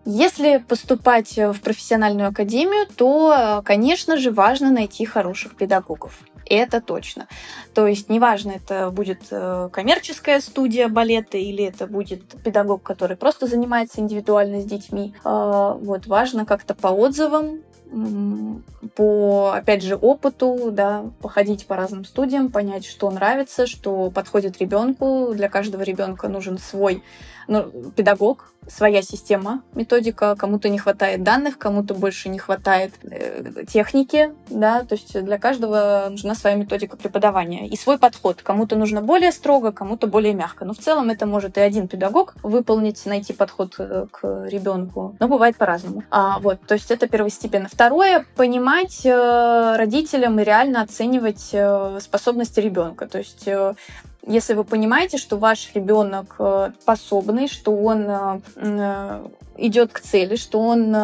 Если 0.06 0.58
поступать 0.58 1.38
в 1.38 1.62
профессиональную 1.62 2.28
академию, 2.28 2.88
то, 2.98 3.62
конечно 3.64 4.18
же, 4.18 4.32
важно 4.32 4.70
найти 4.70 5.06
хороших 5.06 5.56
педагогов. 5.56 6.20
Это 6.46 6.82
точно. 6.82 7.28
То 7.74 7.88
есть 7.88 8.10
неважно, 8.10 8.52
это 8.52 8.92
будет 8.92 9.22
э, 9.32 9.70
коммерческая 9.72 10.42
студия 10.42 10.90
балета 10.90 11.38
или 11.38 11.64
это 11.64 11.88
будет 11.88 12.24
педагог, 12.44 12.84
который 12.84 13.16
просто 13.16 13.48
занимается 13.48 14.02
индивидуально 14.02 14.62
с 14.62 14.66
детьми. 14.66 15.16
А, 15.24 15.74
вот 15.74 16.06
важно 16.08 16.46
как-то 16.46 16.76
по 16.76 16.88
отзывам 16.88 17.62
по, 18.96 19.54
опять 19.54 19.84
же, 19.84 19.96
опыту, 19.96 20.70
да, 20.72 21.06
походить 21.22 21.66
по 21.66 21.76
разным 21.76 22.06
студиям, 22.06 22.52
понять, 22.52 22.86
что 22.86 23.10
нравится, 23.12 23.68
что 23.68 24.10
подходит 24.10 24.60
ребенку. 24.60 25.34
Для 25.34 25.50
каждого 25.50 25.84
ребенка 25.84 26.28
нужен 26.28 26.58
свой 26.58 27.04
ну, 27.48 27.92
педагог, 27.96 28.54
своя 28.68 29.02
система, 29.02 29.62
методика. 29.74 30.36
Кому-то 30.36 30.70
не 30.70 30.78
хватает 30.78 31.24
данных, 31.24 31.58
кому-то 31.58 31.94
больше 31.94 32.30
не 32.30 32.40
хватает 32.40 32.94
э, 33.04 33.66
техники, 33.68 34.34
да, 34.50 34.84
то 34.84 34.96
есть 34.96 35.22
для 35.22 35.38
каждого 35.38 36.08
нужна 36.10 36.36
своя 36.36 36.56
методика 36.56 36.98
преподавания 36.98 37.68
и 37.68 37.76
свой 37.76 37.98
подход. 37.98 38.42
Кому-то 38.42 38.76
нужно 38.76 39.02
более 39.02 39.32
строго, 39.32 39.72
кому-то 39.72 40.08
более 40.08 40.34
мягко. 40.34 40.66
Но 40.66 40.74
в 40.74 40.78
целом 40.78 41.10
это 41.10 41.26
может 41.26 41.58
и 41.58 41.62
один 41.62 41.88
педагог 41.88 42.36
выполнить, 42.44 43.06
найти 43.06 43.34
подход 43.34 43.76
э, 43.80 44.08
к 44.12 44.48
ребенку. 44.48 45.16
Но 45.20 45.28
бывает 45.28 45.58
по-разному. 45.58 46.04
А, 46.10 46.40
вот, 46.40 46.62
то 46.66 46.74
есть 46.74 46.92
это 46.92 47.08
первостепенно. 47.08 47.68
Второе, 47.70 48.26
понимать 48.36 49.06
э, 49.06 49.76
родителям 49.78 50.40
и 50.40 50.44
реально 50.44 50.82
оценивать 50.82 51.50
э, 51.54 52.00
способности 52.02 52.60
ребенка. 52.60 53.08
То 53.08 53.18
есть 53.18 53.48
э, 53.48 53.74
если 54.26 54.54
вы 54.54 54.64
понимаете, 54.64 55.18
что 55.18 55.38
ваш 55.38 55.72
ребенок 55.74 56.36
э, 56.40 56.72
способный, 56.82 57.48
что 57.48 57.76
он 57.76 58.06
э, 58.08 58.40
э, 58.56 59.28
идет 59.58 59.92
к 59.92 60.00
цели, 60.00 60.36
что 60.36 60.60
он 60.62 60.96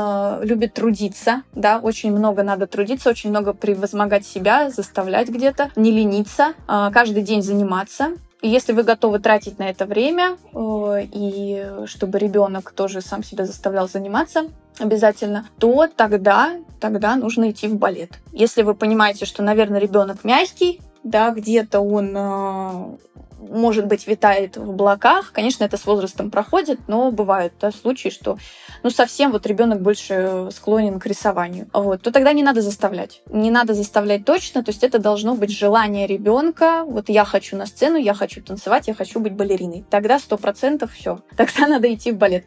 любит 0.43 0.73
трудиться, 0.73 1.43
да, 1.53 1.79
очень 1.79 2.11
много 2.11 2.43
надо 2.43 2.65
трудиться, 2.65 3.09
очень 3.09 3.29
много 3.29 3.53
превозмогать 3.53 4.25
себя, 4.25 4.69
заставлять 4.71 5.29
где-то, 5.29 5.69
не 5.75 5.91
лениться, 5.91 6.53
каждый 6.65 7.21
день 7.21 7.43
заниматься. 7.43 8.13
Если 8.41 8.73
вы 8.73 8.81
готовы 8.81 9.19
тратить 9.19 9.59
на 9.59 9.69
это 9.69 9.85
время, 9.85 10.35
и 10.57 11.71
чтобы 11.85 12.17
ребенок 12.17 12.71
тоже 12.71 13.01
сам 13.01 13.23
себя 13.23 13.45
заставлял 13.45 13.87
заниматься, 13.87 14.45
обязательно, 14.79 15.45
то 15.59 15.87
тогда, 15.87 16.55
тогда 16.79 17.15
нужно 17.17 17.51
идти 17.51 17.67
в 17.67 17.75
балет. 17.75 18.13
Если 18.31 18.63
вы 18.63 18.73
понимаете, 18.73 19.25
что, 19.25 19.43
наверное, 19.43 19.79
ребенок 19.79 20.23
мягкий, 20.23 20.81
да, 21.03 21.31
где-то 21.31 21.79
он 21.79 22.97
может 23.39 23.87
быть, 23.87 24.07
витает 24.07 24.57
в 24.57 24.69
облаках. 24.69 25.31
Конечно, 25.31 25.63
это 25.63 25.77
с 25.77 25.85
возрастом 25.85 26.31
проходит, 26.31 26.79
но 26.87 27.11
бывают 27.11 27.53
да, 27.59 27.71
случаи, 27.71 28.09
что 28.09 28.37
ну, 28.83 28.89
совсем 28.89 29.31
вот 29.31 29.45
ребенок 29.45 29.81
больше 29.81 30.49
склонен 30.51 30.99
к 30.99 31.05
рисованию. 31.05 31.67
Вот, 31.73 32.01
то 32.01 32.11
тогда 32.11 32.33
не 32.33 32.43
надо 32.43 32.61
заставлять. 32.61 33.21
Не 33.27 33.51
надо 33.51 33.73
заставлять 33.73 34.25
точно, 34.25 34.63
то 34.63 34.71
есть 34.71 34.83
это 34.83 34.99
должно 34.99 35.35
быть 35.35 35.51
желание 35.51 36.07
ребенка. 36.07 36.83
Вот 36.85 37.09
я 37.09 37.25
хочу 37.25 37.55
на 37.55 37.65
сцену, 37.65 37.97
я 37.97 38.13
хочу 38.13 38.41
танцевать, 38.41 38.87
я 38.87 38.93
хочу 38.93 39.19
быть 39.19 39.33
балериной. 39.33 39.85
Тогда 39.89 40.19
сто 40.19 40.37
процентов 40.37 40.93
все. 40.93 41.19
Тогда 41.35 41.67
надо 41.67 41.93
идти 41.93 42.11
в 42.11 42.17
балет. 42.17 42.45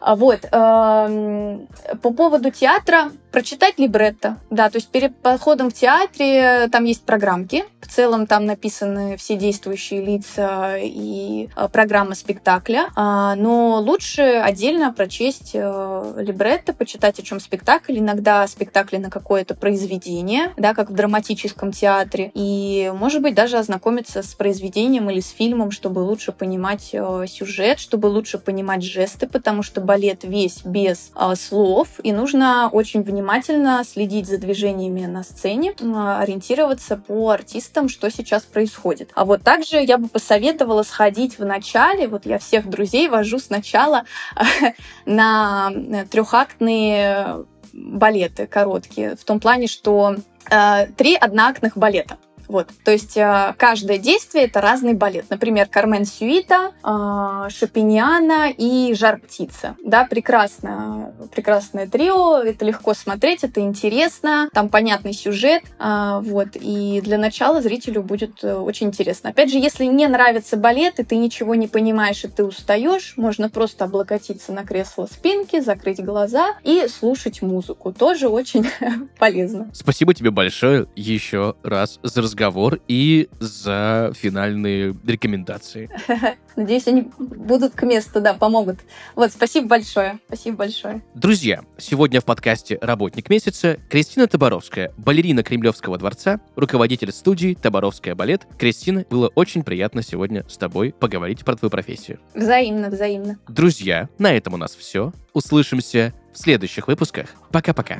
А 0.00 0.16
вот. 0.16 0.46
Эм, 0.50 1.68
по 2.02 2.12
поводу 2.12 2.50
театра, 2.50 3.10
прочитать 3.30 3.78
либретто. 3.78 4.38
Да, 4.50 4.68
то 4.70 4.78
есть 4.78 4.88
перед 4.88 5.16
походом 5.16 5.70
в 5.70 5.74
театре 5.74 6.68
там 6.70 6.84
есть 6.84 7.04
программки. 7.04 7.64
В 7.80 7.88
целом 7.88 8.26
там 8.26 8.44
написаны 8.46 9.16
все 9.16 9.36
действующие 9.36 10.04
лица 10.04 10.76
и 10.78 11.48
э, 11.54 11.68
программа 11.68 12.14
спектакля. 12.14 12.90
А, 12.96 13.34
но 13.36 13.80
лучше 13.80 14.22
отдельно 14.22 14.92
прочесть 14.92 15.52
э, 15.54 16.14
либретто, 16.18 16.72
почитать, 16.72 17.18
о 17.18 17.22
чем 17.22 17.40
спектакль. 17.40 17.98
Иногда 17.98 18.46
спектакли 18.46 18.96
на 18.96 19.10
какое-то 19.10 19.54
произведение, 19.54 20.52
да, 20.56 20.74
как 20.74 20.90
в 20.90 20.94
драматическом 20.94 21.72
театре. 21.72 22.30
И, 22.34 22.92
может 22.94 23.22
быть, 23.22 23.34
даже 23.34 23.58
ознакомиться 23.58 24.22
с 24.22 24.34
произведением 24.34 25.10
или 25.10 25.20
с 25.20 25.30
фильмом, 25.30 25.70
чтобы 25.70 26.00
лучше 26.00 26.32
понимать 26.32 26.90
э, 26.92 27.24
сюжет, 27.28 27.78
чтобы 27.78 28.06
лучше 28.06 28.38
понимать 28.38 28.82
жесты, 28.82 29.26
потому 29.26 29.62
что 29.62 29.80
балет 29.90 30.22
весь 30.22 30.62
без 30.64 31.10
э, 31.16 31.34
слов, 31.34 31.88
и 32.04 32.12
нужно 32.12 32.68
очень 32.70 33.02
внимательно 33.02 33.82
следить 33.84 34.28
за 34.28 34.38
движениями 34.38 35.04
на 35.06 35.24
сцене, 35.24 35.72
э, 35.72 36.16
ориентироваться 36.20 36.96
по 36.96 37.30
артистам, 37.30 37.88
что 37.88 38.08
сейчас 38.08 38.44
происходит. 38.44 39.10
А 39.16 39.24
вот 39.24 39.42
также 39.42 39.82
я 39.82 39.98
бы 39.98 40.06
посоветовала 40.06 40.84
сходить 40.84 41.40
в 41.40 41.44
начале, 41.44 42.06
вот 42.06 42.24
я 42.24 42.38
всех 42.38 42.70
друзей 42.70 43.08
вожу 43.08 43.40
сначала 43.40 44.04
на 45.06 45.72
трехактные 46.08 47.44
балеты 47.72 48.46
короткие, 48.46 49.16
в 49.16 49.24
том 49.24 49.40
плане, 49.40 49.66
что 49.66 50.14
э, 50.48 50.86
три 50.96 51.16
одноактных 51.16 51.76
балета. 51.76 52.16
Вот. 52.50 52.66
То 52.84 52.90
есть 52.90 53.16
э, 53.16 53.54
каждое 53.56 53.98
действие— 53.98 54.44
это 54.46 54.60
разный 54.60 54.94
балет. 54.94 55.26
Например, 55.30 55.68
Кармен 55.68 56.04
Сюита, 56.04 56.72
э, 56.82 57.48
Шопиньяна 57.48 58.50
и 58.50 58.92
Жар 58.94 59.20
птица. 59.20 59.76
Да, 59.84 60.04
прекрасно, 60.04 61.14
прекрасное 61.32 61.86
трио, 61.86 62.38
это 62.38 62.64
легко 62.64 62.92
смотреть, 62.94 63.44
это 63.44 63.60
интересно, 63.60 64.48
там 64.52 64.68
понятный 64.68 65.12
сюжет, 65.12 65.62
э, 65.78 66.20
вот, 66.24 66.48
и 66.54 67.00
для 67.04 67.18
начала 67.18 67.62
зрителю 67.62 68.02
будет 68.02 68.42
очень 68.42 68.88
интересно. 68.88 69.30
Опять 69.30 69.52
же, 69.52 69.58
если 69.58 69.84
не 69.84 70.08
нравится 70.08 70.56
балет, 70.56 70.98
и 70.98 71.04
ты 71.04 71.18
ничего 71.18 71.54
не 71.54 71.68
понимаешь, 71.68 72.24
и 72.24 72.28
ты 72.28 72.42
устаешь, 72.42 73.14
можно 73.16 73.48
просто 73.48 73.84
облокотиться 73.84 74.50
на 74.50 74.64
кресло 74.64 75.06
спинки, 75.06 75.60
закрыть 75.60 76.04
глаза 76.04 76.48
и 76.64 76.88
слушать 76.88 77.42
музыку. 77.42 77.92
Тоже 77.92 78.28
очень 78.28 78.66
полезно. 79.20 79.70
Спасибо 79.72 80.14
тебе 80.14 80.32
большое 80.32 80.88
еще 80.96 81.54
раз 81.62 82.00
за 82.02 82.22
разговор 82.22 82.39
разговор 82.40 82.80
и 82.88 83.28
за 83.38 84.12
финальные 84.14 84.96
рекомендации. 85.06 85.90
Надеюсь, 86.56 86.86
они 86.88 87.10
будут 87.18 87.74
к 87.74 87.82
месту, 87.82 88.20
да, 88.22 88.32
помогут. 88.32 88.78
Вот, 89.14 89.30
спасибо 89.30 89.68
большое. 89.68 90.18
Спасибо 90.26 90.56
большое. 90.56 91.02
Друзья, 91.14 91.60
сегодня 91.76 92.22
в 92.22 92.24
подкасте 92.24 92.78
«Работник 92.80 93.28
месяца» 93.28 93.78
Кристина 93.90 94.26
Таборовская, 94.26 94.92
балерина 94.96 95.42
Кремлевского 95.42 95.98
дворца, 95.98 96.40
руководитель 96.56 97.12
студии 97.12 97.54
«Таборовская 97.60 98.14
балет». 98.14 98.46
Кристина, 98.58 99.04
было 99.10 99.28
очень 99.34 99.62
приятно 99.62 100.02
сегодня 100.02 100.46
с 100.48 100.56
тобой 100.56 100.94
поговорить 100.98 101.44
про 101.44 101.56
твою 101.56 101.70
профессию. 101.70 102.20
Взаимно, 102.34 102.88
взаимно. 102.88 103.38
Друзья, 103.48 104.08
на 104.18 104.32
этом 104.32 104.54
у 104.54 104.56
нас 104.56 104.74
все. 104.74 105.12
Услышимся 105.34 106.14
в 106.32 106.38
следующих 106.38 106.88
выпусках. 106.88 107.26
Пока-пока. 107.52 107.98